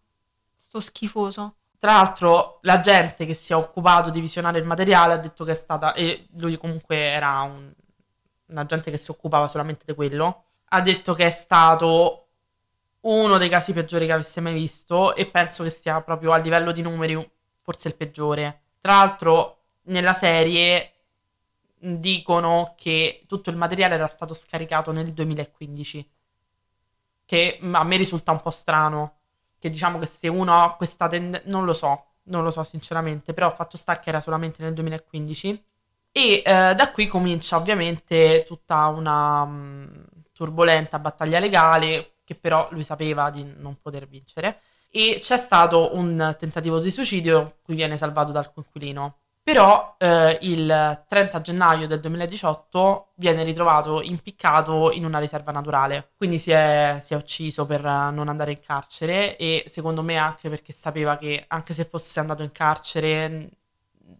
Sto 0.55 0.80
schifoso. 0.80 1.55
Tra 1.84 1.95
l'altro, 1.95 2.59
la 2.61 2.79
gente 2.79 3.25
che 3.25 3.34
si 3.34 3.51
è 3.51 3.55
occupato 3.57 4.09
di 4.09 4.21
visionare 4.21 4.57
il 4.57 4.63
materiale 4.63 5.15
ha 5.15 5.17
detto 5.17 5.43
che 5.43 5.51
è 5.51 5.53
stata. 5.53 5.91
E 5.93 6.29
lui 6.38 6.55
comunque 6.55 6.95
era 6.95 7.41
un, 7.41 7.73
un 8.45 8.57
agente 8.57 8.89
che 8.89 8.95
si 8.95 9.11
occupava 9.11 9.49
solamente 9.49 9.84
di 9.86 9.93
quello. 9.93 10.45
Ha 10.69 10.79
detto 10.79 11.13
che 11.13 11.25
è 11.25 11.29
stato 11.29 12.27
uno 13.01 13.38
dei 13.38 13.49
casi 13.49 13.73
peggiori 13.73 14.05
che 14.05 14.13
avesse 14.13 14.39
mai 14.39 14.53
visto. 14.53 15.13
E 15.13 15.25
penso 15.25 15.63
che 15.63 15.69
sia 15.69 15.99
proprio 15.99 16.31
a 16.31 16.38
livello 16.38 16.71
di 16.71 16.81
numeri 16.81 17.29
forse 17.59 17.89
il 17.89 17.97
peggiore. 17.97 18.61
Tra 18.79 18.93
l'altro, 18.93 19.63
nella 19.88 20.13
serie 20.13 20.93
dicono 21.77 22.75
che 22.77 23.25
tutto 23.27 23.49
il 23.49 23.57
materiale 23.57 23.95
era 23.95 24.07
stato 24.07 24.34
scaricato 24.34 24.93
nel 24.93 25.11
2015. 25.11 26.11
Che 27.25 27.59
a 27.61 27.84
me 27.84 27.97
risulta 27.97 28.31
un 28.31 28.41
po' 28.41 28.51
strano. 28.51 29.17
Che 29.64 29.70
diciamo 29.70 29.97
che 29.97 30.07
se 30.07 30.28
uno 30.28 30.61
ha 30.61 30.76
questa 30.76 31.07
tendenza. 31.07 31.49
Non 31.49 31.64
lo 31.64 31.72
so, 31.72 32.07
non 32.24 32.43
lo 32.43 32.51
so 32.51 32.66
sinceramente, 32.66 33.32
però 33.34 33.49
fatto 33.49 33.78
sta 33.78 33.97
che 33.97 34.09
era 34.09 34.20
solamente 34.20 34.61
nel 34.61 34.74
2015. 34.74 35.66
E 36.11 36.43
eh, 36.45 36.76
da 36.76 36.91
qui 36.91 37.07
comincia 37.07 37.55
ovviamente 37.55 38.43
tutta 38.45 38.88
una 38.88 39.45
mh, 39.45 39.51
mm, 39.53 40.03
turbolenta 40.34 40.99
battaglia 40.99 41.39
legale 41.39 42.16
che 42.26 42.36
però 42.36 42.68
lui 42.72 42.84
sapeva 42.84 43.30
di 43.30 43.41
non 43.57 43.78
poter 43.82 44.05
vincere. 44.05 44.59
E 44.89 45.20
c'è 45.22 45.38
stato 45.38 45.95
un 45.95 46.36
tentativo 46.38 46.80
di 46.80 46.91
suicidio, 46.91 47.59
cui 47.64 47.76
viene 47.76 47.95
salvato 47.95 48.34
dal 48.34 48.51
coinquilino. 48.51 49.20
Però 49.44 49.96
eh, 50.00 50.38
il 50.44 51.04
30 51.08 51.41
gennaio 51.41 51.86
del 51.86 52.00
2018 52.00 53.12
viene 53.16 53.44
ritrovato 53.44 54.02
impiccato 54.02 54.89
in 54.91 55.04
una 55.04 55.20
riserva 55.20 55.52
naturale, 55.52 56.12
quindi 56.16 56.39
si 56.39 56.52
è, 56.52 57.00
si 57.02 57.14
è, 57.14 57.18
ucciso 57.18 57.66
per 57.66 57.82
non 57.82 58.30
andare 58.30 58.52
in 58.54 58.62
carcere 58.62 59.36
e 59.36 59.66
secondo 59.68 60.02
me 60.02 60.16
anche 60.16 60.50
perché 60.50 60.72
sapeva 60.72 61.18
che 61.18 61.44
anche 61.50 61.74
se 61.74 61.84
fosse 61.84 62.22
andato 62.22 62.41
in 62.41 62.54
carcere 62.54 63.50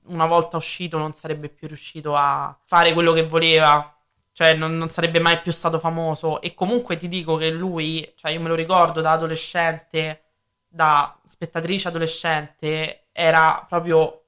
una 0.08 0.26
volta 0.26 0.58
uscito 0.58 0.98
non 0.98 1.14
sarebbe 1.14 1.50
più 1.50 1.68
riuscito 1.68 2.16
a 2.16 2.58
fare 2.66 2.94
quello 2.94 3.14
che 3.14 3.26
voleva, 3.26 3.96
cioè 4.34 4.56
non, 4.56 4.76
non 4.76 4.90
sarebbe 4.90 5.20
mai 5.20 5.42
più 5.42 5.52
stato 5.52 5.80
famoso. 5.80 6.42
E 6.42 6.54
comunque 6.54 6.98
ti 6.98 7.08
dico 7.08 7.36
che 7.38 7.50
lui, 7.50 8.12
cioè 8.16 8.32
io 8.32 8.42
me 8.42 8.50
lo 8.50 8.56
ricordo 8.56 9.02
da 9.02 9.12
adolescente, 9.12 10.24
da 10.68 11.18
spettatrice 11.26 11.88
adolescente, 11.88 13.08
era 13.12 13.66
proprio 13.68 14.23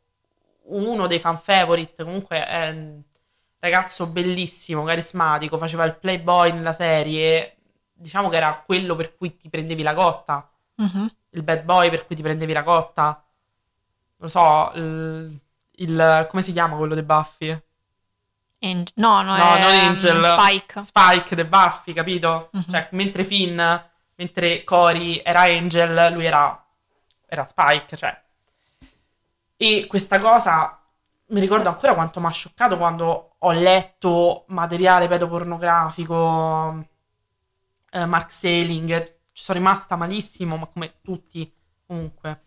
uno 0.68 1.08
dei 1.08 1.20
fan 1.20 1.38
favorite, 1.38 2.04
comunque 2.04 2.46
è 2.46 2.70
un 2.70 3.02
ragazzo 3.60 4.08
bellissimo, 4.08 4.84
carismatico, 4.84 5.58
faceva 5.58 5.84
il 5.86 5.96
playboy 5.96 6.52
nella 6.52 6.74
serie, 6.74 7.58
diciamo 7.94 8.30
che 8.30 8.38
era 8.38 8.64
quello 8.66 8.96
per 8.96 9.16
cui 9.16 9.36
ti 9.36 9.50
prendevi 9.50 9.84
la 9.84 9.94
cotta, 9.94 10.50
uh-huh. 10.76 11.08
il 11.32 11.44
bad 11.44 11.64
boy 11.64 11.90
per 11.90 12.06
cui 12.06 12.16
ti 12.16 12.22
prendevi 12.22 12.54
la 12.54 12.64
cotta, 12.64 13.24
lo 14.18 14.28
so, 14.28 14.72
il, 14.76 15.40
il 15.78 16.28
come 16.30 16.44
si 16.44 16.52
chiama 16.52 16.78
quello 16.78 16.94
dei 16.94 17.04
Buffy? 17.04 17.62
Angel. 18.60 18.94
No, 18.96 19.22
no, 19.22 19.36
no 19.36 19.56
è, 19.56 19.62
non 19.62 19.74
Angel. 19.74 20.18
Um, 20.18 20.38
Spike. 20.38 20.84
Spike 20.84 21.36
The 21.36 21.46
Buffy, 21.46 21.94
capito? 21.94 22.50
Uh-huh. 22.52 22.64
Cioè, 22.70 22.88
mentre 22.92 23.24
Finn, 23.24 23.62
mentre 24.16 24.64
Cory 24.64 25.22
era 25.24 25.42
Angel, 25.42 26.14
lui 26.14 26.26
era, 26.26 26.66
era 27.28 27.46
Spike, 27.46 27.96
cioè 27.98 28.24
e 29.58 29.86
questa 29.88 30.20
cosa 30.20 30.80
mi 31.28 31.40
ricordo 31.40 31.70
ancora 31.70 31.94
quanto 31.94 32.20
mi 32.20 32.28
ha 32.28 32.30
scioccato 32.30 32.78
quando 32.78 33.36
ho 33.40 33.52
letto 33.52 34.46
materiale 34.50 35.08
pedopornografico, 35.08 36.86
eh, 37.92 38.06
Mark 38.06 38.32
Sailing, 38.32 39.14
ci 39.32 39.44
sono 39.44 39.58
rimasta 39.58 39.96
malissimo, 39.96 40.58
ma 40.58 40.66
come 40.68 41.00
tutti 41.02 41.52
comunque. 41.86 42.42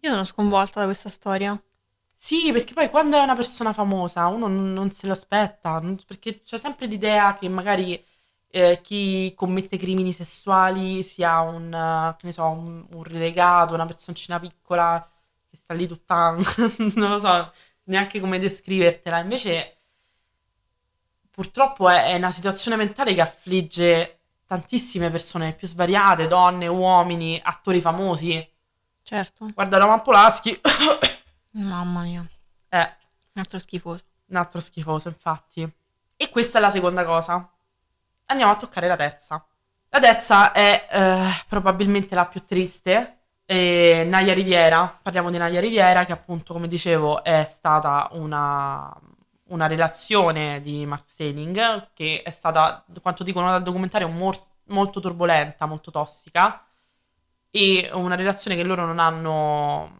Io 0.00 0.10
sono 0.10 0.24
sconvolta 0.24 0.80
da 0.80 0.86
questa 0.86 1.08
storia. 1.08 1.60
Sì, 2.14 2.52
perché 2.52 2.74
poi 2.74 2.90
quando 2.90 3.16
è 3.16 3.22
una 3.22 3.34
persona 3.34 3.72
famosa 3.72 4.26
uno 4.26 4.46
non, 4.46 4.72
non 4.72 4.90
se 4.90 5.06
lo 5.06 5.12
aspetta, 5.14 5.80
perché 6.06 6.42
c'è 6.42 6.58
sempre 6.58 6.86
l'idea 6.86 7.34
che 7.34 7.48
magari 7.48 8.02
eh, 8.50 8.80
chi 8.82 9.32
commette 9.34 9.78
crimini 9.78 10.12
sessuali 10.12 11.02
sia 11.02 11.40
un, 11.40 11.66
uh, 11.72 12.16
che 12.16 12.26
ne 12.26 12.32
so, 12.32 12.44
un, 12.46 12.86
un 12.90 13.02
relegato, 13.04 13.74
una 13.74 13.86
personcina 13.86 14.38
piccola 14.38 15.06
che 15.50 15.56
sta 15.56 15.74
lì 15.74 15.88
tutta, 15.88 16.30
non 16.94 17.10
lo 17.10 17.18
so 17.18 17.52
neanche 17.84 18.20
come 18.20 18.38
descrivertela. 18.38 19.18
Invece, 19.18 19.78
purtroppo 21.28 21.88
è, 21.88 22.12
è, 22.12 22.14
una 22.14 22.30
situazione 22.30 22.76
mentale 22.76 23.14
che 23.14 23.20
affligge 23.20 24.18
tantissime 24.46 25.10
persone, 25.10 25.54
più 25.54 25.66
svariate, 25.66 26.28
donne, 26.28 26.68
uomini, 26.68 27.40
attori 27.42 27.80
famosi. 27.80 28.48
Certo. 29.02 29.50
Guarda 29.52 29.78
Roman 29.78 30.02
Polaschi. 30.02 30.58
Mamma 31.52 32.02
mia. 32.02 32.24
È 32.68 32.78
un 32.78 33.34
altro 33.34 33.58
schifoso. 33.58 34.04
Un 34.26 34.36
altro 34.36 34.60
schifoso, 34.60 35.08
infatti. 35.08 35.68
E 36.16 36.28
questa 36.30 36.58
è 36.58 36.60
la 36.60 36.70
seconda 36.70 37.04
cosa. 37.04 37.50
Andiamo 38.26 38.52
a 38.52 38.56
toccare 38.56 38.86
la 38.86 38.96
terza. 38.96 39.44
La 39.88 39.98
terza 39.98 40.52
è 40.52 40.86
eh, 40.88 41.44
probabilmente 41.48 42.14
la 42.14 42.26
più 42.26 42.44
triste 42.44 43.19
e 43.50 44.06
Naya 44.08 44.32
Riviera, 44.32 44.96
parliamo 45.02 45.28
di 45.28 45.36
Naya 45.36 45.58
Riviera 45.58 46.04
che 46.04 46.12
appunto 46.12 46.52
come 46.52 46.68
dicevo 46.68 47.24
è 47.24 47.44
stata 47.52 48.08
una, 48.12 48.96
una 49.48 49.66
relazione 49.66 50.60
di 50.60 50.86
Mark 50.86 51.08
Selling 51.08 51.88
che 51.92 52.22
è 52.22 52.30
stata, 52.30 52.84
quanto 53.02 53.24
dicono 53.24 53.50
dal 53.50 53.64
documentario, 53.64 54.06
mor- 54.06 54.40
molto 54.66 55.00
turbolenta, 55.00 55.66
molto 55.66 55.90
tossica 55.90 56.64
e 57.50 57.90
una 57.92 58.14
relazione 58.14 58.56
che 58.56 58.62
loro 58.62 58.86
non 58.86 59.00
hanno... 59.00 59.98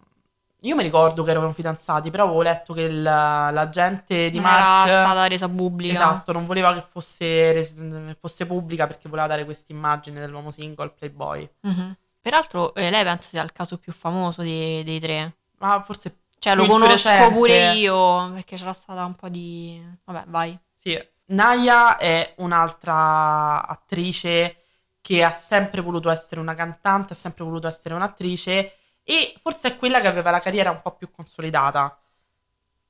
Io 0.61 0.77
mi 0.77 0.85
ricordo 0.85 1.25
che 1.25 1.33
erano 1.33 1.51
fidanzati, 1.51 2.09
però 2.09 2.27
avevo 2.27 2.43
letto 2.43 2.73
che 2.73 2.83
il, 2.83 3.03
la 3.03 3.69
gente 3.69 4.31
di 4.31 4.39
non 4.39 4.45
Mark... 4.45 4.89
Era 4.89 5.05
stata 5.07 5.27
resa 5.27 5.49
pubblica. 5.49 5.95
Esatto, 5.95 6.31
non 6.31 6.47
voleva 6.47 6.73
che 6.73 6.85
fosse, 6.89 8.17
fosse 8.21 8.47
pubblica 8.47 8.87
perché 8.87 9.09
voleva 9.09 9.27
dare 9.27 9.45
questa 9.45 9.73
immagine 9.73 10.21
dell'uomo 10.21 10.53
single, 10.53 10.91
playboy. 10.91 11.51
Mm-hmm. 11.67 11.91
Peraltro 12.21 12.75
eh, 12.75 12.91
lei 12.91 13.03
penso 13.05 13.29
sia 13.29 13.43
il 13.43 13.53
caso 13.53 13.79
più 13.79 13.93
famoso 13.93 14.43
dei, 14.43 14.83
dei 14.85 15.01
tre. 15.01 15.37
Ma 15.59 15.83
forse 15.83 16.21
Cioè 16.39 16.55
lo 16.55 16.67
conosco 16.67 17.09
recente. 17.09 17.35
pure 17.35 17.73
io 17.75 18.33
perché 18.33 18.57
c'era 18.57 18.73
stata 18.73 19.05
un 19.05 19.15
po' 19.15 19.29
di... 19.29 19.83
Vabbè, 20.05 20.25
vai. 20.29 20.59
Sì, 20.75 20.99
Naya 21.27 21.97
è 21.99 22.35
un'altra 22.39 23.67
attrice 23.67 24.57
che 25.01 25.23
ha 25.25 25.31
sempre 25.31 25.81
voluto 25.81 26.11
essere 26.11 26.41
una 26.41 26.55
cantante, 26.55 27.13
ha 27.15 27.17
sempre 27.17 27.45
voluto 27.45 27.67
essere 27.69 27.95
un'attrice 27.95 28.77
e 29.03 29.35
forse 29.41 29.69
è 29.69 29.77
quella 29.77 30.01
che 30.01 30.07
aveva 30.09 30.31
la 30.31 30.41
carriera 30.41 30.71
un 30.71 30.81
po' 30.83 30.93
più 30.95 31.11
consolidata. 31.11 31.99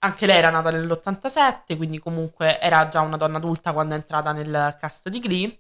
Anche 0.03 0.27
lei 0.27 0.39
era 0.39 0.51
nata 0.51 0.71
nell'87, 0.71 1.77
quindi 1.77 1.99
comunque 1.99 2.59
era 2.61 2.89
già 2.89 3.01
una 3.01 3.17
donna 3.17 3.37
adulta 3.37 3.73
quando 3.73 3.95
è 3.95 3.99
entrata 3.99 4.33
nel 4.33 4.77
cast 4.79 5.09
di 5.11 5.21
Glee 5.21 5.60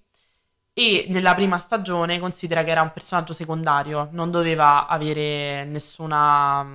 e 0.80 1.04
nella 1.08 1.34
prima 1.34 1.58
stagione 1.58 2.18
considera 2.18 2.64
che 2.64 2.70
era 2.70 2.80
un 2.80 2.90
personaggio 2.90 3.34
secondario, 3.34 4.08
non 4.12 4.30
doveva 4.30 4.86
avere 4.86 5.66
nessuna, 5.66 6.66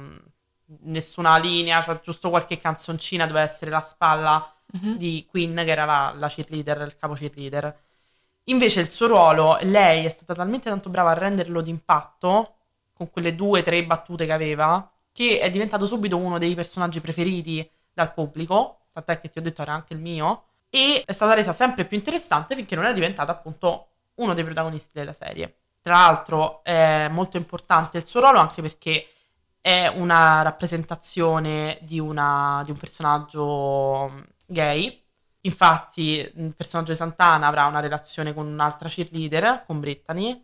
nessuna 0.82 1.38
linea, 1.40 1.82
cioè 1.82 2.00
giusto 2.02 2.30
qualche 2.30 2.60
canzoncina 2.60 3.26
doveva 3.26 3.44
essere 3.44 3.72
la 3.72 3.82
spalla 3.82 4.54
mm-hmm. 4.78 4.96
di 4.96 5.26
Queen, 5.28 5.56
che 5.56 5.72
era 5.72 5.86
la, 5.86 6.14
la 6.16 6.28
cheerleader, 6.28 6.82
il 6.82 6.96
capo 6.96 7.16
cheerleader. 7.16 7.80
Invece 8.44 8.82
il 8.82 8.92
suo 8.92 9.08
ruolo, 9.08 9.58
lei 9.62 10.06
è 10.06 10.10
stata 10.10 10.36
talmente 10.36 10.70
tanto 10.70 10.92
brava 10.92 11.10
a 11.10 11.16
renderlo 11.16 11.60
d'impatto, 11.60 12.58
con 12.94 13.10
quelle 13.10 13.34
due 13.34 13.62
o 13.62 13.64
tre 13.64 13.84
battute 13.86 14.28
che 14.28 14.34
aveva, 14.34 14.88
che 15.12 15.40
è 15.40 15.50
diventato 15.50 15.88
subito 15.88 16.16
uno 16.16 16.38
dei 16.38 16.54
personaggi 16.54 17.02
preferiti 17.02 17.68
dal 17.92 18.14
pubblico, 18.14 18.82
tant'è 18.94 19.20
che 19.20 19.30
ti 19.32 19.40
ho 19.40 19.42
detto 19.42 19.64
era 19.64 19.74
anche 19.74 19.94
il 19.94 20.00
mio, 20.00 20.44
e 20.70 21.02
è 21.04 21.12
stata 21.12 21.34
resa 21.34 21.54
sempre 21.54 21.86
più 21.86 21.98
interessante 21.98 22.54
finché 22.54 22.76
non 22.76 22.86
è 22.86 22.94
diventata 22.94 23.32
appunto 23.32 23.88
uno 24.16 24.34
dei 24.34 24.44
protagonisti 24.44 24.92
della 24.94 25.14
serie. 25.14 25.58
Tra 25.82 25.94
l'altro 25.94 26.64
è 26.64 27.08
molto 27.10 27.38
importante 27.38 27.98
il 27.98 28.08
suo 28.08 28.20
ruolo 28.20 28.40
anche 28.40 28.62
perché 28.62 29.08
è 29.62 29.88
una 29.88 30.42
rappresentazione 30.42 31.80
di, 31.82 32.00
una, 32.00 32.62
di 32.64 32.72
un 32.72 32.78
personaggio 32.78 34.26
gay. 34.46 35.04
Infatti 35.42 36.32
il 36.36 36.54
personaggio 36.56 36.92
di 36.92 36.98
Santana 36.98 37.48
avrà 37.48 37.66
una 37.66 37.80
relazione 37.80 38.34
con 38.34 38.48
un'altra 38.48 38.90
cheerleader, 38.90 39.64
con 39.66 39.80
Brittany, 39.80 40.44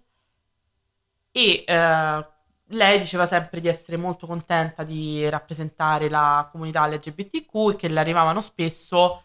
e 1.31 1.63
eh, 1.65 2.25
lei 2.65 2.99
diceva 2.99 3.25
sempre 3.25 3.59
di 3.59 3.67
essere 3.67 3.97
molto 3.97 4.27
contenta 4.27 4.83
di 4.83 5.27
rappresentare 5.29 6.09
la 6.09 6.47
comunità 6.51 6.87
LGBTQ 6.87 7.71
e 7.71 7.75
che 7.75 7.87
le 7.89 7.99
arrivavano 7.99 8.41
spesso 8.41 9.23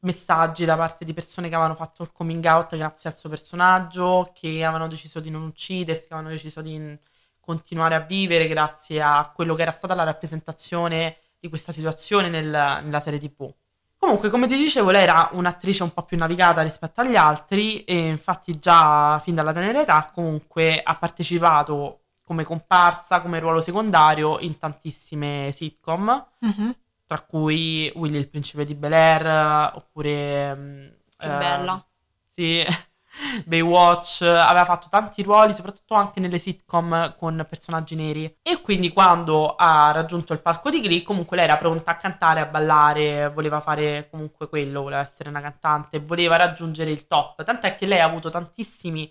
messaggi 0.00 0.64
da 0.64 0.76
parte 0.76 1.04
di 1.04 1.12
persone 1.12 1.48
che 1.48 1.54
avevano 1.54 1.74
fatto 1.74 2.02
il 2.02 2.12
coming 2.12 2.44
out 2.44 2.76
grazie 2.76 3.10
al 3.10 3.16
suo 3.16 3.28
personaggio, 3.28 4.30
che 4.34 4.64
avevano 4.64 4.88
deciso 4.88 5.20
di 5.20 5.30
non 5.30 5.42
uccidersi, 5.42 6.06
che 6.06 6.14
avevano 6.14 6.34
deciso 6.34 6.60
di 6.60 6.98
continuare 7.40 7.94
a 7.94 8.00
vivere 8.00 8.46
grazie 8.46 9.00
a 9.00 9.30
quello 9.34 9.54
che 9.54 9.62
era 9.62 9.72
stata 9.72 9.94
la 9.94 10.04
rappresentazione 10.04 11.16
di 11.40 11.48
questa 11.48 11.72
situazione 11.72 12.28
nel, 12.28 12.44
nella 12.44 13.00
serie 13.00 13.18
TV. 13.18 13.52
Comunque, 13.96 14.30
come 14.30 14.46
ti 14.46 14.56
dicevo, 14.56 14.90
lei 14.90 15.02
era 15.02 15.30
un'attrice 15.32 15.82
un 15.82 15.92
po' 15.92 16.04
più 16.04 16.16
navigata 16.16 16.62
rispetto 16.62 17.00
agli 17.00 17.16
altri 17.16 17.82
e 17.84 18.08
infatti 18.08 18.58
già 18.58 19.18
fin 19.20 19.34
dalla 19.34 19.52
tenera 19.52 19.80
età 19.80 20.10
comunque 20.14 20.80
ha 20.80 20.94
partecipato 20.96 22.02
come 22.24 22.44
comparsa, 22.44 23.20
come 23.20 23.40
ruolo 23.40 23.60
secondario 23.60 24.38
in 24.38 24.56
tantissime 24.58 25.50
sitcom. 25.52 26.26
Mm-hmm 26.44 26.70
tra 27.08 27.22
cui 27.22 27.90
Willy 27.94 28.18
il 28.18 28.28
principe 28.28 28.64
di 28.64 28.74
Bel 28.74 28.92
Air, 28.92 29.72
oppure... 29.74 31.00
Che 31.16 31.26
eh, 31.26 31.38
bella. 31.38 31.84
Sì, 32.28 32.62
Baywatch, 33.46 34.20
aveva 34.22 34.66
fatto 34.66 34.88
tanti 34.90 35.22
ruoli, 35.22 35.54
soprattutto 35.54 35.94
anche 35.94 36.20
nelle 36.20 36.38
sitcom 36.38 37.16
con 37.16 37.46
personaggi 37.48 37.94
neri. 37.94 38.38
E 38.42 38.60
quindi 38.60 38.92
quando 38.92 39.56
ha 39.56 39.90
raggiunto 39.90 40.34
il 40.34 40.40
palco 40.40 40.68
di 40.68 40.82
Glee, 40.82 41.02
comunque 41.02 41.36
lei 41.36 41.46
era 41.46 41.56
pronta 41.56 41.92
a 41.92 41.96
cantare, 41.96 42.40
a 42.40 42.46
ballare, 42.46 43.30
voleva 43.30 43.60
fare 43.60 44.08
comunque 44.10 44.48
quello, 44.50 44.82
voleva 44.82 45.00
essere 45.00 45.30
una 45.30 45.40
cantante, 45.40 46.00
voleva 46.00 46.36
raggiungere 46.36 46.90
il 46.90 47.06
top. 47.06 47.42
Tant'è 47.42 47.74
che 47.74 47.86
lei 47.86 48.00
ha 48.00 48.04
avuto 48.04 48.28
tantissimi 48.28 49.10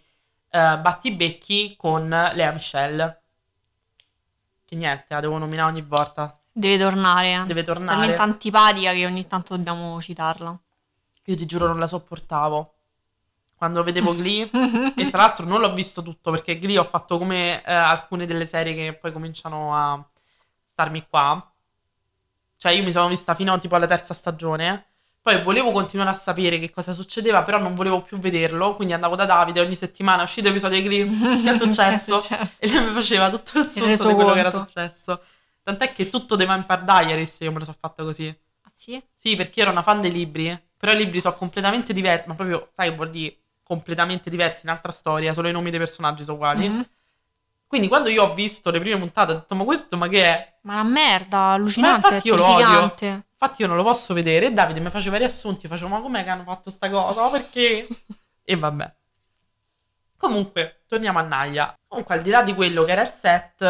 uh, 0.51 0.79
battibecchi 0.79 1.75
con 1.75 2.07
Lea 2.07 2.51
Michelle. 2.51 3.21
Che 4.65 4.75
niente, 4.75 5.05
la 5.09 5.19
devo 5.19 5.39
nominare 5.39 5.71
ogni 5.71 5.81
volta. 5.81 6.39
Deve 6.58 6.80
tornare. 6.80 7.43
Deve 7.45 7.62
tornare. 7.62 7.99
Talmente 7.99 8.22
antipatica 8.24 8.91
che 8.91 9.05
ogni 9.05 9.28
tanto 9.28 9.55
dobbiamo 9.55 10.01
citarla. 10.01 10.60
Io 11.26 11.36
ti 11.36 11.45
giuro 11.45 11.68
non 11.68 11.78
la 11.78 11.86
sopportavo. 11.86 12.74
Quando 13.55 13.84
vedevo 13.84 14.16
Glee, 14.16 14.49
e 14.97 15.10
tra 15.10 15.22
l'altro 15.22 15.45
non 15.45 15.62
l'ho 15.62 15.72
visto 15.74 16.01
tutto 16.01 16.32
perché 16.32 16.58
Glee 16.58 16.80
ho 16.80 16.84
fatto 16.84 17.20
come 17.20 17.64
eh, 17.64 17.72
alcune 17.72 18.26
delle 18.26 18.47
serie 18.47 18.74
che 18.74 18.93
poi 18.93 19.12
cominciano 19.12 19.76
a 19.76 20.03
starmi 20.66 21.05
qua. 21.08 21.47
Cioè 22.58 22.72
io 22.72 22.82
mi 22.82 22.91
sono 22.91 23.08
vista 23.08 23.36
fino 23.36 23.55
tipo 23.60 23.76
alla 23.76 23.86
terza 23.86 24.16
stagione. 24.16 24.86
Poi 25.22 25.43
volevo 25.43 25.72
continuare 25.72 26.10
a 26.10 26.16
sapere 26.16 26.58
che 26.58 26.72
cosa 26.72 26.93
succedeva, 26.93 27.43
però 27.43 27.60
non 27.60 27.76
volevo 27.76 28.01
più 28.01 28.18
vederlo. 28.18 28.74
Quindi 28.74 28.93
andavo 28.93 29.16
da 29.16 29.26
Davide 29.26 29.60
ogni 29.60 29.76
settimana, 29.76 30.24
uscito 30.24 30.47
episodio 30.47 30.82
di 30.82 30.88
Glee. 30.88 31.05
Che 31.43 31.51
è 31.51 31.55
successo? 31.55 32.18
che 32.18 32.36
è 32.36 32.45
successo? 32.45 32.62
E 32.62 32.70
lui 32.70 32.88
mi 32.88 32.93
faceva 32.93 33.30
tutto 33.30 33.60
il 33.60 33.68
sunto 33.68 34.08
di 34.08 34.14
quello 34.16 34.34
che 34.34 34.39
era 34.39 34.49
successo. 34.49 35.22
Tant'è 35.68 35.91
che 35.91 36.09
tutto 36.09 36.38
The 36.38 36.45
Vampire 36.45 36.84
Diaries 36.86 37.39
io 37.41 37.51
me 37.51 37.59
lo 37.59 37.65
sono 37.65 37.76
fatto 37.78 38.05
così. 38.05 38.34
Ah, 38.61 38.72
sì? 38.74 39.03
Sì, 39.18 39.36
perché 39.36 39.59
ero 39.59 39.72
una 39.72 39.82
fan 39.82 39.99
dei 39.99 40.13
libri. 40.13 40.57
Però 40.78 40.93
i 40.93 40.95
libri 40.95 41.20
sono 41.20 41.36
completamente 41.36 41.91
diversi. 41.91 42.30
Ma 42.30 42.36
proprio, 42.36 42.70
sai 42.72 42.95
vuol 42.95 43.09
dire 43.09 43.38
completamente 43.63 44.30
diversi, 44.30 44.65
un'altra 44.65 44.93
storia, 44.93 45.34
solo 45.34 45.49
i 45.49 45.51
nomi 45.51 45.70
dei 45.70 45.80
personaggi 45.80 46.24
sono 46.24 46.38
uguali. 46.38 46.70
Mm-hmm. 46.70 46.82
Quindi 47.68 47.89
quando 47.89 48.07
io 48.07 48.24
ho 48.24 48.34
visto 48.34 48.72
le 48.72 48.80
prime 48.80 48.97
puntate 48.97 49.34
ho 49.34 49.36
detto 49.36 49.55
ma 49.55 49.65
questo 49.65 49.97
ma 49.97 50.07
che 50.07 50.24
è? 50.24 50.57
Ma 50.61 50.76
una 50.76 50.84
merda, 50.84 51.38
allucinante, 51.51 52.07
Ma 52.07 52.13
infatti 52.13 52.28
io 52.30 52.36
lo 52.38 52.45
odio. 52.45 52.95
Infatti 53.03 53.61
io 53.61 53.68
non 53.68 53.76
lo 53.76 53.84
posso 53.84 54.13
vedere 54.13 54.45
e 54.45 54.53
Davide 54.53 54.80
mi 54.80 54.89
faceva 54.89 55.18
riassunti, 55.18 55.65
io 55.65 55.72
facevo 55.72 55.89
ma 55.89 55.99
com'è 55.99 56.24
che 56.24 56.30
hanno 56.30 56.43
fatto 56.43 56.70
sta 56.70 56.89
cosa? 56.89 57.24
Ma 57.24 57.30
perché? 57.30 57.86
e 58.41 58.55
vabbè. 58.55 58.95
Comunque, 60.18 60.82
torniamo 60.88 61.20
a 61.20 61.22
Naya. 61.22 61.76
Comunque, 61.88 62.15
al 62.15 62.22
di 62.24 62.32
là 62.32 62.41
di 62.41 62.55
quello 62.55 62.84
che 62.84 62.91
era 62.91 63.03
il 63.03 63.11
set, 63.11 63.61
eh, 63.61 63.65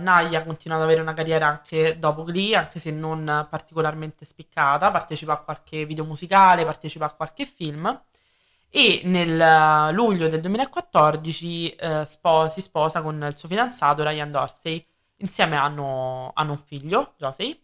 Naya 0.00 0.38
ha 0.38 0.44
continuato 0.44 0.82
ad 0.82 0.88
avere 0.88 1.02
una 1.02 1.12
carriera 1.12 1.48
anche 1.48 1.98
dopo 1.98 2.22
Glee, 2.22 2.54
anche 2.54 2.78
se 2.78 2.92
non 2.92 3.46
particolarmente 3.50 4.24
spiccata. 4.24 4.90
Partecipa 4.92 5.32
a 5.32 5.38
qualche 5.38 5.84
video 5.86 6.04
musicale, 6.04 6.64
partecipa 6.64 7.06
a 7.06 7.12
qualche 7.12 7.44
film. 7.44 8.00
E 8.68 9.02
nel 9.04 9.40
eh, 9.40 9.92
luglio 9.92 10.28
del 10.28 10.40
2014 10.40 11.70
eh, 11.74 12.04
spo- 12.04 12.48
si 12.48 12.60
sposa 12.60 13.02
con 13.02 13.20
il 13.28 13.36
suo 13.36 13.48
fidanzato 13.48 14.04
Ryan 14.04 14.30
Dorsey. 14.30 14.86
Insieme 15.16 15.56
hanno, 15.56 16.30
hanno 16.34 16.52
un 16.52 16.58
figlio, 16.58 17.14
Josey, 17.18 17.60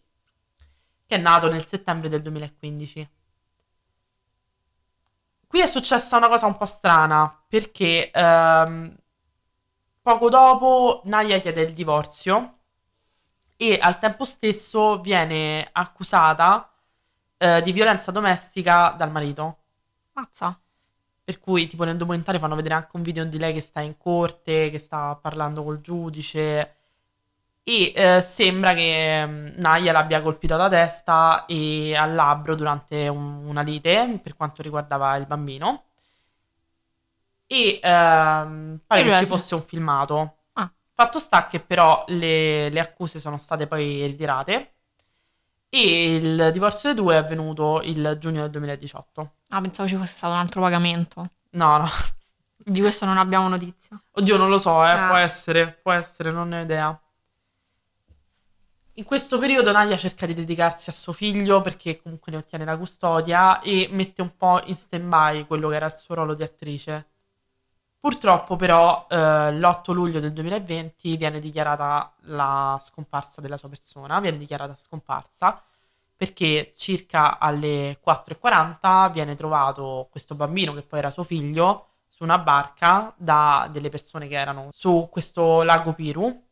che 1.05 1.15
è 1.15 1.17
nato 1.17 1.49
nel 1.49 1.65
settembre 1.65 2.09
del 2.09 2.21
2015. 2.21 3.09
Qui 5.47 5.61
è 5.61 5.65
successa 5.65 6.17
una 6.17 6.27
cosa 6.27 6.45
un 6.45 6.57
po' 6.57 6.65
strana, 6.65 7.43
perché 7.47 8.11
ehm, 8.11 8.95
poco 10.01 10.29
dopo 10.29 11.01
Naya 11.05 11.39
chiede 11.39 11.61
il 11.61 11.73
divorzio 11.73 12.57
e 13.55 13.79
al 13.81 13.97
tempo 13.97 14.25
stesso 14.25 14.99
viene 14.99 15.67
accusata 15.71 16.69
eh, 17.37 17.61
di 17.61 17.71
violenza 17.71 18.11
domestica 18.11 18.93
dal 18.97 19.11
marito. 19.11 19.57
Mazza. 20.13 20.59
Per 21.23 21.39
cui, 21.39 21.67
tipo, 21.67 21.83
nel 21.83 21.97
documentario 21.97 22.39
fanno 22.39 22.55
vedere 22.55 22.75
anche 22.75 22.95
un 22.95 23.01
video 23.01 23.25
di 23.25 23.37
lei 23.37 23.53
che 23.53 23.61
sta 23.61 23.81
in 23.81 23.97
corte, 23.97 24.69
che 24.69 24.79
sta 24.79 25.15
parlando 25.15 25.63
col 25.63 25.81
giudice. 25.81 26.76
E 27.69 27.91
eh, 27.93 28.21
sembra 28.21 28.71
che 28.73 29.25
mm, 29.27 29.47
Naya 29.57 29.91
l'abbia 29.91 30.21
colpito 30.21 30.53
alla 30.53 30.69
testa 30.69 31.45
e 31.45 31.93
al 31.97 32.13
labbro 32.15 32.55
durante 32.55 33.09
un- 33.09 33.45
una 33.45 33.61
lite 33.61 34.19
per 34.23 34.37
quanto 34.37 34.61
riguardava 34.61 35.17
il 35.17 35.25
bambino. 35.25 35.83
E 37.45 37.79
ehm, 37.81 38.79
pare 38.87 39.03
che 39.03 39.15
ci 39.17 39.25
fosse 39.25 39.55
un 39.55 39.61
filmato. 39.63 40.35
Ah. 40.53 40.71
Fatto 40.93 41.19
sta 41.19 41.45
che 41.45 41.59
però 41.59 42.05
le, 42.07 42.69
le 42.69 42.79
accuse 42.79 43.19
sono 43.19 43.37
state 43.37 43.67
poi 43.67 44.05
ritirate. 44.05 44.71
E 45.69 46.15
il 46.15 46.49
divorzio 46.53 46.93
dei 46.93 47.03
due 47.03 47.15
è 47.15 47.17
avvenuto 47.17 47.81
il 47.83 48.15
giugno 48.17 48.41
del 48.43 48.49
2018. 48.51 49.31
Ah, 49.49 49.59
pensavo 49.59 49.89
ci 49.89 49.95
fosse 49.97 50.13
stato 50.15 50.31
un 50.33 50.39
altro 50.39 50.61
pagamento. 50.61 51.31
No, 51.51 51.77
no. 51.79 51.89
Di 52.55 52.79
questo 52.79 53.03
non 53.05 53.17
abbiamo 53.17 53.49
notizia. 53.49 54.01
Oddio, 54.11 54.37
non 54.37 54.47
lo 54.49 54.57
so, 54.57 54.85
eh, 54.85 54.89
Ah. 54.89 55.07
può 55.09 55.17
essere, 55.17 55.67
può 55.81 55.91
essere, 55.91 56.31
non 56.31 56.47
ne 56.49 56.59
ho 56.59 56.63
idea. 56.63 57.01
In 58.97 59.03
questo 59.03 59.37
periodo 59.37 59.71
Nadia 59.71 59.95
cerca 59.95 60.25
di 60.25 60.33
dedicarsi 60.33 60.89
a 60.89 60.93
suo 60.93 61.13
figlio 61.13 61.61
perché 61.61 62.01
comunque 62.01 62.31
ne 62.31 62.39
ottiene 62.39 62.65
la 62.65 62.75
custodia 62.75 63.59
e 63.59 63.87
mette 63.91 64.23
un 64.23 64.35
po' 64.35 64.59
in 64.65 64.73
stand-by 64.73 65.45
quello 65.45 65.69
che 65.69 65.75
era 65.75 65.85
il 65.85 65.95
suo 65.95 66.15
ruolo 66.15 66.33
di 66.33 66.41
attrice. 66.41 67.05
Purtroppo 67.99 68.55
però 68.55 69.05
eh, 69.07 69.53
l'8 69.53 69.93
luglio 69.93 70.19
del 70.19 70.33
2020 70.33 71.15
viene 71.15 71.39
dichiarata 71.39 72.11
la 72.21 72.79
scomparsa 72.81 73.39
della 73.39 73.57
sua 73.57 73.69
persona, 73.69 74.19
viene 74.19 74.39
dichiarata 74.39 74.73
scomparsa 74.75 75.61
perché 76.15 76.73
circa 76.75 77.37
alle 77.37 77.99
4.40 78.03 79.11
viene 79.11 79.35
trovato 79.35 80.07
questo 80.09 80.33
bambino 80.33 80.73
che 80.73 80.81
poi 80.81 80.97
era 80.97 81.11
suo 81.11 81.23
figlio 81.23 81.89
su 82.09 82.23
una 82.23 82.39
barca 82.39 83.13
da 83.15 83.69
delle 83.71 83.89
persone 83.89 84.27
che 84.27 84.39
erano 84.39 84.69
su 84.71 85.07
questo 85.11 85.61
lago 85.61 85.93
Piru. 85.93 86.45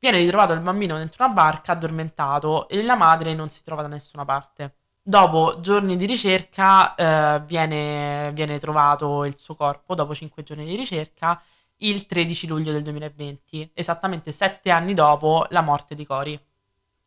Viene 0.00 0.18
ritrovato 0.18 0.52
il 0.52 0.60
bambino 0.60 0.96
dentro 0.96 1.24
una 1.24 1.34
barca 1.34 1.72
addormentato 1.72 2.68
e 2.68 2.82
la 2.82 2.94
madre 2.94 3.34
non 3.34 3.50
si 3.50 3.64
trova 3.64 3.82
da 3.82 3.88
nessuna 3.88 4.24
parte. 4.24 4.74
Dopo 5.02 5.60
giorni 5.60 5.96
di 5.96 6.06
ricerca 6.06 6.94
eh, 6.94 7.40
viene, 7.46 8.30
viene 8.32 8.58
trovato 8.58 9.24
il 9.24 9.38
suo 9.38 9.54
corpo, 9.56 9.94
dopo 9.94 10.14
5 10.14 10.42
giorni 10.42 10.66
di 10.66 10.76
ricerca, 10.76 11.40
il 11.78 12.06
13 12.06 12.46
luglio 12.46 12.72
del 12.72 12.82
2020, 12.82 13.70
esattamente 13.74 14.32
7 14.32 14.70
anni 14.70 14.94
dopo 14.94 15.46
la 15.50 15.62
morte 15.62 15.94
di 15.94 16.06
Cory. 16.06 16.38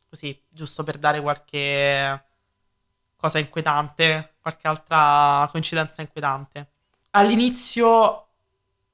Così, 0.10 0.44
giusto 0.50 0.84
per 0.84 0.98
dare 0.98 1.22
qualche 1.22 2.26
cosa 3.16 3.40
inquietante, 3.40 4.36
qualche 4.42 4.68
altra 4.68 5.48
coincidenza 5.52 6.02
inquietante. 6.02 6.72
All'inizio 7.12 8.28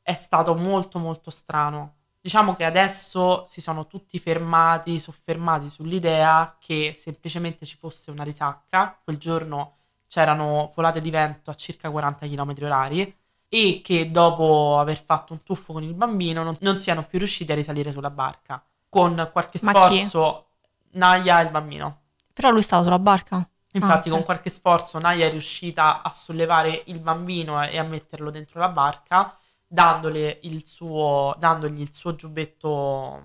è 0.01 0.13
stato 0.13 0.53
molto 0.55 0.99
molto 0.99 1.31
strano. 1.31 1.95
Diciamo 2.19 2.55
che 2.55 2.65
adesso 2.65 3.45
si 3.45 3.61
sono 3.61 3.87
tutti 3.87 4.19
fermati, 4.19 4.99
soffermati 4.99 5.69
sull'idea 5.69 6.57
che 6.59 6.93
semplicemente 6.97 7.65
ci 7.65 7.77
fosse 7.77 8.11
una 8.11 8.23
risacca. 8.23 8.99
Quel 9.01 9.17
giorno 9.17 9.75
c'erano 10.07 10.69
folate 10.73 10.99
di 10.99 11.09
vento 11.09 11.51
a 11.51 11.55
circa 11.55 11.89
40 11.89 12.27
km 12.27 12.53
orari 12.63 13.15
e 13.49 13.81
che 13.81 14.11
dopo 14.11 14.77
aver 14.77 15.01
fatto 15.01 15.31
un 15.33 15.43
tuffo 15.43 15.71
con 15.73 15.83
il 15.83 15.93
bambino 15.93 16.43
non, 16.43 16.55
non 16.59 16.77
siano 16.77 17.05
più 17.05 17.17
riusciti 17.19 17.51
a 17.53 17.55
risalire 17.55 17.91
sulla 17.91 18.09
barca. 18.09 18.61
Con 18.89 19.29
qualche 19.31 19.59
Ma 19.61 19.71
sforzo, 19.71 20.47
Naya 20.91 21.39
e 21.39 21.43
il 21.43 21.51
bambino. 21.51 22.01
Però 22.33 22.49
lui 22.51 22.61
stava 22.61 22.83
sulla 22.83 22.99
barca. 22.99 23.47
Infatti, 23.73 24.09
Ah, 24.09 24.11
con 24.11 24.23
qualche 24.23 24.49
sforzo, 24.49 24.97
Naya 24.99 25.27
è 25.27 25.29
riuscita 25.29 26.01
a 26.01 26.09
sollevare 26.09 26.83
il 26.87 26.99
bambino 26.99 27.61
e 27.63 27.77
a 27.77 27.83
metterlo 27.83 28.31
dentro 28.31 28.59
la 28.59 28.69
barca, 28.69 29.37
dandole 29.67 30.39
il 30.43 30.65
suo, 30.65 31.35
dandogli 31.37 31.81
il 31.81 31.93
suo 31.93 32.15
giubbetto, 32.15 33.21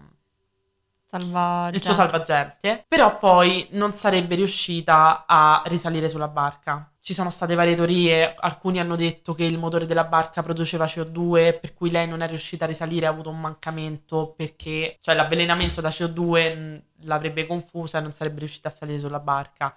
Salvagente. 1.04 1.76
il 1.76 1.82
suo 1.82 1.92
salvagente. 1.92 2.84
Però 2.88 3.18
poi 3.18 3.68
non 3.72 3.92
sarebbe 3.92 4.34
riuscita 4.34 5.24
a 5.26 5.62
risalire 5.66 6.08
sulla 6.08 6.28
barca. 6.28 6.90
Ci 7.00 7.12
sono 7.14 7.28
state 7.30 7.54
varie 7.54 7.74
teorie, 7.74 8.34
alcuni 8.34 8.78
hanno 8.78 8.96
detto 8.96 9.34
che 9.34 9.44
il 9.44 9.58
motore 9.58 9.84
della 9.86 10.04
barca 10.04 10.42
produceva 10.42 10.86
CO2, 10.86 11.58
per 11.60 11.74
cui 11.74 11.90
lei 11.90 12.06
non 12.08 12.22
è 12.22 12.28
riuscita 12.28 12.64
a 12.64 12.68
risalire, 12.68 13.06
ha 13.06 13.10
avuto 13.10 13.28
un 13.28 13.40
mancamento 13.40 14.32
perché, 14.36 14.98
cioè 15.02 15.14
l'avvelenamento 15.14 15.80
da 15.82 15.90
CO2 15.90 16.56
mh, 16.56 16.82
l'avrebbe 17.06 17.46
confusa 17.46 17.98
e 17.98 18.00
non 18.02 18.12
sarebbe 18.12 18.38
riuscita 18.38 18.68
a 18.68 18.72
salire 18.72 18.98
sulla 18.98 19.20
barca. 19.20 19.76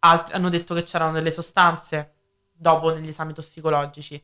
Altri 0.00 0.34
hanno 0.34 0.48
detto 0.48 0.74
che 0.74 0.84
c'erano 0.84 1.12
delle 1.12 1.30
sostanze 1.32 2.12
dopo 2.52 2.92
negli 2.92 3.08
esami 3.08 3.32
tossicologici. 3.32 4.22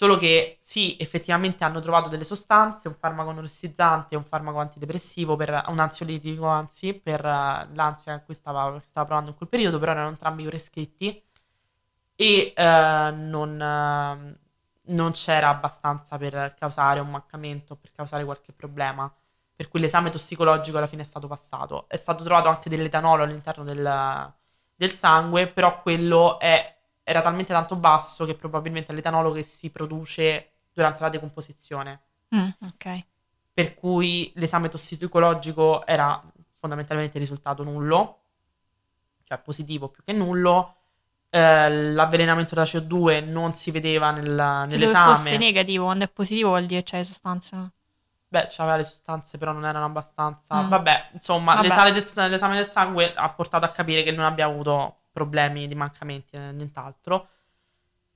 Solo 0.00 0.16
che 0.16 0.58
sì, 0.60 0.96
effettivamente 1.00 1.64
hanno 1.64 1.80
trovato 1.80 2.08
delle 2.08 2.22
sostanze, 2.22 2.86
un 2.86 2.94
farmaco 2.94 3.30
anoressizzante 3.30 4.14
e 4.14 4.16
un 4.16 4.22
farmaco 4.24 4.58
antidepressivo, 4.60 5.34
per, 5.34 5.64
un 5.66 5.80
ansiolitico 5.80 6.46
anzi, 6.46 6.94
per 6.94 7.18
eh, 7.24 7.68
l'ansia 7.74 8.14
a 8.14 8.20
cui 8.20 8.34
stava, 8.34 8.80
stava 8.86 9.06
provando 9.06 9.30
in 9.30 9.36
quel 9.36 9.48
periodo, 9.48 9.80
però 9.80 9.90
erano 9.90 10.10
entrambi 10.10 10.44
prescritti 10.44 11.20
e 12.14 12.52
eh, 12.56 13.10
non, 13.12 13.60
eh, 13.60 14.38
non 14.92 15.10
c'era 15.10 15.48
abbastanza 15.48 16.16
per 16.16 16.54
causare 16.56 17.00
un 17.00 17.10
mancamento, 17.10 17.74
per 17.74 17.90
causare 17.90 18.24
qualche 18.24 18.52
problema. 18.52 19.12
Per 19.56 19.66
cui 19.68 19.80
l'esame 19.80 20.10
tossicologico 20.10 20.76
alla 20.76 20.86
fine 20.86 21.02
è 21.02 21.04
stato 21.04 21.26
passato. 21.26 21.88
È 21.88 21.96
stato 21.96 22.22
trovato 22.22 22.48
anche 22.48 22.68
dell'etanolo 22.68 23.24
all'interno 23.24 23.64
del, 23.64 24.32
del 24.76 24.94
sangue, 24.94 25.48
però 25.48 25.82
quello 25.82 26.38
è 26.38 26.77
era 27.08 27.22
talmente 27.22 27.54
tanto 27.54 27.74
basso 27.74 28.26
che 28.26 28.34
probabilmente 28.34 28.92
è 28.92 28.94
l'etanolo 28.94 29.32
che 29.32 29.42
si 29.42 29.70
produce 29.70 30.50
durante 30.74 31.02
la 31.02 31.08
decomposizione. 31.08 32.00
Mm, 32.36 32.48
ok. 32.66 33.04
Per 33.54 33.74
cui 33.74 34.30
l'esame 34.34 34.68
tossicologico 34.68 35.86
era 35.86 36.22
fondamentalmente 36.58 37.18
risultato 37.18 37.62
nullo, 37.62 38.18
cioè 39.24 39.38
positivo 39.38 39.88
più 39.88 40.02
che 40.02 40.12
nullo. 40.12 40.74
Eh, 41.30 41.92
l'avvelenamento 41.92 42.54
da 42.54 42.64
CO2 42.64 43.26
non 43.26 43.54
si 43.54 43.70
vedeva 43.70 44.10
nel, 44.10 44.24
Credo 44.24 44.60
che 44.68 44.76
nell'esame. 44.76 45.14
fosse 45.14 45.36
negativo, 45.38 45.84
quando 45.84 46.04
è 46.04 46.08
positivo 46.10 46.50
vuol 46.50 46.66
dire 46.66 46.82
che 46.82 46.90
c'è 46.90 46.98
le 46.98 47.04
sostanze. 47.04 47.70
Beh, 48.28 48.48
c'aveva 48.50 48.76
le 48.76 48.84
sostanze, 48.84 49.38
però 49.38 49.52
non 49.52 49.64
erano 49.64 49.86
abbastanza. 49.86 50.62
Mm. 50.62 50.68
Vabbè, 50.68 51.08
insomma, 51.12 51.54
Vabbè. 51.54 51.68
l'esame 51.68 51.92
del, 51.92 52.30
l'esame 52.30 52.56
del 52.56 52.68
sangue 52.68 53.14
ha 53.14 53.30
portato 53.30 53.64
a 53.64 53.68
capire 53.68 54.02
che 54.02 54.12
non 54.12 54.26
abbia 54.26 54.44
avuto 54.44 54.97
problemi 55.18 55.66
di 55.66 55.74
mancamenti 55.74 56.36
e 56.36 56.52
nient'altro. 56.52 57.28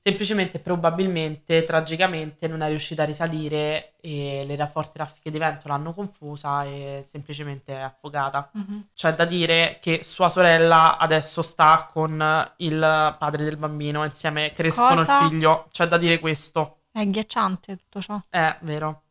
Semplicemente, 0.05 0.59
probabilmente, 0.59 1.64
tragicamente, 1.64 2.48
non 2.48 2.61
è 2.61 2.68
riuscita 2.68 3.05
a 3.05 3.07
risalire 3.07 3.92
e 4.00 4.44
le 4.44 4.66
forti 4.66 4.98
raffiche 4.98 5.30
di 5.30 5.38
vento 5.38 5.68
l'hanno 5.68 5.94
confusa 5.94 6.64
e 6.64 7.05
semplicemente 7.09 7.72
è 7.72 7.80
affogata. 7.80 8.50
Mhm. 8.53 8.88
C'è 8.94 9.14
da 9.14 9.24
dire 9.24 9.78
che 9.80 10.00
sua 10.03 10.28
sorella 10.28 10.98
adesso 10.98 11.40
sta 11.42 11.88
con 11.92 12.53
il 12.57 13.16
padre 13.16 13.44
del 13.44 13.57
bambino, 13.57 14.05
insieme 14.05 14.53
crescono 14.53 15.05
Cosa? 15.05 15.20
il 15.20 15.28
figlio. 15.28 15.68
C'è 15.70 15.86
da 15.86 15.98
dire 15.98 16.18
questo. 16.18 16.78
È 16.90 16.98
agghiacciante 16.98 17.76
tutto 17.76 18.00
ciò. 18.00 18.20
È 18.28 18.57
vero. 18.62 19.03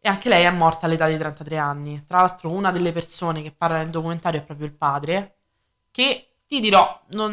E 0.00 0.08
anche 0.08 0.30
lei 0.30 0.44
è 0.44 0.50
morta 0.50 0.86
all'età 0.86 1.06
di 1.06 1.18
33 1.18 1.58
anni. 1.58 2.04
Tra 2.06 2.20
l'altro, 2.20 2.50
una 2.50 2.70
delle 2.70 2.92
persone 2.92 3.42
che 3.42 3.52
parla 3.52 3.76
nel 3.76 3.90
documentario 3.90 4.40
è 4.40 4.42
proprio 4.42 4.66
il 4.66 4.72
padre. 4.72 5.36
Che 5.90 6.28
ti 6.48 6.60
dirò, 6.60 7.00
non, 7.10 7.32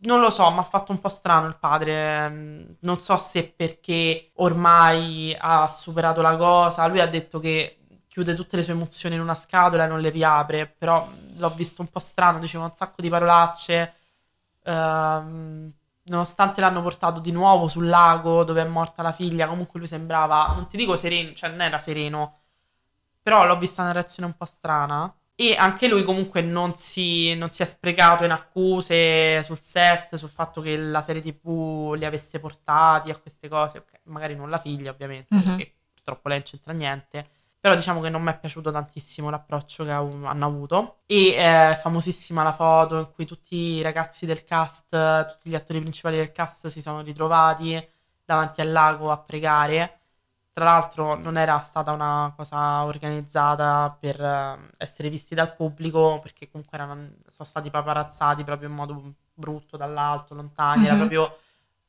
non 0.00 0.20
lo 0.20 0.30
so, 0.30 0.50
mi 0.50 0.58
ha 0.58 0.62
fatto 0.62 0.92
un 0.92 1.00
po' 1.00 1.08
strano 1.08 1.46
il 1.46 1.58
padre. 1.58 2.28
mm, 2.28 2.64
Non 2.80 3.00
so 3.00 3.16
se 3.16 3.52
perché 3.56 4.30
ormai 4.36 5.34
ha 5.38 5.68
superato 5.70 6.20
la 6.22 6.36
cosa. 6.36 6.86
Lui 6.86 7.00
ha 7.00 7.08
detto 7.08 7.38
che 7.38 7.78
chiude 8.08 8.34
tutte 8.34 8.56
le 8.56 8.62
sue 8.62 8.72
emozioni 8.74 9.14
in 9.14 9.20
una 9.20 9.34
scatola 9.34 9.84
e 9.84 9.88
non 9.88 10.00
le 10.00 10.10
riapre. 10.10 10.66
Però 10.66 11.08
l'ho 11.36 11.50
visto 11.54 11.80
un 11.82 11.88
po' 11.88 11.98
strano, 11.98 12.38
diceva 12.38 12.64
un 12.64 12.74
sacco 12.74 13.00
di 13.02 13.08
parolacce. 13.08 13.94
Ehm, 14.64 15.72
nonostante 16.04 16.60
l'hanno 16.60 16.82
portato 16.82 17.20
di 17.20 17.32
nuovo 17.32 17.66
sul 17.68 17.88
lago 17.88 18.44
dove 18.44 18.62
è 18.62 18.64
morta 18.66 19.02
la 19.02 19.12
figlia, 19.12 19.48
comunque 19.48 19.78
lui 19.80 19.88
sembrava, 19.88 20.52
non 20.54 20.68
ti 20.68 20.76
dico 20.76 20.94
sereno, 20.96 21.32
cioè 21.34 21.50
non 21.50 21.62
era 21.62 21.78
sereno, 21.78 22.40
però 23.22 23.44
l'ho 23.46 23.58
vista 23.58 23.82
una 23.82 23.92
reazione 23.92 24.28
un 24.28 24.36
po' 24.36 24.44
strana. 24.44 25.12
E 25.38 25.54
anche 25.54 25.86
lui 25.86 26.02
comunque 26.02 26.40
non 26.40 26.76
si, 26.76 27.34
non 27.34 27.50
si 27.50 27.62
è 27.62 27.66
sprecato 27.66 28.24
in 28.24 28.30
accuse 28.30 29.42
sul 29.42 29.60
set, 29.60 30.14
sul 30.16 30.30
fatto 30.30 30.62
che 30.62 30.76
la 30.78 31.02
serie 31.02 31.20
TV 31.20 31.92
li 31.94 32.06
avesse 32.06 32.40
portati 32.40 33.10
a 33.10 33.16
queste 33.18 33.46
cose. 33.48 33.78
Ok, 33.78 34.00
magari 34.04 34.34
non 34.34 34.48
la 34.48 34.56
figlia, 34.58 34.90
ovviamente, 34.90 35.34
Mhm. 35.34 35.42
perché 35.42 35.74
purtroppo 35.92 36.28
lei 36.28 36.38
non 36.38 36.46
c'entra 36.46 36.72
niente. 36.72 37.26
Però 37.60 37.74
diciamo 37.74 38.00
che 38.00 38.08
non 38.08 38.22
mi 38.22 38.30
è 38.30 38.38
piaciuto 38.38 38.70
tantissimo 38.70 39.28
l'approccio 39.28 39.84
che 39.84 39.90
ha- 39.90 39.98
hanno 39.98 40.46
avuto. 40.46 40.98
E 41.06 41.34
è 41.36 41.76
famosissima 41.78 42.42
la 42.42 42.52
foto 42.52 42.98
in 42.98 43.10
cui 43.12 43.26
tutti 43.26 43.56
i 43.56 43.82
ragazzi 43.82 44.24
del 44.24 44.42
cast, 44.44 44.88
tutti 44.88 45.50
gli 45.50 45.54
attori 45.54 45.80
principali 45.80 46.16
del 46.16 46.32
cast 46.32 46.68
si 46.68 46.80
sono 46.80 47.02
ritrovati 47.02 47.86
davanti 48.24 48.60
al 48.62 48.70
lago 48.72 49.10
a 49.10 49.18
pregare. 49.18 49.98
Tra 50.56 50.64
l'altro 50.64 51.16
non 51.16 51.36
era 51.36 51.58
stata 51.58 51.92
una 51.92 52.32
cosa 52.34 52.82
organizzata 52.84 53.94
per 54.00 54.18
eh, 54.18 54.58
essere 54.78 55.10
visti 55.10 55.34
dal 55.34 55.54
pubblico, 55.54 56.18
perché 56.22 56.48
comunque 56.50 56.78
erano, 56.78 57.08
sono 57.28 57.46
stati 57.46 57.68
paparazzati 57.68 58.42
proprio 58.42 58.70
in 58.70 58.74
modo 58.74 59.12
brutto 59.34 59.76
dall'alto, 59.76 60.32
lontani. 60.34 60.84
Era 60.84 60.92
Mhm. 60.94 60.98
proprio 60.98 61.36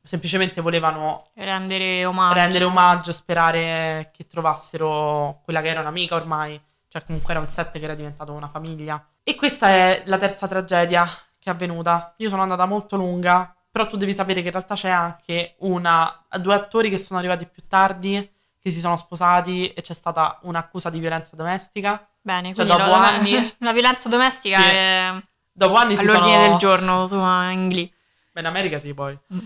semplicemente 0.03 0.59
volevano 0.59 1.24
Rendere 1.36 2.03
omaggio. 2.03 2.34
rendere 2.39 2.63
omaggio, 2.65 3.13
sperare 3.13 4.11
che 4.13 4.28
trovassero 4.28 5.39
quella 5.45 5.61
che 5.61 5.70
era 5.70 5.80
un'amica 5.80 6.15
ormai, 6.15 6.61
cioè 6.89 7.05
comunque 7.05 7.32
era 7.32 7.39
un 7.41 7.47
set 7.47 7.72
che 7.72 7.84
era 7.86 7.95
diventato 7.95 8.34
una 8.34 8.49
famiglia. 8.49 9.01
E 9.24 9.36
questa 9.36 9.70
è 9.70 10.03
la 10.07 10.18
terza 10.18 10.45
tragedia 10.45 11.05
che 11.39 11.49
è 11.49 11.53
avvenuta. 11.53 12.15
Io 12.18 12.28
sono 12.28 12.41
andata 12.41 12.65
molto 12.65 12.97
lunga, 12.97 13.55
però 13.72 13.88
tu 13.88 13.95
devi 13.95 14.13
sapere 14.13 14.41
che 14.41 14.47
in 14.47 14.53
realtà 14.53 14.76
c'è 14.76 14.89
anche 14.89 15.55
una, 15.59 16.26
due 16.38 16.53
attori 16.53 16.89
che 16.89 16.97
sono 16.97 17.18
arrivati 17.20 17.45
più 17.45 17.63
tardi, 17.65 18.36
che 18.60 18.72
si 18.72 18.80
sono 18.80 18.97
sposati 18.97 19.72
e 19.74 19.82
c'è 19.82 19.93
stata 19.93 20.39
un'accusa 20.43 20.89
di 20.89 20.99
violenza 20.99 21.36
domestica. 21.36 22.08
Bene, 22.22 22.53
Cioè, 22.53 22.66
dopo 22.66 22.82
la, 22.82 23.08
anni- 23.08 23.55
la 23.60 23.72
violenza 23.74 24.10
domestica 24.10 24.60
Sì. 24.60 24.70
è 24.76 25.14
Dopo 25.58 25.74
anni 25.74 25.95
si 25.95 26.01
all'ordine 26.01 26.34
sono... 26.36 26.47
del 26.49 26.58
giorno 26.58 27.08
su 27.08 27.16
in 27.16 27.70
Glee. 27.70 27.91
Beh, 28.32 28.41
in 28.41 28.45
America 28.45 28.80
sì, 28.80 28.93
poi. 28.93 29.18
Mm. 29.34 29.39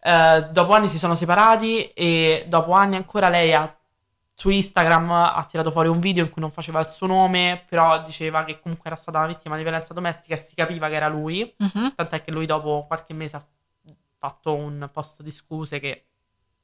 Eh, 0.00 0.48
dopo 0.50 0.72
anni 0.72 0.88
si 0.88 0.96
sono 0.98 1.14
separati 1.14 1.88
e 1.88 2.46
dopo 2.48 2.72
anni 2.72 2.96
ancora 2.96 3.28
lei 3.28 3.52
ha, 3.52 3.76
su 4.34 4.48
Instagram 4.48 5.10
ha 5.10 5.46
tirato 5.48 5.70
fuori 5.70 5.88
un 5.88 6.00
video 6.00 6.24
in 6.24 6.30
cui 6.30 6.40
non 6.40 6.50
faceva 6.50 6.80
il 6.80 6.88
suo 6.88 7.06
nome, 7.06 7.64
però 7.68 8.02
diceva 8.02 8.44
che 8.44 8.60
comunque 8.60 8.88
era 8.90 8.98
stata 8.98 9.18
una 9.18 9.26
vittima 9.26 9.56
di 9.56 9.62
violenza 9.62 9.92
domestica 9.92 10.34
e 10.34 10.38
si 10.38 10.54
capiva 10.54 10.88
che 10.88 10.94
era 10.94 11.08
lui. 11.08 11.54
Mhm. 11.58 11.94
Tant'è 11.96 12.22
che 12.22 12.30
lui 12.30 12.46
dopo 12.46 12.84
qualche 12.86 13.12
mese 13.12 13.36
ha 13.36 13.44
fatto 14.18 14.54
un 14.54 14.88
post 14.90 15.20
di 15.20 15.30
scuse 15.30 15.80
che 15.80 16.06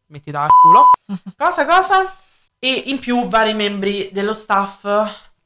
metti 0.09 0.31
al 0.31 0.49
culo. 0.63 0.91
Cosa, 1.37 1.65
cosa? 1.65 2.15
E 2.59 2.71
in 2.87 2.99
più 2.99 3.27
vari 3.29 3.55
membri 3.55 4.11
dello 4.13 4.35
staff, 4.35 4.87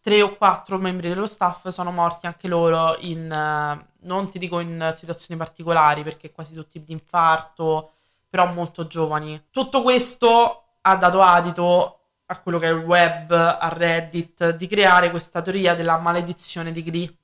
tre 0.01 0.23
o 0.23 0.35
quattro 0.37 0.79
membri 0.79 1.09
dello 1.09 1.27
staff 1.27 1.69
sono 1.69 1.93
morti 1.93 2.27
anche 2.27 2.49
loro 2.49 2.97
in, 3.01 3.31
eh, 3.31 3.87
non 4.01 4.29
ti 4.31 4.39
dico 4.39 4.61
in 4.61 4.93
situazioni 4.97 5.39
particolari 5.39 6.03
perché 6.03 6.33
quasi 6.33 6.55
tutti 6.55 6.83
di 6.83 6.93
infarto, 6.93 7.93
però 8.29 8.53
molto 8.53 8.87
giovani. 8.87 9.49
Tutto 9.51 9.83
questo 9.83 10.65
ha 10.81 10.97
dato 10.97 11.21
adito 11.21 11.99
a 12.27 12.41
quello 12.41 12.59
che 12.59 12.67
è 12.69 12.73
il 12.73 12.79
web, 12.79 13.31
a 13.31 13.69
Reddit, 13.69 14.57
di 14.57 14.67
creare 14.67 15.11
questa 15.11 15.43
teoria 15.43 15.75
della 15.75 15.99
maledizione 15.99 16.73
di 16.73 16.83
Glee. 16.83 17.15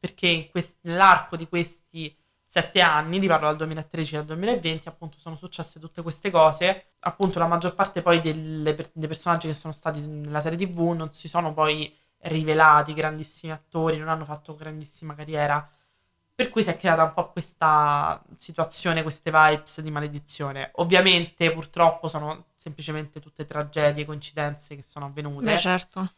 Perché 0.00 0.48
quest- 0.50 0.78
nell'arco 0.82 1.36
di 1.36 1.48
questi 1.48 2.14
sette 2.50 2.80
anni, 2.80 3.20
ti 3.20 3.26
parlo 3.26 3.46
dal 3.46 3.56
2013 3.56 4.16
al 4.16 4.24
2020, 4.24 4.88
appunto 4.88 5.18
sono 5.18 5.36
successe 5.36 5.78
tutte 5.78 6.00
queste 6.00 6.30
cose. 6.30 6.92
Appunto 7.00 7.38
la 7.38 7.46
maggior 7.46 7.74
parte 7.74 8.00
poi 8.00 8.20
delle 8.20 8.74
dei 8.92 9.06
personaggi 9.06 9.46
che 9.48 9.54
sono 9.54 9.74
stati 9.74 10.04
nella 10.06 10.40
serie 10.40 10.56
TV 10.56 10.92
non 10.92 11.12
si 11.12 11.28
sono 11.28 11.52
poi 11.52 11.94
rivelati 12.20 12.94
grandissimi 12.94 13.52
attori, 13.52 13.98
non 13.98 14.08
hanno 14.08 14.24
fatto 14.24 14.56
grandissima 14.56 15.14
carriera. 15.14 15.70
Per 16.34 16.48
cui 16.48 16.62
si 16.62 16.70
è 16.70 16.76
creata 16.76 17.02
un 17.02 17.12
po' 17.12 17.30
questa 17.32 18.22
situazione, 18.36 19.02
queste 19.02 19.30
vibes 19.30 19.80
di 19.82 19.90
maledizione. 19.90 20.70
Ovviamente, 20.76 21.52
purtroppo, 21.52 22.08
sono 22.08 22.46
semplicemente 22.54 23.20
tutte 23.20 23.44
tragedie, 23.44 24.06
coincidenze 24.06 24.74
che 24.74 24.82
sono 24.82 25.06
avvenute. 25.06 25.44
Beh, 25.44 25.58
certo. 25.58 26.08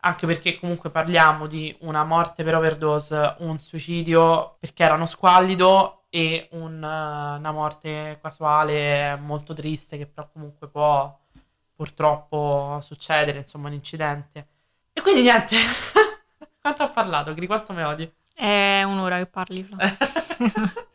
Anche 0.00 0.26
perché 0.26 0.58
comunque 0.58 0.90
parliamo 0.90 1.46
di 1.46 1.76
una 1.80 2.04
morte 2.04 2.44
per 2.44 2.54
overdose, 2.54 3.34
un 3.38 3.58
suicidio 3.58 4.56
perché 4.60 4.84
era 4.84 4.94
uno 4.94 5.06
squallido 5.06 6.04
e 6.08 6.48
un, 6.52 6.82
eh, 6.82 7.38
una 7.38 7.52
morte 7.52 8.18
casuale 8.22 9.16
molto 9.16 9.54
triste 9.54 9.98
che 9.98 10.06
però 10.06 10.28
comunque 10.32 10.68
può 10.68 11.18
purtroppo 11.74 12.78
succedere, 12.80 13.38
insomma, 13.38 13.68
un 13.68 13.74
incidente. 13.74 14.48
E 14.92 15.00
quindi 15.00 15.22
niente. 15.22 15.56
Quanto 16.60 16.82
ho 16.82 16.90
parlato? 16.90 17.34
Gri, 17.34 17.46
quanto 17.46 17.72
mi 17.72 17.82
odi? 17.82 18.12
È 18.34 18.82
un'ora 18.82 19.18
che 19.18 19.26
parli. 19.26 19.62
Fla. 19.62 19.76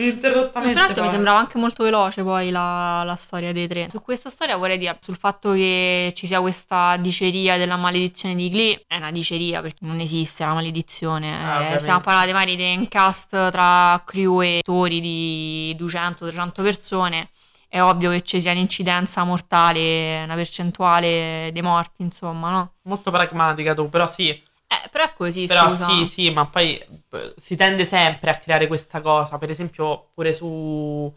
Ininterrottamente. 0.00 0.74
Tra 0.74 0.84
l'altro 0.84 1.02
mi 1.04 1.10
sembrava 1.10 1.38
anche 1.38 1.58
molto 1.58 1.82
veloce 1.84 2.22
poi 2.22 2.50
la, 2.50 3.02
la 3.04 3.16
storia 3.16 3.52
dei 3.52 3.66
tre. 3.66 3.88
Su 3.90 4.02
questa 4.02 4.28
storia 4.30 4.56
vorrei 4.56 4.78
dire 4.78 4.98
sul 5.00 5.16
fatto 5.16 5.52
che 5.52 6.12
ci 6.14 6.26
sia 6.26 6.40
questa 6.40 6.96
diceria 6.98 7.56
della 7.56 7.76
maledizione 7.76 8.34
di 8.34 8.48
Glee. 8.50 8.84
È 8.86 8.96
una 8.96 9.10
diceria 9.10 9.60
perché 9.62 9.86
non 9.86 10.00
esiste 10.00 10.44
la 10.44 10.52
maledizione. 10.54 11.44
Ah, 11.44 11.72
Eh, 11.72 11.78
stiamo 11.78 12.00
parlando 12.00 12.32
magari 12.32 12.56
di 12.56 12.74
un 12.76 12.88
cast 12.88 13.50
tra 13.50 14.02
crew 14.04 14.42
e 14.42 14.58
attori 14.58 15.00
di 15.00 15.76
200-300 15.78 16.62
persone. 16.62 17.30
È 17.68 17.80
ovvio 17.82 18.10
che 18.10 18.22
ci 18.22 18.40
sia 18.40 18.52
un'incidenza 18.52 19.24
mortale, 19.24 20.22
una 20.24 20.34
percentuale 20.34 21.50
dei 21.52 21.62
morti, 21.62 22.02
insomma, 22.02 22.50
no? 22.50 22.72
Molto 22.82 23.10
pragmatica 23.10 23.74
tu, 23.74 23.88
però 23.88 24.06
sì. 24.06 24.40
Eh, 24.68 24.88
però 24.90 25.04
è 25.04 25.12
così, 25.14 25.46
Però 25.46 25.68
scusa. 25.70 25.86
sì, 25.86 26.06
sì, 26.06 26.30
ma 26.30 26.46
poi 26.46 26.76
eh, 26.78 27.34
si 27.38 27.56
tende 27.56 27.84
sempre 27.84 28.30
a 28.30 28.38
creare 28.38 28.66
questa 28.66 29.00
cosa. 29.00 29.38
Per 29.38 29.50
esempio, 29.50 30.08
pure 30.14 30.32
su... 30.32 31.12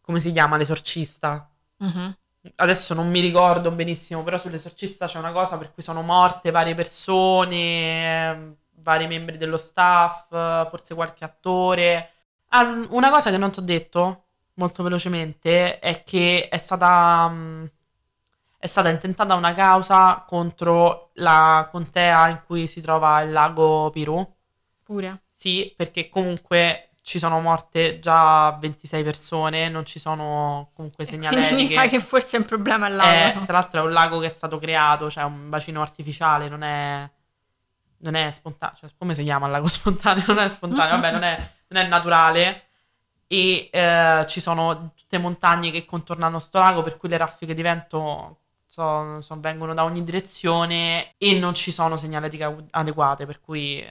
come 0.00 0.20
si 0.20 0.30
chiama? 0.30 0.56
L'esorcista. 0.56 1.48
Mhm. 1.78 2.16
Adesso 2.56 2.94
non 2.94 3.10
mi 3.10 3.20
ricordo 3.20 3.70
benissimo, 3.70 4.22
però 4.22 4.38
sull'esorcista 4.38 5.06
c'è 5.06 5.18
una 5.18 5.32
cosa 5.32 5.58
per 5.58 5.72
cui 5.72 5.82
sono 5.82 6.00
morte 6.02 6.50
varie 6.50 6.74
persone, 6.74 8.30
ehm, 8.30 8.56
vari 8.76 9.06
membri 9.06 9.36
dello 9.36 9.58
staff, 9.58 10.28
forse 10.70 10.94
qualche 10.94 11.24
attore. 11.24 12.10
Ah, 12.48 12.62
una 12.90 13.10
cosa 13.10 13.30
che 13.30 13.36
non 13.36 13.50
ti 13.50 13.58
ho 13.58 13.62
detto 13.62 14.24
molto 14.54 14.82
velocemente 14.82 15.78
è 15.80 16.02
che 16.02 16.48
è 16.48 16.56
stata, 16.58 17.28
mm, 17.28 17.64
è 18.60 18.66
stata 18.66 18.90
intentata 18.90 19.34
una 19.34 19.54
causa 19.54 20.22
contro 20.28 21.10
la 21.14 21.66
contea 21.70 22.28
in 22.28 22.42
cui 22.44 22.66
si 22.66 22.82
trova 22.82 23.22
il 23.22 23.32
lago 23.32 23.88
Pirù. 23.90 24.34
Pure. 24.84 25.22
Sì, 25.32 25.72
perché 25.74 26.10
comunque 26.10 26.90
ci 27.02 27.18
sono 27.18 27.40
morte 27.40 27.98
già 28.00 28.50
26 28.60 29.02
persone, 29.02 29.70
non 29.70 29.86
ci 29.86 29.98
sono 29.98 30.70
comunque 30.74 31.06
segnaletiche. 31.06 31.48
Quindi 31.54 31.68
mi 31.68 31.74
sa 31.74 31.88
che 31.88 32.00
forse 32.00 32.36
è 32.36 32.40
un 32.40 32.44
problema 32.46 32.84
al 32.86 32.92
Eh, 32.92 32.96
lago. 33.32 33.44
tra 33.46 33.54
l'altro 33.54 33.80
è 33.80 33.84
un 33.86 33.92
lago 33.92 34.18
che 34.18 34.26
è 34.26 34.30
stato 34.30 34.58
creato, 34.58 35.08
cioè 35.10 35.24
un 35.24 35.48
bacino 35.48 35.80
artificiale, 35.80 36.48
non 36.50 36.62
è, 36.62 37.08
non 38.00 38.14
è 38.14 38.30
spontaneo. 38.30 38.76
Cioè, 38.76 38.90
come 38.98 39.14
si 39.14 39.22
chiama 39.24 39.46
il 39.46 39.52
lago 39.52 39.66
spontaneo? 39.68 40.24
Non 40.26 40.38
è 40.38 40.48
spontaneo, 40.50 40.96
vabbè, 40.96 41.12
non 41.12 41.22
è, 41.22 41.50
non 41.68 41.82
è 41.82 41.88
naturale. 41.88 42.64
E 43.26 43.70
eh, 43.72 44.24
ci 44.28 44.40
sono 44.40 44.92
tutte 44.94 45.16
montagne 45.16 45.70
che 45.70 45.86
contornano 45.86 46.38
sto 46.38 46.58
lago, 46.58 46.82
per 46.82 46.98
cui 46.98 47.08
le 47.08 47.16
raffiche 47.16 47.54
di 47.54 47.62
vento 47.62 48.36
so- 48.70 49.20
so- 49.20 49.40
vengono 49.40 49.74
da 49.74 49.84
ogni 49.84 50.04
direzione 50.04 51.14
e 51.18 51.38
non 51.38 51.54
ci 51.54 51.72
sono 51.72 51.96
segnaletiche 51.96 52.66
adeguate, 52.70 53.26
per 53.26 53.40
cui 53.40 53.84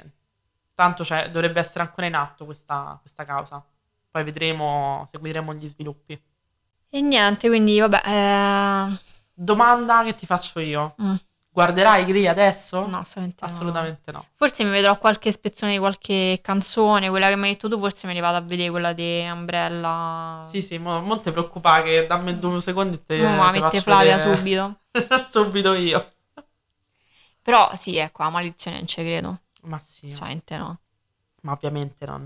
tanto 0.74 1.04
cioè, 1.04 1.30
dovrebbe 1.30 1.60
essere 1.60 1.82
ancora 1.84 2.08
in 2.08 2.16
atto 2.16 2.46
questa, 2.46 2.98
questa 3.02 3.26
causa. 3.26 3.64
Poi 4.10 4.24
vedremo, 4.24 5.06
seguiremo 5.12 5.54
gli 5.54 5.68
sviluppi. 5.70 6.20
E 6.92 7.02
niente, 7.02 7.48
quindi 7.48 7.80
vabbè. 7.80 8.02
eh, 8.06 8.98
Domanda 9.34 10.04
che 10.04 10.16
ti 10.16 10.26
faccio 10.26 10.60
io. 10.60 10.96
mm, 11.02 11.16
Guarderai 11.60 12.05
Glee 12.05 12.28
adesso? 12.30 12.88
no, 12.88 12.99
assolutamente 12.99 13.45
no. 13.45 13.51
Assolutamente 13.51 14.12
no. 14.14 14.26
Forse 14.32 14.64
mi 14.64 14.70
vedrò 14.70 14.97
qualche 14.97 15.30
spezzone 15.32 15.74
di 15.74 15.78
qualche 15.78 16.39
canzone, 16.41 17.10
quella 17.10 17.28
che 17.28 17.36
mi 17.36 17.43
hai 17.47 17.51
detto 17.51 17.68
tu, 17.68 17.78
forse 17.78 18.07
me 18.07 18.14
ne 18.14 18.22
vado 18.22 18.38
a 18.38 18.41
vedere 18.41 18.70
quella 18.70 18.93
di 18.93 19.28
Umbrella. 19.30 20.47
Sì, 20.49 20.62
sì, 20.62 20.78
mo- 20.78 21.01
non 21.01 21.22
ti 21.22 21.32
preoccupare 21.32 21.84
che 21.84 22.07
dammi 22.07 22.39
due 22.39 22.62
secondi 22.62 22.95
e 22.95 23.05
te, 23.05 23.18
la 23.18 23.49
te 23.51 23.60
mette 23.60 23.82
Flavia 23.82 24.16
vedere- 24.16 24.36
subito. 24.38 24.80
subito 25.30 25.74
io. 25.74 26.12
Però 27.41 27.70
sì, 27.78 27.97
ecco, 27.97 28.24
la 28.24 28.30
maledizione 28.30 28.78
non 28.78 28.88
ci 28.88 29.03
credo. 29.03 29.39
Ma 29.64 29.82
sì, 29.86 30.05
Assolutamente 30.05 30.57
no. 30.57 30.80
ma 31.41 31.51
ovviamente 31.51 32.05
non, 32.05 32.26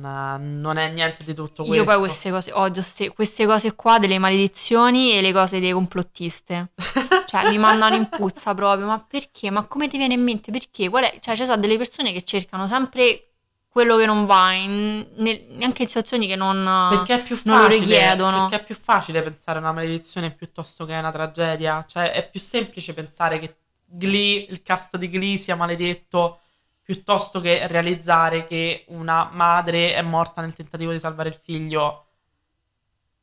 non 0.59 0.77
è 0.77 0.89
niente 0.89 1.23
di 1.23 1.33
tutto 1.33 1.63
questo. 1.63 1.73
Io 1.73 1.83
poi 1.83 1.97
queste 1.97 2.29
cose, 2.29 2.51
odio 2.51 2.81
ste- 2.83 3.09
queste 3.09 3.45
cose 3.47 3.73
qua 3.73 3.97
delle 3.97 4.19
maledizioni 4.19 5.13
e 5.13 5.21
le 5.21 5.31
cose 5.33 5.59
dei 5.59 5.71
complottiste. 5.71 6.71
Cioè, 7.41 7.49
mi 7.49 7.57
mandano 7.57 7.95
in 7.95 8.07
puzza 8.09 8.53
proprio. 8.53 8.85
Ma 8.85 9.03
perché? 9.07 9.49
Ma 9.49 9.65
come 9.65 9.87
ti 9.87 9.97
viene 9.97 10.13
in 10.13 10.21
mente? 10.21 10.51
Perché? 10.51 10.89
Qual 10.89 11.03
è? 11.03 11.19
Cioè, 11.19 11.35
ci 11.35 11.45
sono 11.45 11.57
delle 11.57 11.77
persone 11.77 12.11
che 12.11 12.23
cercano 12.23 12.67
sempre 12.67 13.29
quello 13.67 13.97
che 13.97 14.05
non 14.05 14.25
va, 14.25 14.51
in- 14.51 15.03
nel- 15.15 15.45
neanche 15.49 15.81
in 15.81 15.87
situazioni 15.87 16.27
che 16.27 16.35
non... 16.35 16.63
Perché 16.89 17.15
è 17.15 17.23
più 17.23 17.39
non 17.45 17.57
lo 17.57 17.63
facile, 17.63 17.79
richiedono. 17.79 18.41
perché 18.41 18.55
è 18.57 18.63
più 18.63 18.75
facile 18.75 19.23
pensare 19.23 19.57
a 19.57 19.61
una 19.61 19.71
maledizione 19.71 20.29
piuttosto 20.29 20.85
che 20.85 20.93
a 20.93 20.99
una 20.99 21.11
tragedia. 21.11 21.83
Cioè, 21.87 22.11
è 22.11 22.29
più 22.29 22.39
semplice 22.39 22.93
pensare 22.93 23.39
che 23.39 23.57
Glee, 23.83 24.45
il 24.47 24.61
cast 24.61 24.97
di 24.97 25.09
Glee 25.09 25.37
sia 25.37 25.55
maledetto 25.55 26.41
piuttosto 26.83 27.39
che 27.41 27.65
realizzare 27.67 28.45
che 28.45 28.85
una 28.89 29.29
madre 29.31 29.95
è 29.95 30.01
morta 30.03 30.41
nel 30.41 30.53
tentativo 30.53 30.91
di 30.91 30.99
salvare 30.99 31.29
il 31.29 31.39
figlio. 31.41 32.02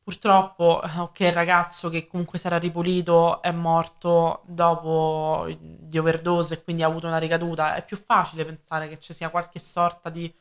Purtroppo, 0.03 0.81
eh, 0.83 0.99
ok, 0.99 1.19
il 1.21 1.31
ragazzo 1.31 1.89
che 1.89 2.07
comunque 2.07 2.39
si 2.39 2.47
era 2.47 2.57
ripulito 2.57 3.41
è 3.41 3.51
morto 3.51 4.41
dopo 4.45 5.45
di 5.59 5.97
overdose 5.97 6.55
e 6.55 6.63
quindi 6.63 6.81
ha 6.83 6.87
avuto 6.87 7.07
una 7.07 7.17
ricaduta. 7.19 7.75
È 7.75 7.85
più 7.85 7.97
facile 7.97 8.43
pensare 8.43 8.87
che 8.89 8.99
ci 8.99 9.13
sia 9.13 9.29
qualche 9.29 9.59
sorta 9.59 10.09
di 10.09 10.33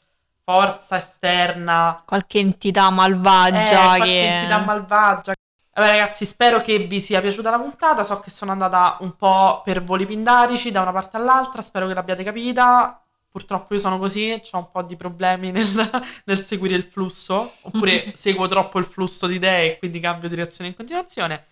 forza 0.42 0.96
esterna 0.96 2.02
Qualche 2.04 2.38
entità 2.38 2.88
eh, 2.88 2.90
malvagia 2.90 3.96
qualche 3.96 4.04
che... 4.04 4.26
entità 4.26 4.58
malvagia. 4.58 5.34
Vabbè, 5.72 5.90
ragazzi, 5.92 6.24
spero 6.26 6.61
che 6.61 6.78
vi 6.78 7.00
sia 7.00 7.20
piaciuta 7.20 7.50
la 7.50 7.58
puntata. 7.58 8.02
So 8.02 8.20
che 8.20 8.30
sono 8.30 8.52
andata 8.52 8.96
un 9.00 9.14
po' 9.16 9.61
per 9.62 9.82
voli 9.84 10.06
pindarici 10.06 10.70
da 10.70 10.80
una 10.82 10.92
parte 10.92 11.16
all'altra. 11.16 11.62
Spero 11.62 11.86
che 11.86 11.94
l'abbiate 11.94 12.24
capita. 12.24 13.00
Purtroppo 13.30 13.74
io 13.74 13.80
sono 13.80 13.98
così, 13.98 14.40
ho 14.50 14.58
un 14.58 14.70
po' 14.72 14.82
di 14.82 14.96
problemi 14.96 15.52
nel, 15.52 15.90
nel 16.24 16.44
seguire 16.44 16.74
il 16.74 16.82
flusso. 16.82 17.54
Oppure 17.62 18.12
seguo 18.16 18.48
troppo 18.48 18.78
il 18.78 18.84
flusso 18.84 19.26
di 19.26 19.36
idee 19.36 19.72
e 19.72 19.78
quindi 19.78 20.00
cambio 20.00 20.28
direzione 20.28 20.70
in 20.70 20.76
continuazione. 20.76 21.46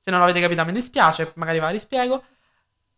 Se 0.00 0.10
non 0.10 0.20
l'avete 0.20 0.40
capita, 0.40 0.64
mi 0.64 0.72
dispiace, 0.72 1.32
magari 1.36 1.58
ve 1.58 1.64
la 1.64 1.70
rispiego. 1.70 2.24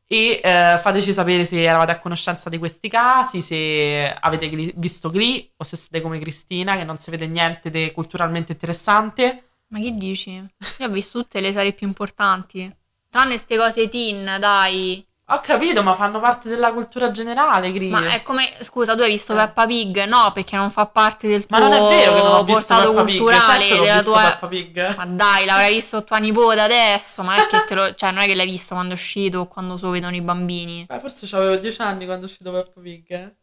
E 0.08 0.40
eh, 0.42 0.78
fateci 0.80 1.12
sapere 1.12 1.44
se 1.44 1.62
eravate 1.62 1.92
a 1.92 1.98
conoscenza 1.98 2.48
di 2.48 2.58
questi 2.58 2.88
casi, 2.88 3.42
se 3.42 4.16
avete 4.20 4.46
gli- 4.48 4.72
visto 4.76 5.10
Glee 5.10 5.50
o 5.56 5.64
se 5.64 5.76
siete 5.76 6.00
come 6.00 6.18
Cristina, 6.20 6.76
che 6.76 6.84
non 6.84 6.96
si 6.96 7.10
vede 7.10 7.26
niente 7.26 7.70
di 7.70 7.90
culturalmente 7.92 8.52
interessante. 8.52 9.48
Ma 9.68 9.80
che 9.80 9.92
dici? 9.92 10.30
Io 10.30 10.86
ho 10.86 10.90
visto 10.90 11.20
tutte 11.20 11.40
le 11.40 11.52
serie 11.52 11.72
più 11.72 11.86
importanti. 11.88 12.72
Tranne 13.10 13.34
queste 13.34 13.56
cose 13.56 13.88
teen, 13.88 14.38
dai. 14.38 15.04
Ho 15.28 15.40
capito, 15.40 15.82
ma 15.82 15.92
fanno 15.94 16.20
parte 16.20 16.48
della 16.48 16.72
cultura 16.72 17.10
generale, 17.10 17.72
Glee. 17.72 17.90
Ma 17.90 18.10
è 18.12 18.22
come, 18.22 18.48
scusa, 18.60 18.94
tu 18.94 19.02
hai 19.02 19.10
visto 19.10 19.32
Eh. 19.32 19.36
Peppa 19.36 19.66
Pig? 19.66 20.04
No, 20.04 20.30
perché 20.32 20.54
non 20.54 20.70
fa 20.70 20.86
parte 20.86 21.26
del 21.26 21.46
tuo 21.46 21.58
Ma 21.58 21.66
non 21.66 21.72
è 21.72 21.80
vero 21.96 22.14
che 22.14 22.22
non 22.22 22.32
ho 22.34 22.44
visto 22.44 22.60
portato 22.60 22.90
Peppa 22.90 23.04
Pig, 23.04 23.18
culturale, 23.18 23.58
certo 23.68 23.74
che 23.74 23.80
ho 23.80 23.84
della 23.84 24.02
tua... 24.04 24.22
Peppa 24.30 24.46
Pig. 24.46 24.94
Ma 24.96 25.06
dai, 25.06 25.44
l'avrai 25.44 25.74
visto 25.74 26.04
tua 26.04 26.18
nipote 26.18 26.60
adesso, 26.60 27.22
ma 27.24 27.34
è 27.42 27.46
che 27.48 27.64
te 27.66 27.74
lo... 27.74 27.92
Cioè, 27.96 28.12
non 28.12 28.22
è 28.22 28.26
che 28.26 28.34
l'hai 28.36 28.46
visto 28.46 28.74
quando 28.74 28.92
è 28.92 28.96
uscito 28.96 29.40
o 29.40 29.46
quando 29.48 29.76
lo 29.80 29.90
vedono 29.90 30.14
i 30.14 30.20
bambini. 30.20 30.84
Beh, 30.88 31.00
forse 31.00 31.34
avevo 31.34 31.56
10 31.56 31.80
anni 31.82 32.04
quando 32.04 32.26
è 32.26 32.28
uscito 32.28 32.52
Peppa 32.52 32.80
Pig. 32.80 33.10
eh. 33.10 33.34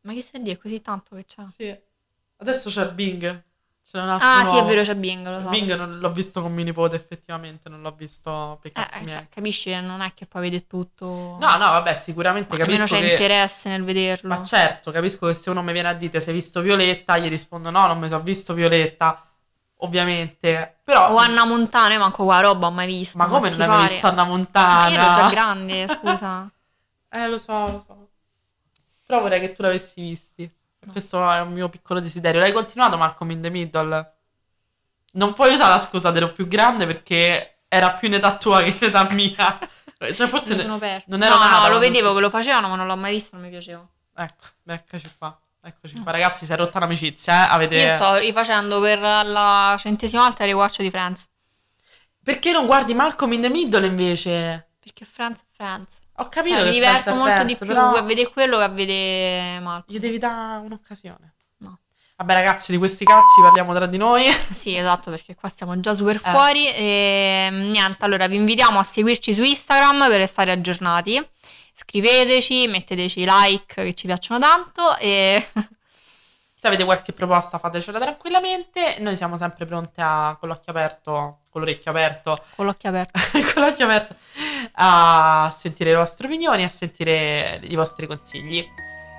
Ma 0.00 0.12
che 0.14 0.20
stai 0.22 0.40
a 0.40 0.42
dire? 0.44 0.56
È 0.56 0.58
così 0.60 0.82
tanto 0.82 1.14
che 1.14 1.24
c'è? 1.24 1.42
Sì. 1.56 1.76
Adesso 2.38 2.68
c'è 2.70 2.88
Bing. 2.90 3.44
C'è 3.90 4.02
un 4.02 4.08
altro 4.10 4.28
Ah, 4.28 4.44
sì, 4.44 4.56
è 4.58 4.64
vero, 4.64 4.82
c'è 4.82 4.94
Bing, 4.94 5.26
lo 5.26 5.40
so. 5.40 5.48
Bing 5.48 5.74
non 5.74 5.98
l'ho 5.98 6.10
visto 6.10 6.42
con 6.42 6.52
mio 6.52 6.62
nipote, 6.64 6.96
effettivamente, 6.96 7.70
non 7.70 7.80
l'ho 7.80 7.92
visto 7.92 8.58
per 8.60 8.70
Eh, 8.70 8.74
cazzi 8.74 9.04
eh, 9.04 9.08
cioè, 9.08 9.26
capisci 9.30 9.74
non 9.80 10.02
è 10.02 10.12
che 10.12 10.26
poi 10.26 10.42
vedi 10.42 10.66
tutto... 10.66 11.06
No, 11.06 11.56
no, 11.56 11.56
vabbè, 11.56 11.96
sicuramente 11.96 12.54
Ma 12.54 12.64
capisco 12.64 12.84
c'è 12.84 13.00
che... 13.00 13.10
interesse 13.12 13.70
nel 13.70 13.84
vederlo. 13.84 14.28
Ma 14.28 14.42
certo, 14.42 14.90
capisco 14.90 15.26
che 15.26 15.32
se 15.32 15.48
uno 15.48 15.62
mi 15.62 15.72
viene 15.72 15.88
a 15.88 15.94
dire 15.94 16.20
se 16.20 16.30
hai 16.30 16.36
visto 16.36 16.60
Violetta, 16.60 17.16
gli 17.16 17.30
rispondo 17.30 17.70
no, 17.70 17.86
non 17.86 17.98
mi 17.98 18.08
sono 18.08 18.22
visto 18.22 18.52
Violetta, 18.52 19.26
ovviamente. 19.76 20.80
Però... 20.84 21.10
O 21.10 21.16
Anna 21.16 21.46
Montana, 21.46 21.94
io 21.94 22.00
manco 22.00 22.24
qua 22.24 22.40
roba 22.40 22.66
ho 22.66 22.70
mai 22.70 22.86
visto. 22.86 23.16
Ma 23.16 23.26
come 23.26 23.48
non 23.48 23.60
hai 23.62 23.68
mai 23.68 23.88
visto 23.88 24.06
Anna 24.06 24.24
Ma 24.24 24.28
Montana? 24.28 24.88
io 24.88 25.00
ero 25.00 25.12
già 25.14 25.30
grande, 25.30 25.86
scusa. 25.88 26.50
Eh, 27.10 27.26
lo 27.26 27.38
so, 27.38 27.52
lo 27.52 27.84
so. 27.86 28.08
Però 29.06 29.22
vorrei 29.22 29.40
che 29.40 29.52
tu 29.52 29.62
l'avessi 29.62 30.02
visti. 30.02 30.57
No. 30.88 30.92
Questo 30.92 31.30
è 31.30 31.40
un 31.40 31.52
mio 31.52 31.68
piccolo 31.68 32.00
desiderio. 32.00 32.40
L'hai 32.40 32.52
continuato 32.52 32.96
Malcolm 32.96 33.30
in 33.30 33.42
the 33.42 33.50
Middle? 33.50 34.14
Non 35.12 35.34
puoi 35.34 35.52
usare 35.52 35.74
la 35.74 35.80
scusa 35.80 36.10
dello 36.10 36.32
più 36.32 36.48
grande 36.48 36.86
perché 36.86 37.58
era 37.68 37.92
più 37.92 38.08
in 38.08 38.14
età 38.14 38.36
tua 38.36 38.62
che 38.62 38.68
in 38.68 38.88
età 38.88 39.06
mia. 39.10 39.58
Cioè, 39.98 40.28
forse... 40.28 40.54
Mi 40.54 40.60
sono 40.60 40.78
non 41.06 41.22
ero 41.24 41.34
no, 41.34 41.40
nata 41.40 41.66
no, 41.66 41.72
lo 41.72 41.80
vedevo 41.80 42.10
si- 42.10 42.14
che 42.14 42.20
lo 42.20 42.30
facevano, 42.30 42.68
ma 42.68 42.76
non 42.76 42.86
l'ho 42.86 42.94
mai 42.94 43.14
visto, 43.14 43.34
non 43.34 43.44
mi 43.44 43.50
piaceva. 43.50 43.84
Ecco, 44.14 44.44
eccoci 44.64 45.10
qua. 45.18 45.36
Eccoci 45.60 45.98
qua. 45.98 46.12
Ragazzi, 46.12 46.46
si 46.46 46.52
è 46.52 46.56
rotta 46.56 46.78
l'amicizia, 46.78 47.46
eh? 47.46 47.52
Avete... 47.52 47.74
Io 47.74 47.94
sto 47.96 48.16
rifacendo 48.16 48.80
per 48.80 49.00
la 49.00 49.74
centesima 49.76 50.22
volta 50.22 50.44
il 50.44 50.50
rewatch 50.50 50.82
di 50.82 50.90
Friends. 50.90 51.28
Perché 52.22 52.52
non 52.52 52.66
guardi 52.66 52.94
Malcolm 52.94 53.32
in 53.32 53.40
the 53.40 53.48
Middle 53.48 53.86
invece? 53.86 54.67
Perché 54.92 55.04
Friends 55.04 55.40
è 55.40 55.44
Friends. 55.50 55.98
Ho 56.16 56.28
capito 56.28 56.56
Eh, 56.58 56.64
mi 56.64 56.70
diverto 56.70 57.10
molto 57.14 57.24
Friends, 57.34 57.46
di 57.46 57.56
più 57.56 57.66
però 57.66 57.92
a 57.92 58.02
vedere 58.02 58.30
quello 58.30 58.56
che 58.56 58.62
a 58.64 58.68
vedere 58.68 59.60
Marco. 59.60 59.92
Gli 59.92 59.98
devi 59.98 60.18
dare 60.18 60.64
un'occasione. 60.64 61.34
No. 61.58 61.78
Vabbè, 62.16 62.32
ragazzi, 62.32 62.72
di 62.72 62.78
questi 62.78 63.04
cazzi 63.04 63.40
parliamo 63.42 63.74
tra 63.74 63.86
di 63.86 63.96
noi. 63.98 64.24
Sì, 64.50 64.74
esatto, 64.76 65.10
perché 65.10 65.34
qua 65.34 65.48
stiamo 65.50 65.78
già 65.80 65.94
super 65.94 66.16
Eh. 66.16 66.30
fuori. 66.30 66.66
E 66.72 67.48
niente, 67.52 68.04
allora 68.04 68.26
vi 68.26 68.36
invitiamo 68.36 68.78
a 68.78 68.82
seguirci 68.82 69.34
su 69.34 69.42
Instagram 69.42 70.08
per 70.08 70.18
restare 70.18 70.52
aggiornati. 70.52 71.24
Scriveteci, 71.74 72.66
metteteci 72.66 73.24
like 73.28 73.84
che 73.84 73.94
ci 73.94 74.06
piacciono 74.06 74.40
tanto 74.40 74.96
e 74.96 75.46
Se 76.68 76.74
avete 76.74 76.84
qualche 76.84 77.14
proposta, 77.14 77.56
fatecela 77.56 77.98
tranquillamente. 77.98 78.96
Noi 78.98 79.16
siamo 79.16 79.38
sempre 79.38 79.64
pronte 79.64 80.02
a, 80.02 80.36
con 80.38 80.50
l'occhio 80.50 80.70
aperto, 80.70 81.38
con 81.48 81.62
l'orecchio 81.62 81.90
aperto, 81.90 82.38
con 82.56 82.66
l'occhio 82.66 82.90
aperto. 82.90 83.18
con 83.54 83.62
l'occhio 83.62 83.86
aperto, 83.86 84.14
a 84.72 85.50
sentire 85.58 85.92
le 85.92 85.96
vostre 85.96 86.26
opinioni, 86.26 86.64
a 86.64 86.68
sentire 86.68 87.58
i 87.62 87.74
vostri 87.74 88.06
consigli. 88.06 88.68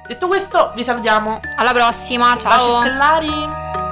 Detto 0.06 0.28
questo, 0.28 0.74
vi 0.76 0.84
salutiamo. 0.84 1.40
Alla 1.56 1.74
prossima, 1.74 2.34
Baci 2.34 2.42
ciao! 2.42 2.82
stellari! 2.82 3.89